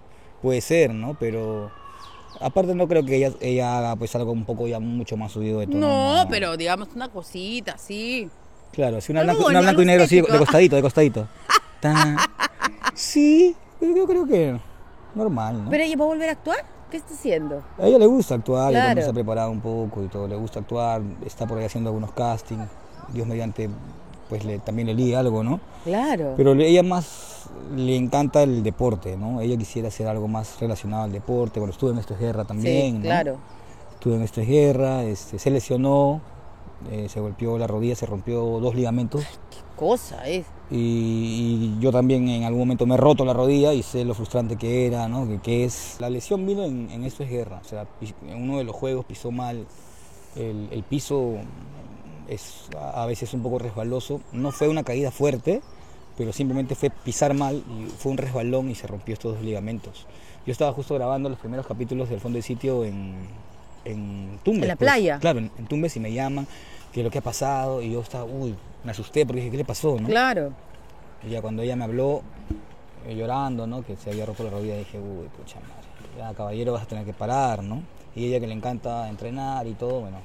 puede 0.41 0.61
ser, 0.61 0.93
¿no? 0.93 1.17
Pero 1.19 1.71
aparte 2.39 2.73
no 2.75 2.87
creo 2.87 3.03
que 3.03 3.17
ella, 3.17 3.31
ella 3.41 3.77
haga 3.79 3.95
pues 3.97 4.15
algo 4.15 4.31
un 4.31 4.45
poco 4.45 4.67
ya 4.67 4.79
mucho 4.79 5.17
más 5.17 5.31
subido 5.31 5.59
de 5.59 5.67
todo. 5.67 5.79
No, 5.79 6.27
pero 6.29 6.55
digamos 6.55 6.89
una 6.95 7.09
cosita, 7.09 7.77
sí. 7.77 8.29
Claro, 8.75 8.99
si 8.99 9.13
una 9.13 9.23
blanco, 9.23 9.39
una 9.39 9.45
bonito, 9.45 9.61
blanco 9.63 9.81
y 9.81 9.85
negro 9.85 10.03
así, 10.03 10.21
de 10.21 10.37
costadito, 10.37 10.75
de 10.75 10.81
costadito. 10.81 11.27
Tan. 11.79 12.17
Sí, 12.93 13.55
yo 13.79 14.05
creo 14.05 14.25
que 14.25 14.59
normal, 15.15 15.63
¿no? 15.63 15.69
Pero 15.69 15.83
ella 15.83 15.95
va 15.97 16.03
a 16.03 16.07
volver 16.07 16.29
a 16.29 16.31
actuar. 16.33 16.57
¿Qué 16.91 16.97
está 16.97 17.13
haciendo? 17.13 17.63
A 17.79 17.87
ella 17.87 17.97
le 17.97 18.05
gusta 18.05 18.35
actuar, 18.35 18.71
ella 18.71 18.87
también 18.87 19.05
se 19.05 19.11
ha 19.11 19.13
preparado 19.13 19.49
un 19.49 19.61
poco 19.61 20.03
y 20.03 20.07
todo, 20.07 20.27
le 20.27 20.35
gusta 20.35 20.59
actuar, 20.59 21.01
está 21.25 21.47
por 21.47 21.57
ahí 21.57 21.65
haciendo 21.65 21.89
algunos 21.89 22.11
castings, 22.11 22.67
Dios 23.11 23.25
mediante, 23.25 23.69
pues 24.29 24.45
le, 24.45 24.59
también 24.59 24.87
le 24.87 24.93
liga 24.93 25.19
algo, 25.19 25.43
¿no? 25.43 25.59
Claro. 25.83 26.35
Pero 26.37 26.53
ella 26.53 26.83
más 26.83 27.49
le 27.75 27.95
encanta 27.95 28.43
el 28.43 28.61
deporte, 28.61 29.17
¿no? 29.17 29.41
Ella 29.41 29.57
quisiera 29.57 29.87
hacer 29.87 30.07
algo 30.07 30.27
más 30.27 30.59
relacionado 30.59 31.03
al 31.03 31.11
deporte, 31.11 31.59
cuando 31.59 31.71
estuve 31.71 31.91
en 31.91 31.97
Esto 31.97 32.13
es 32.13 32.19
Guerra 32.19 32.45
también, 32.45 32.91
sí, 32.91 32.99
¿no? 32.99 33.01
claro. 33.01 33.37
estuve 33.93 34.15
en 34.15 34.21
esta 34.21 34.41
guerra, 34.41 35.03
este, 35.03 35.39
se 35.39 35.49
lesionó, 35.49 36.21
eh, 36.91 37.07
se 37.09 37.19
golpeó 37.19 37.57
la 37.57 37.67
rodilla, 37.67 37.95
se 37.95 38.05
rompió 38.05 38.59
dos 38.59 38.75
ligamentos. 38.75 39.23
¿Qué 39.23 39.57
cosa 39.75 40.27
es? 40.27 40.45
Y, 40.71 41.75
y 41.77 41.77
yo 41.79 41.91
también 41.91 42.27
en 42.29 42.43
algún 42.43 42.59
momento 42.59 42.85
me 42.85 42.95
he 42.95 42.97
roto 42.97 43.25
la 43.25 43.33
rodilla 43.33 43.73
y 43.73 43.83
sé 43.83 44.03
lo 44.05 44.13
frustrante 44.13 44.55
que 44.55 44.87
era, 44.87 45.07
¿no? 45.07 45.27
Que, 45.27 45.39
que 45.39 45.65
es... 45.65 45.97
La 45.99 46.09
lesión 46.09 46.45
vino 46.45 46.63
en, 46.63 46.89
en 46.91 47.03
esto 47.03 47.23
es 47.23 47.29
guerra, 47.29 47.61
o 47.63 47.67
sea, 47.67 47.87
en 48.27 48.41
uno 48.41 48.57
de 48.57 48.63
los 48.63 48.75
juegos 48.75 49.05
pisó 49.05 49.31
mal 49.31 49.65
el, 50.35 50.67
el 50.71 50.83
piso, 50.83 51.33
es 52.27 52.65
a 52.77 53.03
a 53.03 53.05
veces 53.05 53.33
un 53.33 53.43
poco 53.43 53.59
resbaloso, 53.59 54.21
no 54.31 54.51
fue 54.51 54.67
una 54.67 54.83
caída 54.83 55.11
fuerte, 55.11 55.61
pero 56.17 56.33
simplemente 56.33 56.75
fue 56.75 56.89
pisar 56.89 57.33
mal 57.33 57.63
y 57.69 57.89
fue 57.89 58.11
un 58.11 58.17
resbalón 58.17 58.69
y 58.69 58.75
se 58.75 58.87
rompió 58.87 59.13
estos 59.13 59.35
dos 59.35 59.43
ligamentos. 59.43 60.07
Yo 60.45 60.51
estaba 60.51 60.71
justo 60.73 60.93
grabando 60.95 61.29
los 61.29 61.39
primeros 61.39 61.65
capítulos 61.65 62.09
del 62.09 62.19
fondo 62.19 62.37
de 62.37 62.43
sitio 62.43 62.85
en, 62.85 63.15
en 63.85 64.39
Tumbes. 64.43 64.63
¿En 64.63 64.67
la 64.67 64.75
pues. 64.75 64.89
playa? 64.89 65.19
Claro, 65.19 65.39
en, 65.39 65.51
en 65.57 65.65
Tumbes 65.67 65.95
y 65.95 65.99
me 65.99 66.11
llaman, 66.11 66.47
que 66.91 67.03
lo 67.03 67.09
que 67.09 67.19
ha 67.19 67.21
pasado, 67.21 67.81
y 67.81 67.91
yo 67.91 68.01
estaba, 68.01 68.25
uy, 68.25 68.55
me 68.83 68.91
asusté 68.91 69.25
porque 69.25 69.41
dije, 69.41 69.51
¿qué 69.51 69.57
le 69.57 69.65
pasó? 69.65 69.97
¿no? 69.99 70.07
Claro. 70.07 70.53
Y 71.25 71.29
ya 71.29 71.41
cuando 71.41 71.61
ella 71.61 71.75
me 71.75 71.85
habló, 71.85 72.21
eh, 73.07 73.15
llorando, 73.15 73.67
¿no? 73.67 73.83
Que 73.83 73.95
se 73.95 74.11
había 74.11 74.25
roto 74.25 74.43
la 74.43 74.49
rodilla, 74.49 74.77
dije, 74.77 74.99
uy, 74.99 75.27
pucha 75.37 75.59
madre, 75.61 75.87
ya 76.17 76.33
caballero 76.33 76.73
vas 76.73 76.83
a 76.83 76.87
tener 76.87 77.05
que 77.05 77.13
parar, 77.13 77.63
¿no? 77.63 77.83
Y 78.15 78.25
ella 78.25 78.39
que 78.39 78.47
le 78.47 78.53
encanta 78.53 79.09
entrenar 79.09 79.67
y 79.67 79.73
todo, 79.73 80.01
bueno, 80.01 80.17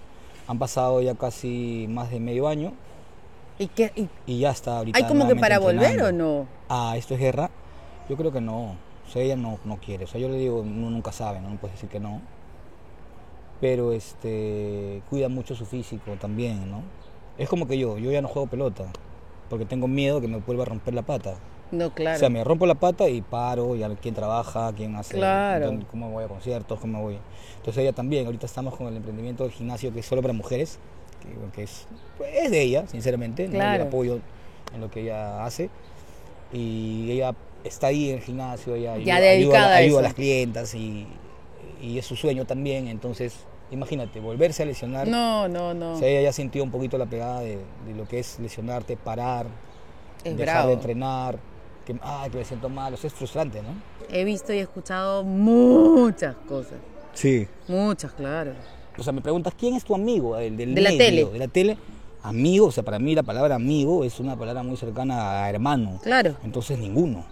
han 0.46 0.59
pasado 0.59 1.01
ya 1.01 1.14
casi 1.14 1.87
más 1.88 2.11
de 2.11 2.20
medio 2.20 2.49
año 2.49 2.73
¿Y 3.61 3.68
qué? 3.68 3.92
y 3.94 4.09
y 4.27 4.38
ya 4.38 4.53
está 4.53 4.79
ahorita. 4.79 4.96
¿Hay 4.96 5.05
como 5.05 5.29
que 5.29 5.37
para 5.37 5.59
volver 5.59 6.03
o 6.03 6.12
no? 6.12 6.46
Ah, 6.70 6.94
esto 6.96 7.12
es 7.12 7.20
guerra. 7.20 7.51
Yo 8.09 8.16
creo 8.16 8.33
que 8.33 8.40
no. 8.40 8.77
O 9.07 9.12
sea, 9.12 9.23
ella 9.23 9.37
no, 9.37 9.59
no 9.66 9.77
quiere. 9.77 10.05
O 10.05 10.07
sea, 10.07 10.18
yo 10.18 10.31
le 10.31 10.38
digo, 10.38 10.61
uno 10.61 10.88
nunca 10.88 11.12
sabe, 11.12 11.40
¿no? 11.40 11.51
No 11.51 11.57
puedes 11.57 11.77
decir 11.77 11.90
que 11.90 12.01
no. 12.01 12.23
Pero 13.61 13.92
este 13.92 15.03
cuida 15.11 15.29
mucho 15.29 15.55
su 15.55 15.66
físico 15.66 16.12
también, 16.20 16.70
¿no? 16.70 16.83
Es 17.38 17.49
como 17.49 17.66
que 17.68 17.79
yo, 17.79 17.99
yo 17.99 18.11
ya 18.11 18.23
no 18.23 18.29
juego 18.29 18.49
pelota, 18.49 18.87
porque 19.49 19.64
tengo 19.64 19.87
miedo 19.88 20.20
que 20.20 20.29
me 20.29 20.38
vuelva 20.38 20.62
a 20.62 20.66
romper 20.66 20.94
la 20.94 21.03
pata. 21.03 21.35
No, 21.70 21.92
claro. 21.94 22.16
O 22.16 22.18
sea, 22.18 22.31
me 22.31 22.42
rompo 22.42 22.66
la 22.66 22.75
pata 22.75 23.09
y 23.09 23.20
paro, 23.20 23.77
y 23.77 23.83
a 23.83 23.88
ver 23.88 23.99
quién 23.99 24.14
trabaja, 24.14 24.73
quién 24.75 24.96
hace, 24.96 25.16
Claro. 25.16 25.66
dónde- 25.66 25.87
cómo 25.87 26.11
voy 26.11 26.25
a 26.25 26.29
conciertos, 26.29 26.81
cómo 26.81 27.03
voy. 27.03 27.18
Entonces 27.59 27.83
ella 27.83 27.92
también, 27.92 28.27
ahorita 28.27 28.46
estamos 28.46 28.75
con 28.77 28.88
el 28.88 28.96
emprendimiento 28.96 29.44
del 29.44 29.53
gimnasio 29.53 29.92
que 29.92 30.01
es 30.01 30.07
solo 30.07 30.20
para 30.23 30.35
mujeres, 30.35 30.79
que, 31.23 31.29
que 31.55 31.62
es, 31.64 31.87
es 32.35 32.51
de 32.51 32.62
ella, 32.62 32.87
sinceramente, 32.88 33.44
¿no? 33.46 33.53
Claro. 33.53 33.73
Yo 33.79 33.85
la 33.85 33.88
apoyo 33.88 34.20
en 34.75 34.81
lo 34.81 34.90
que 34.90 35.03
ella 35.03 35.44
hace. 35.44 35.68
Y 36.53 37.11
ella 37.12 37.35
está 37.62 37.88
ahí 37.88 38.11
en 38.11 38.16
el 38.16 38.23
gimnasio, 38.23 38.75
ella 38.75 38.96
Ya 38.99 39.16
ayuda, 39.16 39.31
ayuda, 39.31 39.73
a 39.73 39.77
ayuda 39.77 39.99
a 40.01 40.03
las 40.03 40.14
clientas 40.14 40.75
y, 40.75 41.07
y 41.81 41.99
es 41.99 42.07
su 42.07 42.16
sueño 42.16 42.44
también. 42.46 42.88
Entonces, 42.88 43.44
imagínate, 43.70 44.20
volverse 44.20 44.62
a 44.62 44.66
lesionar. 44.66 45.06
no, 45.09 45.48
no, 45.48 45.74
no. 45.74 45.92
O 45.94 45.98
sea, 45.98 46.09
ella 46.09 46.22
ya 46.22 46.33
sintió 46.33 46.62
un 46.62 46.70
poquito 46.70 46.98
la 46.98 47.06
pegada 47.06 47.40
de, 47.40 47.59
de 47.87 47.94
lo 47.94 48.06
que 48.06 48.18
es 48.18 48.38
lesionarte, 48.40 48.96
parar, 48.96 49.46
es 50.24 50.37
dejar 50.37 50.54
bravo. 50.56 50.68
de 50.68 50.74
entrenar, 50.74 51.38
que, 51.85 51.96
ay, 52.02 52.30
que 52.30 52.38
me 52.38 52.44
siento 52.44 52.68
mal, 52.68 52.94
o 52.94 52.96
sea, 52.96 53.09
es 53.09 53.14
frustrante, 53.14 53.62
¿no? 53.62 53.68
He 54.11 54.24
visto 54.24 54.52
y 54.52 54.59
escuchado 54.59 55.22
muchas 55.24 56.37
cosas. 56.48 56.78
Sí. 57.12 57.46
Muchas, 57.68 58.12
claro. 58.12 58.52
O 58.98 59.02
sea, 59.02 59.12
me 59.12 59.20
preguntas, 59.20 59.54
¿quién 59.56 59.74
es 59.74 59.85
tu 59.85 59.94
amigo 59.94 60.37
del, 60.37 60.56
del 60.56 60.74
De 60.74 60.80
la 60.80 60.90
tele. 60.90 61.24
De 61.24 61.38
la 61.38 61.48
tele. 61.48 61.78
Amigo, 62.22 62.66
o 62.66 62.72
sea, 62.72 62.83
para 62.83 62.98
mí 62.98 63.14
la 63.14 63.22
palabra 63.22 63.54
amigo 63.54 64.04
es 64.04 64.20
una 64.20 64.37
palabra 64.37 64.62
muy 64.62 64.76
cercana 64.76 65.44
a 65.44 65.48
hermano. 65.48 65.98
Claro. 66.02 66.37
Entonces, 66.44 66.78
ninguno. 66.78 67.24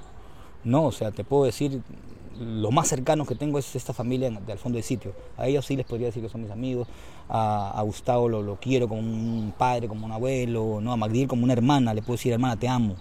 No, 0.64 0.86
o 0.86 0.92
sea, 0.92 1.10
te 1.10 1.24
puedo 1.24 1.44
decir, 1.44 1.82
lo 2.40 2.70
más 2.70 2.88
cercano 2.88 3.24
que 3.26 3.34
tengo 3.34 3.58
es 3.58 3.74
esta 3.76 3.92
familia 3.92 4.30
de 4.30 4.52
al 4.52 4.58
fondo 4.58 4.76
del 4.76 4.84
sitio. 4.84 5.12
A 5.36 5.46
ellos 5.46 5.66
sí 5.66 5.76
les 5.76 5.86
podría 5.86 6.06
decir 6.06 6.22
que 6.22 6.28
son 6.28 6.42
mis 6.42 6.50
amigos. 6.50 6.88
A, 7.28 7.70
a 7.78 7.82
Gustavo 7.82 8.28
lo, 8.28 8.42
lo 8.42 8.56
quiero 8.56 8.88
como 8.88 9.00
un 9.00 9.52
padre, 9.56 9.88
como 9.88 10.06
un 10.06 10.12
abuelo. 10.12 10.80
¿no? 10.80 10.92
A 10.92 10.96
Magdiel 10.96 11.28
como 11.28 11.44
una 11.44 11.52
hermana. 11.52 11.92
Le 11.94 12.02
puedo 12.02 12.14
decir, 12.16 12.32
hermana, 12.32 12.56
te 12.56 12.68
amo. 12.68 12.96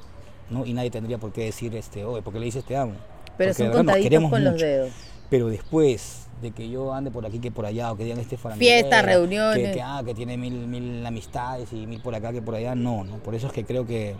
¿no? 0.50 0.65
Y 0.65 0.73
nadie 0.73 0.89
tendría 0.91 1.17
por 1.17 1.32
qué 1.32 1.45
decir, 1.45 1.76
este, 1.76 2.04
oye, 2.06 2.21
¿por 2.21 2.34
qué 2.34 2.39
le 2.39 2.45
dices 2.45 2.63
te 2.63 2.76
amo? 2.78 2.93
Pero 3.38 3.50
Porque 3.50 3.54
son 3.54 3.58
de 3.58 3.67
verdad 3.69 3.80
contaditos 3.80 4.04
queremos 4.04 4.32
con 4.32 4.43
los 4.43 4.54
mucho. 4.54 4.65
dedos. 4.65 4.91
Pero 5.30 5.47
después 5.47 6.28
de 6.41 6.52
que 6.52 6.69
yo 6.69 6.93
ande 6.93 7.12
por 7.12 7.26
aquí 7.26 7.39
que 7.39 7.52
por 7.52 7.65
allá, 7.65 7.91
o 7.91 7.97
que 7.97 8.04
digan 8.06 8.19
este 8.19 8.38
Fiestas, 8.38 9.02
que- 9.02 9.08
reuniones. 9.08 9.73
Que, 9.76 9.82
ah, 9.82 10.02
que 10.06 10.13
tiene 10.13 10.38
mil, 10.38 10.67
mil 10.67 11.06
amistades 11.06 11.73
y 11.73 11.86
mil 11.86 12.00
por 12.02 12.15
acá 12.15 12.32
que 12.32 12.41
por 12.41 12.56
allá, 12.56 12.76
no, 12.76 13.04
no. 13.04 13.17
Por 13.17 13.36
eso 13.36 13.47
es 13.47 13.54
que 13.54 13.65
creo 13.65 13.86
que. 13.86 14.15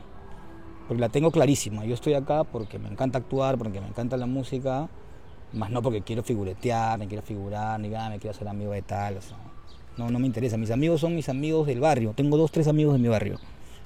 Porque 0.88 1.02
la 1.02 1.10
tengo 1.10 1.32
clarísima. 1.32 1.86
Yo 1.86 1.94
estoy 1.94 2.14
acá 2.14 2.44
porque 2.44 2.80
me 2.80 2.90
encanta 2.90 3.18
actuar, 3.20 3.58
porque 3.58 3.80
me 3.82 3.88
encanta 3.88 4.18
la 4.18 4.26
música, 4.26 4.90
más 5.54 5.70
no 5.70 5.82
porque 5.82 6.02
quiero 6.02 6.24
figuretear, 6.24 7.00
ni 7.00 7.08
quiero 7.08 7.24
figurar, 7.24 7.80
ni 7.80 7.90
nada, 7.90 8.10
me 8.10 8.20
quiero 8.20 8.36
hacer 8.36 8.48
amigo 8.48 8.72
de 8.72 8.82
tal. 8.82 9.20
no, 9.98 10.10
no 10.12 10.20
me 10.20 10.28
interesa. 10.28 10.58
Mis 10.58 10.72
amigos 10.72 11.02
son 11.02 11.16
mis 11.16 11.30
amigos 11.30 11.68
del 11.68 11.80
barrio. 11.80 12.14
Tengo 12.16 12.38
dos, 12.38 12.52
tres 12.52 12.68
amigos 12.68 12.94
de 12.94 13.00
mi 13.00 13.08
barrio, 13.08 13.40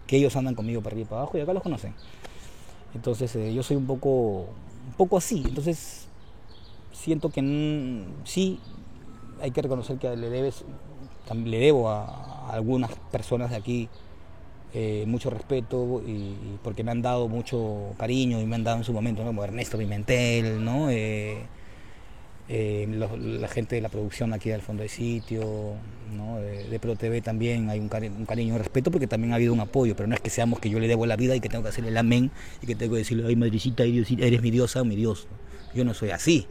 que 0.08 0.18
ellos 0.18 0.36
andan 0.36 0.56
conmigo 0.56 0.82
para 0.82 0.94
arriba 0.94 1.06
y 1.06 1.10
para 1.10 1.22
abajo 1.22 1.38
y 1.38 1.42
acá 1.42 1.54
los 1.54 1.64
conocen. 1.64 1.94
Entonces 2.94 3.36
eh, 3.36 3.54
yo 3.54 3.64
soy 3.64 3.78
un 3.78 3.86
poco, 3.86 4.10
un 4.10 4.94
poco 4.98 5.18
así. 5.18 5.44
Entonces 5.46 6.08
siento 6.92 7.30
que 7.30 8.06
sí 8.26 8.60
hay 9.42 9.52
que 9.52 9.62
reconocer 9.62 9.98
que 9.98 10.16
le 10.16 10.30
debes, 10.30 10.64
le 11.34 11.60
debo 11.60 11.90
a, 11.90 12.06
a 12.06 12.54
algunas 12.54 12.92
personas 13.12 13.52
de 13.52 13.56
aquí 13.56 13.90
eh, 14.74 15.04
mucho 15.08 15.30
respeto 15.30 16.02
y, 16.06 16.36
porque 16.64 16.84
me 16.84 16.92
han 16.92 17.02
dado 17.02 17.28
mucho 17.28 17.94
cariño 17.98 18.40
y 18.42 18.46
me 18.46 18.56
han 18.56 18.64
dado 18.64 18.78
en 18.78 18.84
su 18.84 18.94
momento, 18.94 19.22
¿no? 19.22 19.28
como 19.28 19.44
Ernesto 19.44 19.78
Pimentel, 19.78 20.64
¿no? 20.64 20.90
Eh, 20.90 21.38
eh, 22.50 22.86
la 22.90 23.48
gente 23.48 23.76
de 23.76 23.82
la 23.82 23.88
producción 23.90 24.34
aquí 24.34 24.50
del 24.50 24.62
fondo 24.62 24.84
de 24.84 24.90
sitio, 24.90 25.74
de, 26.42 26.68
de 26.70 26.80
Pro 26.80 26.96
TV 26.98 27.22
también 27.22 27.70
hay 27.70 27.80
un, 27.80 27.90
cari- 27.90 28.10
un 28.14 28.26
cariño 28.26 28.56
y 28.56 28.58
respeto 28.58 28.92
porque 28.92 29.08
también 29.08 29.32
ha 29.32 29.36
habido 29.36 29.54
un 29.54 29.62
apoyo, 29.62 29.96
pero 29.96 30.08
no 30.08 30.16
es 30.16 30.22
que 30.22 30.30
seamos 30.30 30.60
que 30.60 30.70
yo 30.70 30.80
le 30.80 30.88
debo 30.88 31.06
la 31.06 31.16
vida 31.16 31.36
y 31.36 31.40
que 31.40 31.48
tengo 31.48 31.64
que 31.64 31.70
hacerle 31.70 31.90
el 31.92 31.98
amén 31.98 32.30
y 32.62 32.68
que 32.68 32.76
tengo 32.76 32.94
que 32.94 33.00
decirle, 33.00 33.26
ay 33.28 33.36
madrecita, 33.38 33.84
eres 33.84 34.42
mi 34.42 34.52
diosa 34.52 34.82
o 34.82 34.86
mi 34.86 34.96
dios. 34.98 35.28
Yo 35.74 35.86
no 35.86 35.94
soy 35.94 36.10
así. 36.10 36.46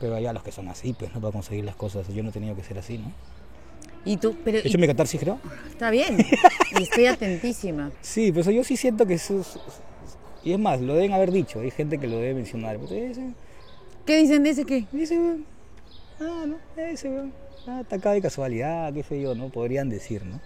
Pero 0.00 0.16
allá 0.16 0.32
los 0.32 0.42
que 0.42 0.50
son 0.50 0.66
así, 0.68 0.92
pues 0.92 1.14
no 1.14 1.20
para 1.20 1.32
conseguir 1.32 1.64
las 1.64 1.76
cosas. 1.76 2.08
Yo 2.08 2.22
no 2.22 2.30
he 2.30 2.32
tenido 2.32 2.56
que 2.56 2.64
ser 2.64 2.78
así, 2.78 2.98
¿no? 2.98 3.12
Y 4.04 4.16
tú, 4.16 4.34
pero 4.44 4.58
He 4.58 4.60
hecho 4.66 4.78
y- 4.78 4.80
mi 4.80 4.86
catarsis, 4.86 5.20
creo. 5.20 5.38
está 5.70 5.90
bien. 5.90 6.16
y 6.78 6.82
estoy 6.82 7.06
atentísima. 7.06 7.90
Sí, 8.00 8.32
pero 8.32 8.50
yo 8.50 8.64
sí 8.64 8.76
siento 8.76 9.06
que 9.06 9.14
eso 9.14 9.40
es- 9.40 9.58
Y 10.42 10.52
es 10.52 10.58
más, 10.58 10.80
lo 10.80 10.94
deben 10.94 11.12
haber 11.12 11.30
dicho, 11.30 11.60
hay 11.60 11.70
gente 11.70 11.98
que 11.98 12.06
lo 12.06 12.16
debe 12.16 12.34
mencionar. 12.34 12.76
Ese, 12.90 13.32
¿Qué 14.06 14.16
dicen 14.18 14.42
de 14.42 14.50
ese 14.50 14.64
qué? 14.64 14.86
weón, 14.92 15.44
ah, 16.20 16.44
no, 16.46 16.56
ese 16.82 17.10
ah, 17.66 17.80
está 17.82 17.96
acá 17.96 18.12
de 18.12 18.22
casualidad, 18.22 18.92
qué 18.94 19.02
sé 19.02 19.20
yo, 19.20 19.34
¿no? 19.34 19.50
Podrían 19.50 19.90
decir, 19.90 20.24
¿no? 20.24 20.40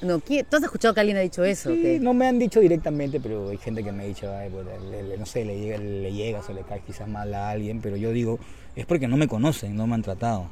No, 0.00 0.18
¿quién- 0.20 0.44
¿tú 0.48 0.56
has 0.56 0.62
escuchado 0.62 0.92
que 0.94 1.00
alguien 1.00 1.18
ha 1.18 1.20
dicho 1.20 1.44
eso? 1.44 1.70
Sí, 1.70 1.80
qué? 1.82 2.00
no 2.00 2.14
me 2.14 2.26
han 2.26 2.38
dicho 2.38 2.58
directamente, 2.60 3.20
pero 3.20 3.50
hay 3.50 3.58
gente 3.58 3.84
que 3.84 3.92
me 3.92 4.04
ha 4.04 4.06
dicho, 4.06 4.32
ay, 4.34 4.48
pues, 4.50 4.66
le- 4.90 5.02
le- 5.02 5.18
no 5.18 5.26
sé, 5.26 5.44
le, 5.44 5.58
llega, 5.60 5.78
le 5.78 6.12
llegas 6.12 6.48
o 6.48 6.52
le 6.54 6.62
caes 6.62 6.82
quizás 6.86 7.06
mal 7.06 7.32
a 7.34 7.50
alguien, 7.50 7.80
pero 7.82 7.96
yo 7.96 8.10
digo, 8.12 8.38
es 8.74 8.86
porque 8.86 9.08
no 9.08 9.16
me 9.18 9.28
conocen, 9.28 9.76
no 9.76 9.86
me 9.86 9.94
han 9.94 10.02
tratado, 10.02 10.48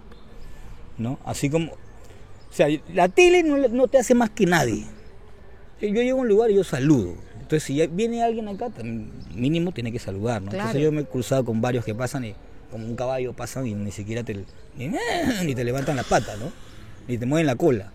¿no? 0.99 1.19
Así 1.25 1.49
como, 1.51 1.73
o 2.53 2.55
sea, 2.55 2.69
la 2.93 3.09
tele 3.09 3.43
no, 3.43 3.57
no 3.57 3.89
te 3.89 3.99
hace 3.99 4.15
más 4.15 4.29
que 4.31 4.45
nadie. 4.45 4.85
Yo 5.81 5.89
llego 5.89 6.19
a 6.19 6.21
un 6.23 6.29
lugar 6.29 6.51
y 6.51 6.55
yo 6.55 6.65
saludo. 6.65 7.15
Entonces, 7.41 7.63
si 7.65 7.87
viene 7.89 8.23
alguien 8.23 8.47
acá, 8.49 8.69
mínimo 9.35 9.73
tiene 9.73 9.91
que 9.91 9.99
saludar, 9.99 10.43
¿no? 10.43 10.51
Claro. 10.51 10.65
Entonces, 10.69 10.83
yo 10.83 10.93
me 10.93 11.01
he 11.01 11.05
cruzado 11.05 11.45
con 11.45 11.61
varios 11.61 11.85
que 11.85 11.95
pasan 11.95 12.25
y 12.27 12.35
como 12.71 12.87
un 12.87 12.95
caballo 12.95 13.33
pasan 13.33 13.67
y 13.67 13.75
ni 13.75 13.91
siquiera 13.91 14.23
te, 14.23 14.35
ni, 14.77 14.89
ni 15.45 15.55
te 15.55 15.65
levantan 15.65 15.97
la 15.97 16.03
pata, 16.05 16.37
¿no? 16.37 16.53
Ni 17.09 17.19
te 17.19 17.27
mueven 17.27 17.47
la 17.47 17.57
cola. 17.57 17.91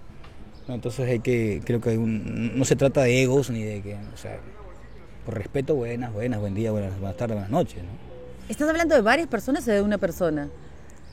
¿no? 0.68 0.74
Entonces 0.76 1.08
hay 1.08 1.20
que, 1.20 1.62
creo 1.64 1.80
que 1.80 1.92
hay 1.92 1.98
un- 1.98 2.58
no 2.58 2.66
se 2.66 2.76
trata 2.76 3.02
de 3.04 3.22
egos 3.24 3.50
ni 3.50 3.64
de 3.64 3.82
que, 3.82 3.96
o 3.96 4.18
sea, 4.18 4.38
por 5.26 5.36
respeto, 5.36 5.76
buenas, 5.76 6.12
buenas, 6.14 6.40
buen 6.40 6.54
día, 6.56 6.72
buenas, 6.72 6.92
buenas 7.00 7.16
tardes, 7.18 7.36
buenas 7.36 7.52
noches, 7.52 7.84
¿no? 7.84 7.90
¿Estás 8.50 8.68
hablando 8.70 8.96
de 8.96 9.02
varias 9.02 9.28
personas 9.28 9.68
o 9.68 9.72
de 9.72 9.82
una 9.82 9.98
persona? 9.98 10.50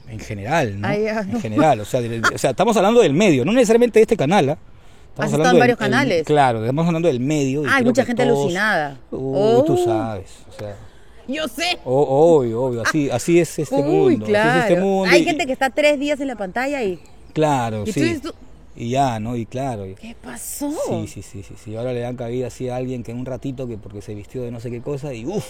En 0.09 0.19
general, 0.21 0.81
¿no? 0.81 0.87
Ah, 0.89 1.23
no. 1.27 1.33
En 1.37 1.41
general, 1.41 1.81
o 1.81 1.85
sea, 1.85 2.01
del- 2.01 2.23
o 2.35 2.39
sea, 2.39 2.51
estamos 2.51 2.77
hablando 2.77 3.01
del 3.01 3.15
medio, 3.15 3.45
no 3.45 3.53
necesariamente 3.53 3.99
de 3.99 4.03
este 4.03 4.17
canal, 4.17 4.51
¿ah? 4.51 4.53
Has 5.17 5.27
Estamos 5.27 5.33
estado 5.33 5.45
en 5.45 5.53
del- 5.55 5.61
varios 5.61 5.79
el- 5.79 5.85
canales. 5.85 6.27
claro, 6.27 6.61
estamos 6.61 6.87
hablando 6.87 7.09
del 7.09 7.21
medio. 7.21 7.63
Ah, 7.67 7.77
hay 7.77 7.85
mucha 7.85 8.05
gente 8.05 8.25
todos- 8.25 8.39
alucinada. 8.41 8.99
Uy, 9.11 9.63
tú 9.67 9.75
Oh. 9.81 9.85
sabes, 9.85 10.31
o 10.49 10.59
sea, 10.59 10.77
Yo 11.29 11.49
sé. 11.49 11.79
obvio, 11.85 12.63
obvio, 12.65 12.83
así, 12.83 13.09
así 13.11 13.39
es 13.41 13.59
este 13.59 13.75
Uy, 13.77 13.83
mundo, 14.13 14.27
claro. 14.27 14.51
así 14.51 14.59
es 14.59 14.65
este 14.71 14.81
mundo. 14.83 15.11
Hay 15.11 15.23
y- 15.23 15.25
gente 15.25 15.47
que 15.47 15.53
está 15.53 15.71
tres 15.71 15.99
días 15.99 16.21
en 16.21 16.29
la 16.29 16.37
pantalla 16.37 16.83
y... 16.83 16.99
Claro, 17.33 17.83
y 17.83 17.93
tú 17.93 18.01
sí. 18.01 18.19
tú, 18.23 18.33
Y 18.77 18.91
ya, 18.91 19.21
¿no? 19.21 19.37
Y 19.37 19.47
claro. 19.47 19.87
y- 19.87 19.95
¿Qué 19.95 20.17
pasó? 20.21 20.69
Sí, 20.89 21.07
sí, 21.07 21.23
sí, 21.23 21.43
sí, 21.45 21.55
sí. 21.65 21.77
Ahora 21.77 21.93
le 21.93 22.01
dan 22.01 22.17
cabida 22.17 22.49
así 22.49 22.69
a 22.69 22.75
alguien 22.77 23.05
que 23.05 23.13
en 23.13 23.19
un 23.21 23.27
ratito 23.27 23.69
que 23.69 23.79
porque 23.79 24.03
se 24.03 24.15
vistió 24.17 24.43
de 24.43 24.51
no 24.51 24.59
sé 24.59 24.69
qué 24.69 24.81
cosa 24.81 25.15
y 25.15 25.25
uff, 25.25 25.45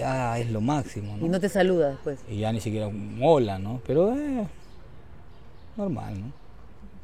ya 0.00 0.38
es 0.38 0.50
lo 0.50 0.60
máximo, 0.62 1.16
¿no? 1.16 1.26
Y 1.26 1.28
no 1.28 1.38
te 1.38 1.48
saluda 1.48 1.90
después. 1.90 2.18
Y 2.28 2.38
ya 2.38 2.52
ni 2.52 2.60
siquiera 2.60 2.86
un 2.86 3.18
hola, 3.22 3.58
¿no? 3.58 3.82
Pero 3.86 4.12
eh, 4.16 4.46
normal, 5.76 6.20
¿no? 6.20 6.32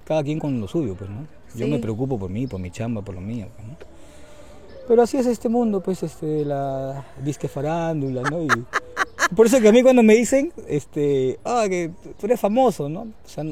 Cada 0.05 0.23
quien 0.25 0.39
con 0.39 0.59
lo 0.61 0.67
suyo, 0.67 0.95
pues, 0.95 1.11
¿no? 1.11 1.27
Yo 1.55 1.69
me 1.69 1.79
preocupo 1.79 2.19
por 2.19 2.31
mí, 2.31 2.47
por 2.47 2.61
mi 2.61 2.71
chamba, 2.71 3.03
por 3.03 3.15
lo 3.15 3.21
mío, 3.21 3.49
pues, 3.55 3.69
¿no? 3.69 3.77
Pero 4.89 5.03
así 5.03 5.19
es 5.19 5.27
este 5.27 5.49
mundo, 5.49 5.81
pues, 5.81 6.03
este, 6.03 6.45
la 6.45 7.05
disque 7.23 7.49
farándula, 7.49 8.23
¿no? 8.23 8.43
Y, 8.43 8.49
Por 9.35 9.47
eso 9.47 9.61
que 9.61 9.69
a 9.69 9.73
mí 9.73 9.83
cuando 9.83 10.03
me 10.03 10.15
dicen, 10.15 10.53
este, 10.67 11.39
ah, 11.45 11.67
que 11.69 11.91
tú 12.19 12.27
eres 12.27 12.41
famoso, 12.41 12.89
¿no? 12.89 13.01
O 13.01 13.29
sea, 13.29 13.45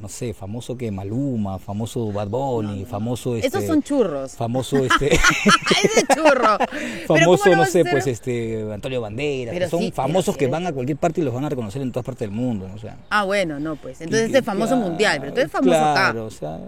no 0.00 0.08
sé, 0.08 0.32
famoso 0.34 0.76
que 0.76 0.90
Maluma, 0.90 1.58
famoso 1.58 2.10
Bad 2.10 2.28
Bunny, 2.28 2.84
famoso 2.86 3.36
este, 3.36 3.48
Esos 3.48 3.64
son 3.64 3.82
churros. 3.82 4.32
famoso 4.32 4.78
este, 4.84 5.14
Ese 5.14 6.06
churro. 6.14 6.56
Pero 6.58 7.06
¿cómo 7.06 7.18
famoso 7.36 7.56
no 7.56 7.66
sé, 7.66 7.84
pues 7.84 8.06
este 8.06 8.72
Antonio 8.72 9.00
Banderas, 9.00 9.52
Pero 9.52 9.66
que 9.66 9.70
son 9.70 9.80
sí, 9.80 9.92
famosos 9.92 10.36
que 10.36 10.46
van 10.46 10.66
a 10.66 10.72
cualquier 10.72 10.96
parte 10.98 11.20
y 11.20 11.24
los 11.24 11.34
van 11.34 11.44
a 11.44 11.48
reconocer 11.50 11.82
en 11.82 11.92
todas 11.92 12.04
partes 12.06 12.20
del 12.28 12.30
mundo, 12.36 12.66
¿no? 12.68 12.74
o 12.74 12.78
sea. 12.78 12.96
Ah, 13.10 13.24
bueno, 13.24 13.60
no, 13.60 13.76
pues. 13.76 14.00
Entonces 14.00 14.26
este 14.26 14.32
que- 14.32 14.38
es 14.38 14.44
famoso 14.44 14.74
claro, 14.74 14.88
mundial, 14.88 15.18
pero 15.20 15.32
tú 15.34 15.40
eres 15.40 15.52
famoso 15.52 15.70
claro, 15.70 16.20
acá. 16.20 16.22
o 16.22 16.30
sea, 16.30 16.58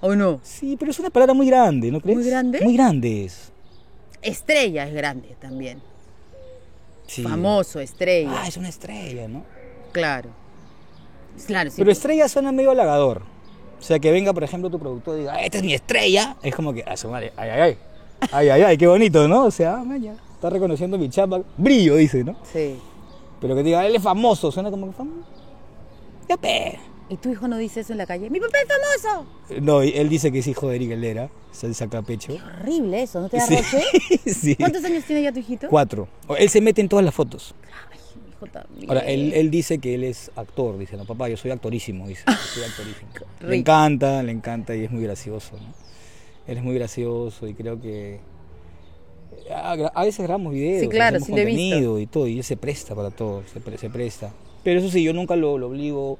¿O 0.00 0.14
no? 0.14 0.40
sí, 0.42 0.76
pero 0.78 0.90
es 0.90 0.98
una 0.98 1.10
palabra 1.10 1.32
muy 1.34 1.46
grande, 1.46 1.90
¿no 1.90 2.00
crees? 2.00 2.18
¿Muy 2.18 2.26
grande? 2.28 2.60
Muy 2.60 2.74
grande 2.74 3.24
es. 3.24 3.50
Estrella 4.20 4.86
es 4.86 4.94
grande 4.94 5.34
también. 5.40 5.80
Sí. 7.06 7.22
Famoso, 7.22 7.80
estrella. 7.80 8.30
Ah, 8.42 8.48
es 8.48 8.56
una 8.56 8.68
estrella, 8.68 9.28
¿no? 9.28 9.44
Claro. 9.92 10.30
Claro, 11.46 11.70
sí. 11.70 11.76
Pero 11.78 11.90
estrella 11.90 12.28
suena 12.28 12.52
medio 12.52 12.70
halagador. 12.70 13.22
O 13.78 13.82
sea, 13.82 13.98
que 13.98 14.10
venga, 14.10 14.32
por 14.32 14.44
ejemplo, 14.44 14.70
tu 14.70 14.78
productor 14.78 15.16
y 15.16 15.20
diga, 15.20 15.40
esta 15.42 15.58
es 15.58 15.64
mi 15.64 15.74
estrella. 15.74 16.36
Es 16.42 16.54
como 16.54 16.72
que, 16.72 16.82
a 16.84 16.96
su 16.96 17.08
madre, 17.08 17.32
ay, 17.36 17.50
ay, 17.50 17.60
ay. 17.60 17.78
Ay, 18.32 18.48
ay, 18.48 18.62
ay, 18.62 18.78
qué 18.78 18.86
bonito, 18.86 19.28
¿no? 19.28 19.44
O 19.44 19.50
sea, 19.50 19.76
ah, 19.78 19.84
man, 19.84 20.00
ya, 20.00 20.12
está 20.34 20.48
reconociendo 20.48 20.96
mi 20.96 21.10
chamba. 21.10 21.42
Brillo, 21.58 21.96
dice, 21.96 22.24
¿no? 22.24 22.36
Sí. 22.50 22.76
Pero 23.40 23.54
que 23.54 23.62
diga, 23.62 23.84
él 23.86 23.94
es 23.94 24.02
famoso, 24.02 24.50
suena 24.50 24.70
como 24.70 24.86
que 24.86 24.92
famoso. 24.94 25.26
Ya, 26.28 26.36
pe. 26.38 26.78
¿Y 27.10 27.18
tu 27.18 27.28
hijo 27.30 27.46
no 27.48 27.58
dice 27.58 27.80
eso 27.80 27.92
en 27.92 27.98
la 27.98 28.06
calle? 28.06 28.30
¡Mi 28.30 28.40
papá 28.40 28.56
es 28.62 28.68
famoso! 29.02 29.26
No, 29.60 29.84
y 29.84 29.90
él 29.90 30.08
dice 30.08 30.32
que 30.32 30.38
es 30.38 30.46
hijo 30.46 30.70
de 30.70 30.76
Eric 30.76 30.92
Helera, 30.92 31.28
se 31.52 31.74
saca 31.74 32.00
pecho. 32.00 32.32
Horrible 32.32 33.02
eso, 33.02 33.20
¿no 33.20 33.28
te 33.28 33.36
da 33.36 33.46
Sí. 33.46 33.56
roche? 33.56 33.82
sí. 34.34 34.56
¿Cuántos 34.56 34.82
años 34.84 35.04
tiene 35.04 35.22
ya 35.22 35.30
tu 35.32 35.40
hijito? 35.40 35.68
Cuatro. 35.68 36.08
Él 36.38 36.48
se 36.48 36.62
mete 36.62 36.80
en 36.80 36.88
todas 36.88 37.04
las 37.04 37.14
fotos. 37.14 37.54
Ay, 37.92 37.98
hijo 38.44 38.52
también. 38.52 38.88
Ahora, 38.90 39.00
él, 39.00 39.32
él 39.34 39.50
dice 39.50 39.78
que 39.78 39.94
él 39.94 40.04
es 40.04 40.30
actor, 40.36 40.78
dice, 40.78 40.96
no, 40.96 41.04
papá, 41.04 41.28
yo 41.28 41.36
soy 41.36 41.50
actorísimo, 41.50 42.06
dice, 42.08 42.22
yo 42.26 42.48
soy 42.48 42.62
actorísimo. 42.62 43.10
Le 43.40 43.56
encanta, 43.56 44.22
le 44.22 44.32
encanta 44.32 44.74
y 44.76 44.84
es 44.84 44.90
muy 44.90 45.02
gracioso, 45.02 45.56
¿no? 45.56 45.74
Él 46.46 46.58
es 46.58 46.62
muy 46.62 46.74
gracioso 46.74 47.46
y 47.48 47.54
creo 47.54 47.80
que 47.80 48.20
a, 49.50 49.76
gra- 49.76 49.92
a 49.94 50.04
veces 50.04 50.24
grabamos 50.24 50.52
videos, 50.52 50.82
Sí, 50.82 50.88
claro, 50.88 51.16
hacemos 51.16 51.26
sí 51.26 51.32
contenido 51.32 51.98
y 51.98 52.06
todo, 52.06 52.26
y 52.26 52.38
él 52.38 52.44
se 52.44 52.56
presta 52.56 52.94
para 52.94 53.10
todo, 53.10 53.42
se, 53.52 53.60
pre- 53.60 53.78
se 53.78 53.90
presta. 53.90 54.30
Pero 54.62 54.80
eso 54.80 54.88
sí, 54.90 55.02
yo 55.02 55.12
nunca 55.12 55.36
lo, 55.36 55.58
lo 55.58 55.68
obligo 55.68 56.18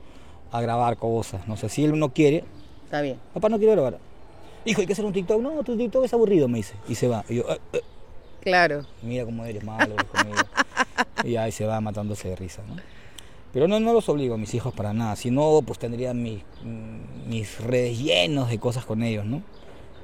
a 0.50 0.60
grabar 0.60 0.96
cosas, 0.96 1.46
no 1.48 1.56
sé, 1.56 1.68
si 1.68 1.84
él 1.84 1.98
no 1.98 2.12
quiere, 2.12 2.44
Está 2.84 3.00
bien. 3.00 3.18
papá 3.32 3.48
no 3.48 3.58
quiero 3.58 3.72
grabar. 3.72 3.98
Hijo, 4.64 4.80
hay 4.80 4.86
que 4.86 4.92
hacer 4.94 5.04
un 5.04 5.12
TikTok, 5.12 5.40
no, 5.42 5.62
tu 5.62 5.76
TikTok 5.76 6.04
es 6.04 6.14
aburrido, 6.14 6.48
me 6.48 6.58
dice, 6.58 6.74
y 6.88 6.94
se 6.94 7.06
va. 7.08 7.24
Y 7.28 7.36
yo, 7.36 7.44
"Ah, 7.48 7.58
ah". 7.74 7.78
Claro. 8.40 8.84
mira 9.02 9.24
cómo 9.24 9.44
eres 9.44 9.64
malo 9.64 9.94
conmigo. 10.12 10.36
y 11.24 11.36
ahí 11.36 11.52
se 11.52 11.66
va 11.66 11.80
matándose 11.80 12.28
de 12.28 12.36
risa, 12.36 12.62
¿no? 12.68 12.76
Pero 13.52 13.68
no, 13.68 13.78
no 13.78 13.92
los 13.92 14.08
obligo 14.08 14.34
a 14.34 14.38
mis 14.38 14.52
hijos 14.54 14.74
para 14.74 14.92
nada, 14.92 15.14
si 15.16 15.30
no, 15.30 15.60
pues 15.64 15.78
tendría 15.78 16.12
mis, 16.12 16.42
mm, 16.64 17.28
mis 17.28 17.60
redes 17.60 17.98
llenos 18.00 18.48
de 18.50 18.58
cosas 18.58 18.84
con 18.84 19.02
ellos, 19.02 19.24
¿no? 19.24 19.42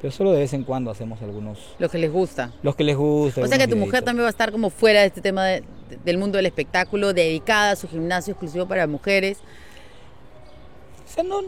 Pero 0.01 0.13
solo 0.13 0.33
de 0.33 0.39
vez 0.39 0.53
en 0.55 0.63
cuando 0.65 0.91
hacemos 0.91 1.21
algunos, 1.21 1.59
Lo 1.79 1.89
que 1.91 1.99
les 1.99 2.11
gusta. 2.11 2.53
los 2.63 2.75
que 2.77 2.85
les 2.85 2.97
gusta. 2.97 3.43
O 3.43 3.47
sea 3.47 3.59
que 3.59 3.69
tu 3.69 3.77
mujer 3.77 4.03
también 4.03 4.23
va 4.25 4.29
a 4.29 4.31
estar 4.31 4.51
como 4.53 4.71
fuera 4.71 5.01
de 5.01 5.07
este 5.09 5.21
tema 5.21 5.45
de- 5.45 5.61
de- 5.91 5.97
del 6.05 6.17
mundo 6.17 6.37
del 6.39 6.47
espectáculo, 6.47 7.13
dedicada 7.13 7.73
a 7.73 7.77
su 7.77 7.87
gimnasio 7.89 8.33
exclusivo 8.33 8.67
para 8.67 8.87
mujeres. 8.87 9.39
O 11.07 11.13
sea, 11.13 11.25
no, 11.25 11.41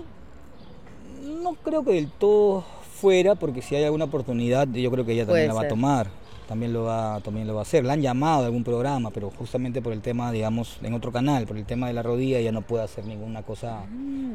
no 1.22 1.54
creo 1.54 1.84
que 1.84 1.92
del 1.92 2.10
todo 2.10 2.64
fuera, 2.94 3.36
porque 3.36 3.62
si 3.62 3.74
hay 3.76 3.84
alguna 3.84 4.04
oportunidad, 4.06 4.66
yo 4.68 4.90
creo 4.90 5.04
que 5.06 5.12
ella 5.12 5.24
Puede 5.24 5.46
también 5.46 5.48
la 5.48 5.54
va 5.54 5.66
a 5.66 5.68
tomar. 5.68 6.08
También 6.48 6.72
lo, 6.72 6.84
va, 6.84 7.20
también 7.20 7.46
lo 7.46 7.54
va 7.54 7.60
a 7.60 7.62
hacer. 7.62 7.84
La 7.84 7.94
han 7.94 8.02
llamado 8.02 8.42
a 8.42 8.46
algún 8.46 8.64
programa, 8.64 9.10
pero 9.10 9.30
justamente 9.30 9.80
por 9.80 9.92
el 9.92 10.00
tema, 10.02 10.30
digamos, 10.32 10.78
en 10.82 10.92
otro 10.92 11.12
canal, 11.12 11.46
por 11.46 11.56
el 11.56 11.64
tema 11.64 11.86
de 11.86 11.94
la 11.94 12.02
rodilla, 12.02 12.38
ella 12.38 12.52
no 12.52 12.62
puede 12.62 12.84
hacer 12.84 13.06
ninguna 13.06 13.42
cosa 13.42 13.84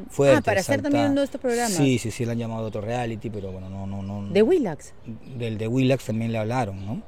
fuerte. 0.09 0.37
ah, 0.37 0.41
para 0.41 0.61
hacer 0.61 0.81
también 0.81 1.11
uno 1.11 1.21
de 1.21 1.25
estos 1.25 1.41
programas. 1.41 1.73
Sí, 1.73 1.99
sí, 1.99 2.09
sí, 2.11 2.25
la 2.25 2.31
han 2.31 2.39
llamado 2.39 2.61
de 2.61 2.67
otro 2.67 2.81
reality, 2.81 3.29
pero 3.29 3.51
bueno, 3.51 3.69
no, 3.69 3.85
no, 3.85 4.01
no. 4.01 4.29
De 4.29 4.41
Willax. 4.41 4.93
Del 5.37 5.57
de 5.57 5.67
Willax 5.67 6.05
también 6.05 6.31
le 6.31 6.37
hablaron, 6.37 6.85
¿no? 6.85 7.01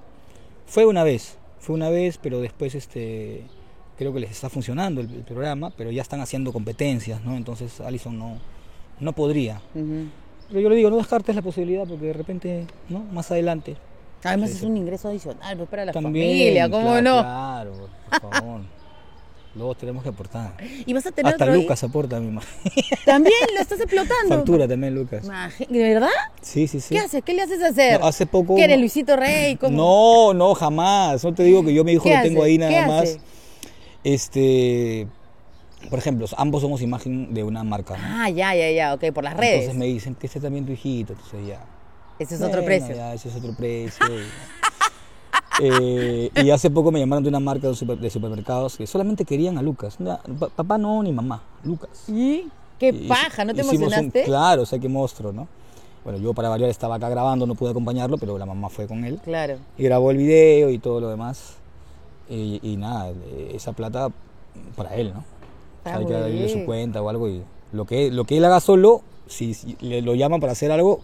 Fue 0.67 0.85
una 0.85 1.03
vez, 1.03 1.37
fue 1.59 1.75
una 1.75 1.89
vez, 1.89 2.19
pero 2.21 2.41
después 2.41 2.75
este 2.75 3.43
creo 3.97 4.13
que 4.13 4.19
les 4.21 4.31
está 4.31 4.49
funcionando 4.49 5.01
el, 5.01 5.11
el 5.13 5.23
programa, 5.23 5.71
pero 5.71 5.91
ya 5.91 6.01
están 6.01 6.21
haciendo 6.21 6.53
competencias, 6.53 7.23
¿no? 7.23 7.35
Entonces 7.35 7.81
Alison 7.81 8.17
no, 8.17 8.37
no 8.99 9.13
podría. 9.13 9.61
Pero 9.73 10.61
yo 10.61 10.69
le 10.69 10.75
digo, 10.75 10.89
no 10.89 10.97
descartes 10.97 11.35
la 11.35 11.41
posibilidad 11.41 11.85
porque 11.87 12.07
de 12.07 12.13
repente, 12.13 12.67
¿no? 12.89 12.99
Más 12.99 13.29
adelante. 13.31 13.75
Además 14.23 14.49
Sí, 14.49 14.55
es 14.55 14.61
sí. 14.61 14.65
un 14.67 14.77
ingreso 14.77 15.07
adicional 15.07 15.57
pues, 15.57 15.69
para 15.69 15.85
la 15.85 15.93
También. 15.93 16.27
familia, 16.27 16.69
¿cómo 16.69 16.85
claro, 16.87 17.01
no? 17.01 17.21
Claro, 17.21 17.71
por 18.21 18.31
favor. 18.33 18.61
Luego 19.55 19.73
tenemos 19.75 20.03
que 20.03 20.09
aportar. 20.09 20.53
Y 20.85 20.93
vas 20.93 21.05
a 21.07 21.11
tener 21.11 21.31
Hasta 21.33 21.45
otro? 21.45 21.55
Lucas 21.55 21.83
aporta, 21.83 22.19
mi 22.19 22.29
ma- 22.29 22.41
También 23.03 23.33
lo 23.55 23.59
estás 23.59 23.79
explotando. 23.79 24.35
Factura 24.35 24.67
también, 24.67 24.93
Lucas. 24.93 25.27
¿De 25.67 25.79
verdad? 25.93 26.07
Sí, 26.41 26.67
sí, 26.67 26.79
sí. 26.79 26.93
¿Qué 26.93 26.99
haces? 26.99 27.23
¿Qué 27.23 27.33
le 27.33 27.41
haces 27.41 27.61
hacer? 27.63 27.99
No, 27.99 28.07
hace 28.07 28.27
poco- 28.27 28.55
¿Qué 28.55 28.65
eres 28.65 28.79
Luisito 28.79 29.15
Rey? 29.15 29.55
¿Cómo? 29.55 29.75
No, 29.75 30.33
no, 30.35 30.53
jamás. 30.53 31.23
No 31.23 31.33
te 31.33 31.43
digo 31.43 31.63
que 31.65 31.73
yo 31.73 31.83
mi 31.83 31.93
hijo 31.93 32.03
¿Qué 32.03 32.15
lo 32.15 32.21
tengo 32.21 32.43
ahí 32.43 32.59
¿Qué 32.59 32.69
nada 32.69 32.87
más. 32.87 33.03
hace? 33.03 33.19
Este, 34.03 35.07
por 35.89 35.97
ejemplo, 35.99 36.27
ambos 36.37 36.61
somos 36.61 36.81
imagen 36.83 37.33
de 37.33 37.43
una 37.43 37.63
marca. 37.63 37.97
¿no? 37.97 38.03
Ah, 38.03 38.29
ya, 38.29 38.53
ya, 38.53 38.69
ya, 38.71 38.93
ok, 38.93 39.11
por 39.13 39.23
las 39.23 39.35
redes. 39.35 39.61
Entonces 39.61 39.77
me 39.79 39.85
dicen 39.87 40.13
que 40.15 40.27
este 40.27 40.39
también 40.39 40.65
tu 40.65 40.73
hijito, 40.73 41.13
entonces 41.13 41.39
ya. 41.47 41.59
Ese 42.19 42.35
es 42.35 42.41
otro 42.41 42.61
Bueno, 42.61 42.65
precio. 42.65 42.95
Ya, 42.95 43.13
ese 43.13 43.29
es 43.29 43.35
otro 43.35 43.53
precio. 43.53 44.05
y- 44.07 44.23
Eh, 45.61 46.31
y 46.41 46.49
hace 46.51 46.69
poco 46.69 46.89
me 46.89 46.99
llamaron 46.99 47.21
de 47.21 47.27
una 47.27 47.41
marca 47.41 47.67
de, 47.67 47.75
super- 47.75 47.97
de 47.97 48.09
supermercados 48.09 48.77
que 48.77 48.87
solamente 48.87 49.25
querían 49.25 49.57
a 49.57 49.61
Lucas. 49.61 49.97
Papá 50.55 50.77
no, 50.77 51.03
ni 51.03 51.11
mamá, 51.11 51.41
Lucas. 51.65 51.89
¿Y? 52.07 52.47
¿Qué 52.79 52.89
Y- 52.89 53.07
paja? 53.09 53.43
¿No 53.43 53.53
te 53.53 53.61
un- 53.61 53.67
emocionaste? 53.69 54.23
claro, 54.23 54.61
o 54.61 54.65
sea, 54.65 54.79
qué 54.79 54.87
monstruo, 54.87 55.33
¿no? 55.33 55.49
Bueno, 56.05 56.17
yo 56.19 56.33
para 56.33 56.47
variar 56.47 56.69
estaba 56.69 56.95
acá 56.95 57.09
grabando, 57.09 57.45
no 57.45 57.55
pude 57.55 57.71
acompañarlo, 57.71 58.17
pero 58.17 58.37
la 58.37 58.45
mamá 58.45 58.69
fue 58.69 58.87
con 58.87 59.03
él. 59.03 59.19
Claro. 59.21 59.57
Y 59.77 59.83
grabó 59.83 60.11
el 60.11 60.17
video 60.17 60.69
y 60.69 60.79
todo 60.79 61.01
lo 61.01 61.09
demás. 61.09 61.55
Y, 62.29 62.61
y 62.63 62.77
nada, 62.77 63.11
esa 63.51 63.73
plata 63.73 64.09
para 64.77 64.95
él, 64.95 65.11
¿no? 65.13 65.25
Ah, 65.83 65.95
Hay 65.97 66.05
que 66.05 66.15
abrirle 66.15 66.47
su 66.47 66.63
cuenta 66.65 67.01
o 67.01 67.09
algo 67.09 67.27
y 67.27 67.41
lo 67.73 67.83
que, 67.85 68.11
lo 68.11 68.23
que 68.23 68.37
él 68.37 68.45
haga 68.45 68.61
solo, 68.61 69.01
si, 69.27 69.53
si 69.53 69.75
le, 69.81 70.01
lo 70.01 70.15
llaman 70.15 70.39
para 70.39 70.53
hacer 70.53 70.71
algo, 70.71 71.01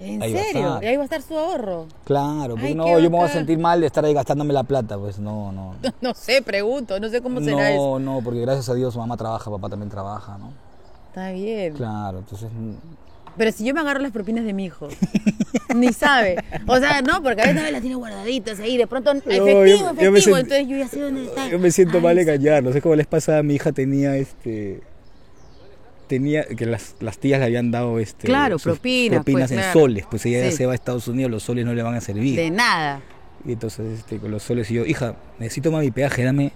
¿En 0.00 0.22
Ahí 0.22 0.32
serio? 0.32 0.78
Y 0.80 0.86
ahí 0.86 0.96
va 0.96 1.02
a 1.02 1.04
estar 1.04 1.20
su 1.20 1.36
ahorro. 1.36 1.86
claro, 2.04 2.54
porque 2.54 2.68
Ay, 2.68 2.74
no, 2.74 2.86
yo 2.98 3.10
me 3.10 3.18
voy 3.18 3.28
a 3.28 3.32
sentir 3.32 3.58
mal 3.58 3.80
de 3.80 3.86
estar 3.86 4.02
ahí 4.02 4.14
gastándome 4.14 4.54
la 4.54 4.62
plata, 4.62 4.96
pues 4.98 5.18
no, 5.18 5.52
no. 5.52 5.74
No 6.00 6.14
sé, 6.14 6.40
pregunto, 6.40 6.98
no 6.98 7.08
sé 7.10 7.20
cómo 7.20 7.40
será 7.40 7.70
eso. 7.70 7.98
No, 7.98 8.14
no, 8.14 8.24
porque 8.24 8.40
gracias 8.40 8.68
a 8.70 8.74
Dios 8.74 8.94
su 8.94 8.98
mamá 8.98 9.16
trabaja, 9.18 9.50
papá 9.50 9.68
también 9.68 9.90
trabaja, 9.90 10.38
¿no? 10.38 10.52
Está 11.08 11.32
bien. 11.32 11.74
Claro, 11.74 12.20
entonces 12.20 12.48
mm, 12.50 12.74
Pero 13.36 13.52
si 13.52 13.64
yo 13.64 13.74
me 13.74 13.80
agarro 13.80 14.00
las 14.00 14.12
propinas 14.12 14.44
de 14.44 14.54
mi 14.54 14.64
hijo, 14.64 14.88
ni 15.74 15.92
sabe. 15.92 16.36
O 16.66 16.78
sea, 16.78 17.02
no, 17.02 17.22
porque 17.22 17.42
a 17.42 17.46
veces 17.46 17.62
me 17.62 17.72
las 17.72 17.80
tiene 17.82 17.96
guardaditas 17.96 18.58
ahí, 18.60 18.78
de 18.78 18.86
pronto 18.86 19.10
efectivo, 19.10 19.66
yo 19.66 19.90
efectivo, 19.90 20.36
entonces 20.38 20.66
yo 20.66 20.76
ya 20.78 20.88
sé 20.88 21.00
dónde 21.00 21.24
está. 21.24 21.46
yo 21.48 21.58
me 21.58 21.70
siento 21.70 21.98
Ay, 21.98 22.02
mal 22.02 22.64
no 22.64 22.72
sé 22.72 22.80
cómo 22.80 22.94
les 22.94 23.06
pasa, 23.06 23.42
mi 23.42 23.54
hija 23.56 23.72
tenía 23.72 24.16
este 24.16 24.80
tenía 26.10 26.44
que 26.44 26.66
las, 26.66 26.96
las 27.00 27.18
tías 27.18 27.38
le 27.38 27.46
habían 27.46 27.70
dado 27.70 28.00
este 28.00 28.26
Claro, 28.26 28.58
sus 28.58 28.72
propinas, 28.72 29.22
pues, 29.24 29.50
en 29.52 29.58
claro. 29.58 29.72
soles, 29.80 30.04
pues 30.10 30.26
ella 30.26 30.44
ya 30.44 30.50
se 30.50 30.66
va 30.66 30.72
a 30.72 30.74
Estados 30.74 31.06
Unidos, 31.06 31.30
los 31.30 31.44
soles 31.44 31.64
no 31.64 31.72
le 31.72 31.82
van 31.82 31.94
a 31.94 32.00
servir. 32.00 32.34
De 32.36 32.50
nada. 32.50 33.00
Y 33.46 33.52
entonces 33.52 34.00
este, 34.00 34.18
con 34.18 34.32
los 34.32 34.42
soles 34.42 34.68
y 34.70 34.74
yo, 34.74 34.84
hija, 34.84 35.14
necesito 35.38 35.70
más 35.70 35.82
mi 35.82 35.92
peaje, 35.92 36.24
dame. 36.24 36.52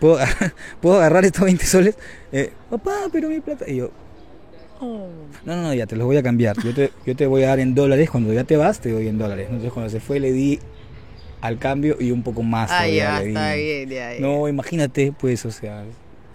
¿Puedo, 0.00 0.18
¿puedo 0.80 0.96
agarrar 0.96 1.24
estos 1.24 1.44
20 1.44 1.64
soles? 1.64 1.96
Eh, 2.32 2.52
papá, 2.68 2.94
pero 3.12 3.28
mi 3.28 3.40
plata. 3.40 3.64
Y 3.68 3.76
yo, 3.76 3.90
Oh. 4.80 5.08
no, 5.44 5.56
no, 5.56 5.62
no, 5.62 5.74
ya 5.74 5.86
te 5.86 5.96
los 5.96 6.06
voy 6.06 6.16
a 6.18 6.22
cambiar. 6.22 6.56
Yo 6.62 6.72
te, 6.72 6.92
yo 7.04 7.16
te 7.16 7.26
voy 7.26 7.42
a 7.42 7.48
dar 7.48 7.58
en 7.58 7.74
dólares. 7.74 8.10
Cuando 8.10 8.32
ya 8.32 8.44
te 8.44 8.56
vas, 8.56 8.80
te 8.80 8.92
doy 8.92 9.08
en 9.08 9.18
dólares. 9.18 9.46
Entonces 9.48 9.72
cuando 9.72 9.90
se 9.90 9.98
fue 9.98 10.20
le 10.20 10.30
di 10.30 10.60
al 11.40 11.58
cambio 11.58 11.96
y 11.98 12.12
un 12.12 12.22
poco 12.22 12.44
más. 12.44 12.70
Ah, 12.70 12.86
ya, 12.86 13.18
le 13.18 13.24
di. 13.24 13.30
está 13.30 13.54
bien, 13.54 13.88
ya, 13.88 14.14
ya. 14.14 14.20
No, 14.20 14.46
imagínate, 14.48 15.12
pues, 15.18 15.44
o 15.46 15.50
sea. 15.50 15.84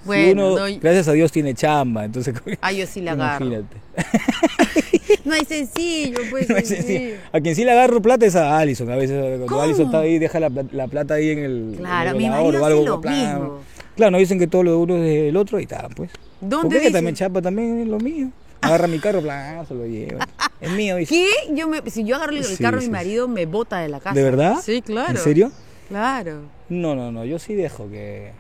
Si 0.04 0.08
Bueno, 0.08 0.52
uno, 0.54 0.60
no, 0.60 0.70
y- 0.70 0.78
gracias 0.80 1.08
a 1.08 1.14
Dios, 1.14 1.32
tiene 1.32 1.54
chamba. 1.54 2.06
Entonces, 2.06 2.36
Ah, 2.62 2.72
yo 2.72 2.86
sí 2.86 3.02
la 3.02 3.14
agarro. 3.14 3.46
imagínate. 3.46 3.78
No 5.26 5.34
hay 5.36 5.46
sencillo, 5.46 6.20
pues. 6.30 6.50
No 6.50 6.58
es 6.58 6.68
sencillo. 6.68 6.88
sencillo. 7.00 7.16
A 7.32 7.40
quien 7.40 7.56
sí 7.56 7.64
le 7.64 7.72
agarro 7.72 8.02
plata 8.02 8.26
es 8.26 8.36
a 8.36 8.58
Alison. 8.60 8.90
A 8.92 8.96
veces 8.98 9.18
cuando 9.20 9.46
¿Cómo? 9.48 9.62
Alison 9.62 9.86
está 9.86 10.00
ahí, 10.00 10.20
deja 10.20 10.40
la, 10.40 10.52
la 10.72 10.88
plata 10.88 11.14
ahí 11.16 11.30
en 11.32 11.40
el. 11.40 11.76
Claro, 11.78 12.10
en 12.10 12.16
el 12.18 12.22
mi 12.22 12.30
marido 12.30 12.62
o 12.62 12.66
algo, 12.66 12.86
lo 12.86 13.02
plan. 13.02 13.16
mismo. 13.42 13.60
Claro, 13.96 14.12
no 14.12 14.18
dicen 14.18 14.38
que 14.40 14.48
todo 14.48 14.64
lo 14.64 14.80
uno 14.80 14.96
es 14.98 15.02
del 15.04 15.38
otro 15.38 15.60
y 15.60 15.66
tal, 15.68 15.88
pues. 15.96 16.12
¿Dónde 16.42 16.58
Porque 16.64 16.76
ella 16.78 16.88
dice? 16.88 16.94
también 16.98 17.16
chapa 17.16 17.42
también 17.42 17.80
es 17.80 17.88
lo 17.88 18.00
mío. 18.00 18.30
Agarra 18.62 18.88
mi 18.88 19.00
carro, 19.00 19.22
plan, 19.22 19.66
se 19.68 19.74
lo 19.76 19.86
lleva. 19.86 20.28
Es 20.60 20.72
mío, 20.72 20.96
dice. 20.98 21.14
¿Qué? 21.16 21.54
Yo 21.56 21.68
me, 21.68 21.82
si 21.90 22.04
yo 22.04 22.16
agarro 22.18 22.34
el 22.34 22.44
Sí, 22.44 22.62
carro 22.62 22.78
de 22.78 22.82
sí, 22.84 22.88
mi 22.90 22.98
sí. 22.98 23.04
marido, 23.04 23.28
me 23.28 23.46
bota 23.46 23.80
de 23.80 23.90
la 23.90 24.00
casa. 24.00 24.16
¿De 24.16 24.24
verdad? 24.24 24.58
Sí, 24.64 24.82
claro. 24.82 25.12
¿En 25.12 25.18
serio? 25.18 25.52
Claro. 25.90 26.42
No, 26.70 26.96
no, 26.96 27.12
no, 27.12 27.24
yo 27.24 27.40
sí 27.40 27.54
dejo 27.54 27.90
que. 27.90 28.32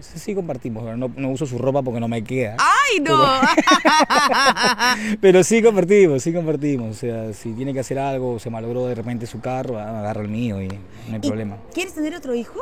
Sí, 0.00 0.34
compartimos. 0.34 0.84
pero 0.84 0.96
No, 0.96 1.10
no 1.16 1.30
uso 1.30 1.46
su 1.46 1.58
ropa 1.58 1.82
porque 1.82 2.00
no 2.00 2.08
me 2.08 2.22
queda. 2.22 2.56
¡Ay, 2.58 3.00
no! 3.00 3.16
Pero 5.20 5.42
sí 5.42 5.62
compartimos, 5.62 6.22
sí 6.22 6.32
compartimos. 6.32 6.96
O 6.96 6.98
sea, 6.98 7.32
si 7.32 7.52
tiene 7.52 7.72
que 7.72 7.80
hacer 7.80 7.98
algo, 7.98 8.38
se 8.38 8.50
malogró 8.50 8.86
de 8.86 8.94
repente 8.94 9.26
su 9.26 9.40
carro, 9.40 9.78
ah, 9.78 10.00
agarra 10.00 10.22
el 10.22 10.28
mío 10.28 10.60
y 10.62 10.68
no 10.68 10.74
hay 11.12 11.16
¿Y 11.22 11.28
problema. 11.28 11.56
¿Quieres 11.72 11.94
tener 11.94 12.14
otro 12.14 12.34
hijo? 12.34 12.60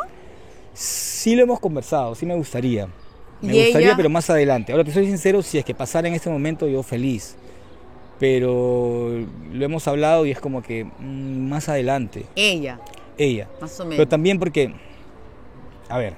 Sí 0.73 1.35
lo 1.37 1.43
hemos 1.43 1.61
conversado, 1.61 2.15
sí 2.15 2.27
me 2.27 2.35
gustaría. 2.35 2.89
Me 3.41 3.57
¿Y 3.57 3.63
gustaría, 3.65 3.89
ella? 3.89 3.97
pero 3.97 4.09
más 4.11 4.29
adelante. 4.31 4.73
Ahora 4.73 4.85
te 4.85 4.93
soy 4.93 5.07
sincero, 5.07 5.43
si 5.43 5.59
es 5.59 5.65
que 5.65 5.75
pasara 5.75 6.09
en 6.09 6.15
este 6.15 6.31
momento, 6.31 6.67
yo 6.69 6.83
feliz. 6.83 7.37
Pero 8.21 9.11
lo 9.53 9.65
hemos 9.65 9.87
hablado 9.89 10.25
y 10.25 10.31
es 10.31 10.39
como 10.41 10.63
que 10.63 10.85
mm, 10.85 11.49
más 11.49 11.69
adelante, 11.69 12.25
Ella, 12.37 12.79
ella. 13.19 13.49
más 13.61 13.79
o 13.81 13.85
menos. 13.85 13.97
Pero 13.97 14.09
también 14.09 14.39
porque, 14.39 14.73
a 15.89 15.99
ver, 15.99 16.15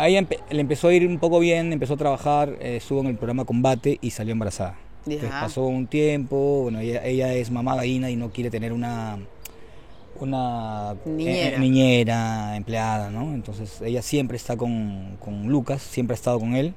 a 0.00 0.08
ella 0.08 0.20
empe- 0.22 0.40
le 0.50 0.60
empezó 0.60 0.88
a 0.88 0.94
ir 0.94 1.06
un 1.06 1.18
poco 1.18 1.38
bien, 1.40 1.72
empezó 1.72 1.94
a 1.94 1.96
trabajar, 1.96 2.56
eh, 2.60 2.76
estuvo 2.76 3.00
en 3.00 3.06
el 3.08 3.16
programa 3.16 3.44
Combate 3.44 3.98
y 4.00 4.10
salió 4.10 4.32
embarazada. 4.32 4.76
Entonces 5.06 5.30
pasó 5.40 5.64
un 5.66 5.86
tiempo, 5.86 6.62
bueno, 6.62 6.80
ella, 6.80 7.04
ella 7.06 7.32
es 7.34 7.50
mamá 7.50 7.74
gallina 7.76 8.10
y 8.10 8.16
no 8.16 8.30
quiere 8.30 8.50
tener 8.50 8.72
una 8.72 9.18
una 10.18 10.92
eh, 11.06 11.08
Niñera. 11.08 11.58
niñera, 11.58 12.56
empleada, 12.56 13.10
¿no? 13.10 13.32
Entonces 13.34 13.80
ella 13.80 14.02
siempre 14.02 14.36
está 14.36 14.56
con, 14.56 15.16
con 15.18 15.48
Lucas, 15.48 15.80
siempre 15.80 16.12
ha 16.12 16.16
estado 16.16 16.38
con 16.38 16.54
él, 16.54 16.74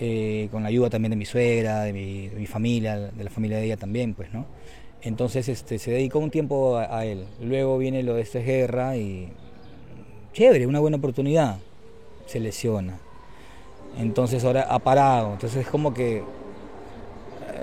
eh, 0.00 0.48
con 0.50 0.62
la 0.64 0.68
ayuda 0.68 0.90
también 0.90 1.10
de 1.10 1.16
mi 1.16 1.24
suegra, 1.24 1.82
de 1.82 1.92
mi, 1.92 2.28
de 2.28 2.36
mi 2.36 2.46
familia, 2.46 2.96
de 2.98 3.24
la 3.24 3.30
familia 3.30 3.58
de 3.58 3.64
ella 3.66 3.76
también, 3.76 4.14
pues, 4.14 4.32
¿no? 4.32 4.46
Entonces 5.02 5.48
este, 5.48 5.78
se 5.78 5.92
dedicó 5.92 6.18
un 6.18 6.30
tiempo 6.32 6.76
a, 6.76 6.98
a 6.98 7.04
él. 7.06 7.26
Luego 7.40 7.78
viene 7.78 8.02
lo 8.02 8.14
de 8.14 8.22
esta 8.22 8.40
guerra 8.40 8.96
y 8.96 9.28
chévere, 10.32 10.66
una 10.66 10.80
buena 10.80 10.96
oportunidad. 10.96 11.58
Se 12.28 12.38
lesiona. 12.38 12.98
Entonces 13.98 14.44
ahora 14.44 14.66
ha 14.68 14.78
parado. 14.78 15.32
Entonces 15.32 15.62
es 15.62 15.68
como 15.68 15.92
que 15.92 16.22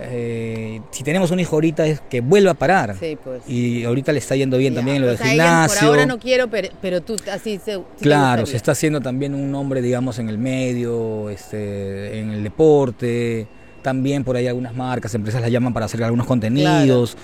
eh, 0.01 0.81
si 0.91 1.03
tenemos 1.03 1.31
un 1.31 1.39
hijo 1.39 1.55
ahorita 1.55 1.85
es 1.85 2.01
que 2.01 2.21
vuelva 2.21 2.51
a 2.51 2.55
parar. 2.55 2.95
Sí, 2.99 3.17
pues. 3.21 3.47
Y 3.47 3.85
ahorita 3.85 4.11
le 4.11 4.19
está 4.19 4.35
yendo 4.35 4.57
bien 4.57 4.73
Ya, 4.73 4.79
también 4.79 4.97
en 4.97 5.01
lo 5.03 5.07
del 5.07 5.17
gimnasio. 5.17 5.79
Por 5.79 5.87
ahora 5.87 6.05
no 6.05 6.19
quiero, 6.19 6.49
pero, 6.49 6.69
pero 6.81 7.01
tú 7.01 7.15
así 7.31 7.59
se. 7.63 7.81
Claro, 8.01 8.45
se 8.45 8.57
está 8.57 8.73
haciendo 8.73 9.01
también 9.01 9.33
un 9.33 9.51
nombre, 9.51 9.81
digamos, 9.81 10.19
en 10.19 10.29
el 10.29 10.37
medio, 10.37 11.29
este, 11.29 12.19
en 12.19 12.31
el 12.31 12.43
deporte. 12.43 13.47
También 13.81 14.23
por 14.23 14.35
ahí 14.35 14.47
algunas 14.47 14.75
marcas, 14.75 15.13
empresas 15.13 15.41
la 15.41 15.49
llaman 15.49 15.73
para 15.73 15.85
hacer 15.85 16.03
algunos 16.03 16.25
contenidos. 16.25 17.15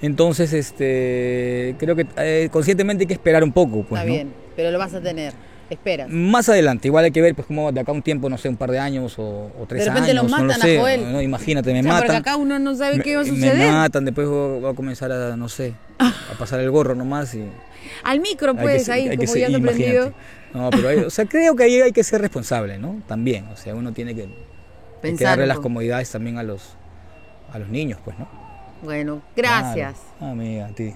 Entonces, 0.00 0.52
este, 0.52 1.76
creo 1.78 1.94
que 1.94 2.06
eh, 2.16 2.48
conscientemente 2.50 3.02
hay 3.02 3.06
que 3.06 3.12
esperar 3.12 3.44
un 3.44 3.52
poco, 3.52 3.84
pues, 3.84 4.00
Está 4.00 4.04
¿no? 4.04 4.12
bien, 4.12 4.32
pero 4.56 4.72
lo 4.72 4.78
vas 4.78 4.94
a 4.94 5.00
tener. 5.00 5.32
Espera. 5.72 6.06
Más 6.08 6.48
adelante, 6.48 6.88
igual 6.88 7.04
hay 7.06 7.10
que 7.10 7.22
ver, 7.22 7.34
pues, 7.34 7.46
como 7.46 7.72
de 7.72 7.80
acá 7.80 7.92
un 7.92 8.02
tiempo, 8.02 8.28
no 8.28 8.36
sé, 8.38 8.48
un 8.48 8.56
par 8.56 8.70
de 8.70 8.78
años 8.78 9.18
o, 9.18 9.50
o 9.58 9.66
tres 9.66 9.84
De 9.84 9.90
repente 9.90 10.10
años, 10.10 10.22
lo 10.24 10.28
no 10.28 10.36
lo 10.38 10.44
matan 10.44 10.60
a 10.62 10.64
sé. 10.64 10.78
Joel. 10.78 11.12
¿no? 11.12 11.22
Imagínate, 11.22 11.72
me 11.72 11.80
O 11.80 11.82
sea, 11.82 11.92
porque 11.92 12.08
matan. 12.08 12.20
acá 12.20 12.36
uno 12.36 12.58
no 12.58 12.74
sabe 12.74 12.98
me, 12.98 13.02
qué 13.02 13.14
va 13.16 13.22
a 13.22 13.24
me 13.24 13.30
suceder. 13.30 13.72
matan, 13.72 14.04
después 14.04 14.28
voy 14.28 14.70
a 14.70 14.74
comenzar 14.74 15.10
a, 15.12 15.36
no 15.36 15.48
sé, 15.48 15.74
a 15.98 16.12
pasar 16.38 16.60
el 16.60 16.70
gorro 16.70 16.94
nomás 16.94 17.34
y... 17.34 17.44
Al 18.04 18.20
micro, 18.20 18.54
pues, 18.54 18.84
ser- 18.84 18.94
ahí, 18.94 19.16
como 19.16 19.28
ser- 19.28 19.40
ya 19.40 19.46
ando 19.46 19.58
imagínate. 19.58 19.84
prendido. 19.92 20.14
No, 20.54 20.70
pero 20.70 20.88
hay- 20.88 20.98
o 20.98 21.10
sea, 21.10 21.24
creo 21.24 21.56
que 21.56 21.64
ahí 21.64 21.80
hay 21.80 21.92
que 21.92 22.04
ser 22.04 22.20
responsable, 22.20 22.78
¿no? 22.78 23.00
También, 23.08 23.46
o 23.52 23.56
sea, 23.56 23.74
uno 23.74 23.92
tiene 23.92 24.14
que, 24.14 24.22
hay 24.22 24.28
que 24.28 25.00
Pensar 25.00 25.28
darle 25.30 25.46
las 25.46 25.58
comodidades 25.58 26.10
también 26.10 26.38
a 26.38 26.42
los 26.42 26.76
a 27.52 27.58
los 27.58 27.68
niños, 27.68 27.98
pues, 28.04 28.18
¿no? 28.18 28.28
Bueno, 28.82 29.22
gracias. 29.36 29.94
Claro. 30.18 30.32
Amiga, 30.34 30.66
a 30.66 30.68
ti. 30.74 30.94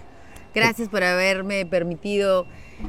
Gracias 0.54 0.88
por 0.88 1.02
haberme 1.04 1.66
permitido 1.66 2.46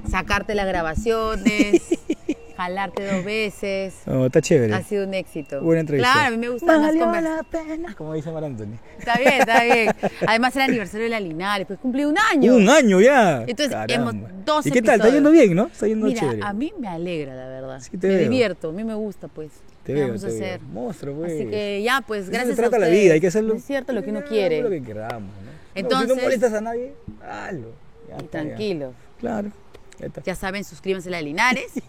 sacarte 0.09 0.55
las 0.55 0.67
grabaciones, 0.67 1.81
jalarte 2.57 3.05
dos 3.05 3.23
veces. 3.23 3.93
No, 4.05 4.25
está 4.25 4.41
chévere. 4.41 4.73
Ha 4.73 4.83
sido 4.83 5.05
un 5.05 5.13
éxito. 5.13 5.61
Buena 5.61 5.81
entrevista. 5.81 6.11
Claro, 6.13 6.27
a 6.27 6.31
mí 6.31 6.37
me 6.37 6.49
gustan 6.49 6.81
las 6.81 6.87
Valió 6.87 7.03
conversaciones. 7.05 7.45
la 7.53 7.59
pena. 7.83 7.95
Como 7.95 8.13
dice 8.13 8.31
Mar 8.31 8.43
Anthony. 8.43 8.77
Está 8.97 9.17
bien, 9.17 9.33
está 9.33 9.63
bien. 9.63 9.89
Además 10.27 10.55
era 10.55 10.65
el 10.65 10.71
aniversario 10.71 11.03
de 11.05 11.09
la 11.11 11.19
Linares, 11.19 11.67
pues 11.67 11.79
cumplí 11.79 12.05
un 12.05 12.17
año. 12.17 12.55
Un 12.55 12.69
año 12.69 12.99
ya. 12.99 13.43
Entonces, 13.47 13.69
Caramba. 13.69 14.11
hemos 14.11 14.45
dos 14.45 14.65
¿Y 14.65 14.71
qué 14.71 14.81
tal? 14.81 14.95
¿Está 14.95 15.07
episodios. 15.09 15.13
yendo 15.15 15.31
bien, 15.31 15.55
no? 15.55 15.67
Está 15.67 15.87
yendo 15.87 16.07
Mira, 16.07 16.19
chévere. 16.19 16.39
a 16.43 16.53
mí 16.53 16.73
me 16.79 16.87
alegra, 16.87 17.35
la 17.35 17.47
verdad. 17.47 17.79
Sí, 17.81 17.97
te 17.97 18.07
me 18.07 18.15
veo. 18.15 18.23
divierto, 18.23 18.69
a 18.69 18.71
mí 18.71 18.83
me 18.83 18.95
gusta, 18.95 19.27
pues. 19.27 19.51
Te 19.83 19.93
¿Qué 19.93 19.99
veo, 19.99 20.07
vamos 20.07 20.23
a 20.23 20.27
te 20.27 20.33
veo. 20.33 20.43
hacer? 20.45 20.61
Monstruo, 20.61 21.15
pues. 21.15 21.33
Así 21.33 21.45
que 21.45 21.81
ya, 21.83 22.01
pues 22.05 22.23
Eso 22.23 22.31
gracias 22.31 22.55
se 22.55 22.61
trata 22.61 22.75
a 22.77 22.79
la 22.79 22.87
vida, 22.87 23.13
hay 23.13 23.21
que 23.21 23.27
hacerlo. 23.27 23.53
Es 23.53 23.63
cierto 23.63 23.93
lo 23.93 24.03
que 24.03 24.09
uno 24.09 24.21
Lo 24.21 24.25
quiere. 24.27 24.67
que 24.67 24.81
queramos, 24.83 25.21
¿no? 25.21 25.47
No, 25.47 25.51
Entonces- 25.75 26.09
si 26.09 26.15
no 26.15 26.21
molestas 26.23 26.53
a 26.53 26.61
nadie, 26.61 26.93
hazlo. 27.21 27.67
Ya 28.09 28.15
Y 28.15 28.17
está, 28.25 28.39
ya. 28.39 28.45
tranquilo. 28.47 28.93
Claro. 29.19 29.49
Ya 30.25 30.35
saben, 30.35 30.63
suscríbanse 30.63 31.09
a 31.09 31.11
la 31.11 31.21
Linares. 31.21 31.71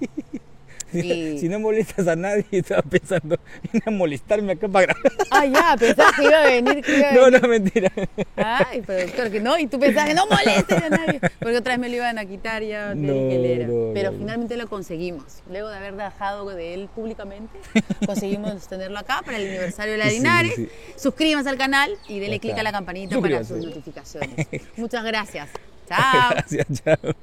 Y- 0.91 1.39
Si 1.39 1.51
no 1.51 1.61
molestas 1.61 2.09
a 2.09 2.17
nadie, 2.17 2.47
estaba 2.51 2.81
pensando 2.81 3.39
en 3.75 3.83
a 3.85 3.91
molestarme 3.91 4.53
acá 4.55 4.69
para 4.69 4.87
grabar. 4.95 5.13
Ah, 5.31 5.45
ya, 5.45 5.77
pensaba 5.79 6.11
que 6.17 6.23
iba 6.25 6.39
a 6.41 6.47
venir. 6.47 6.83
Que 6.83 6.97
iba 6.99 7.09
a 7.11 7.13
No, 7.13 7.25
venir. 7.27 7.43
no, 7.43 7.49
mentira. 7.49 7.93
Ay, 8.37 8.83
pero 8.87 9.13
claro 9.13 9.31
que 9.31 9.39
no. 9.41 9.59
Y 9.59 9.67
tú 9.67 9.79
pensabas 9.79 10.09
que 10.09 10.15
no 10.15 10.27
molestes 10.27 10.83
a 10.83 10.89
nadie. 10.89 11.21
Porque 11.41 11.59
otra 11.59 11.75
vez 11.75 11.81
me 11.81 11.91
lo 11.91 11.97
iban 11.97 12.17
a 12.17 12.25
quitar 12.25 12.63
ya. 12.63 12.95
No, 12.95 13.13
no, 13.13 13.93
pero 13.93 14.13
no. 14.13 14.19
finalmente 14.19 14.57
lo 14.57 14.67
conseguimos. 14.67 15.43
Luego 15.51 15.69
de 15.69 15.77
haber 15.77 15.95
dejado 15.95 16.49
de 16.49 16.73
él 16.73 16.89
públicamente, 16.95 17.59
conseguimos 18.07 18.67
tenerlo 18.67 18.99
acá 18.99 19.21
para 19.27 19.37
el 19.37 19.47
aniversario 19.47 19.93
de 19.93 19.99
la 19.99 20.07
Linares. 20.07 20.55
sí. 20.57 20.71
Suscríbanse 20.97 21.51
al 21.51 21.59
canal 21.59 21.99
y 22.09 22.19
denle 22.19 22.41
clic 22.41 22.57
a 22.57 22.63
la 22.63 22.73
campanita 22.73 23.21
para 23.21 23.45
sus 23.45 23.63
notificaciones. 23.63 24.47
Muchas 24.79 25.05
gracias. 25.05 25.51
Chao. 25.87 26.31
Gracias, 26.31 26.67
chao. 26.83 27.15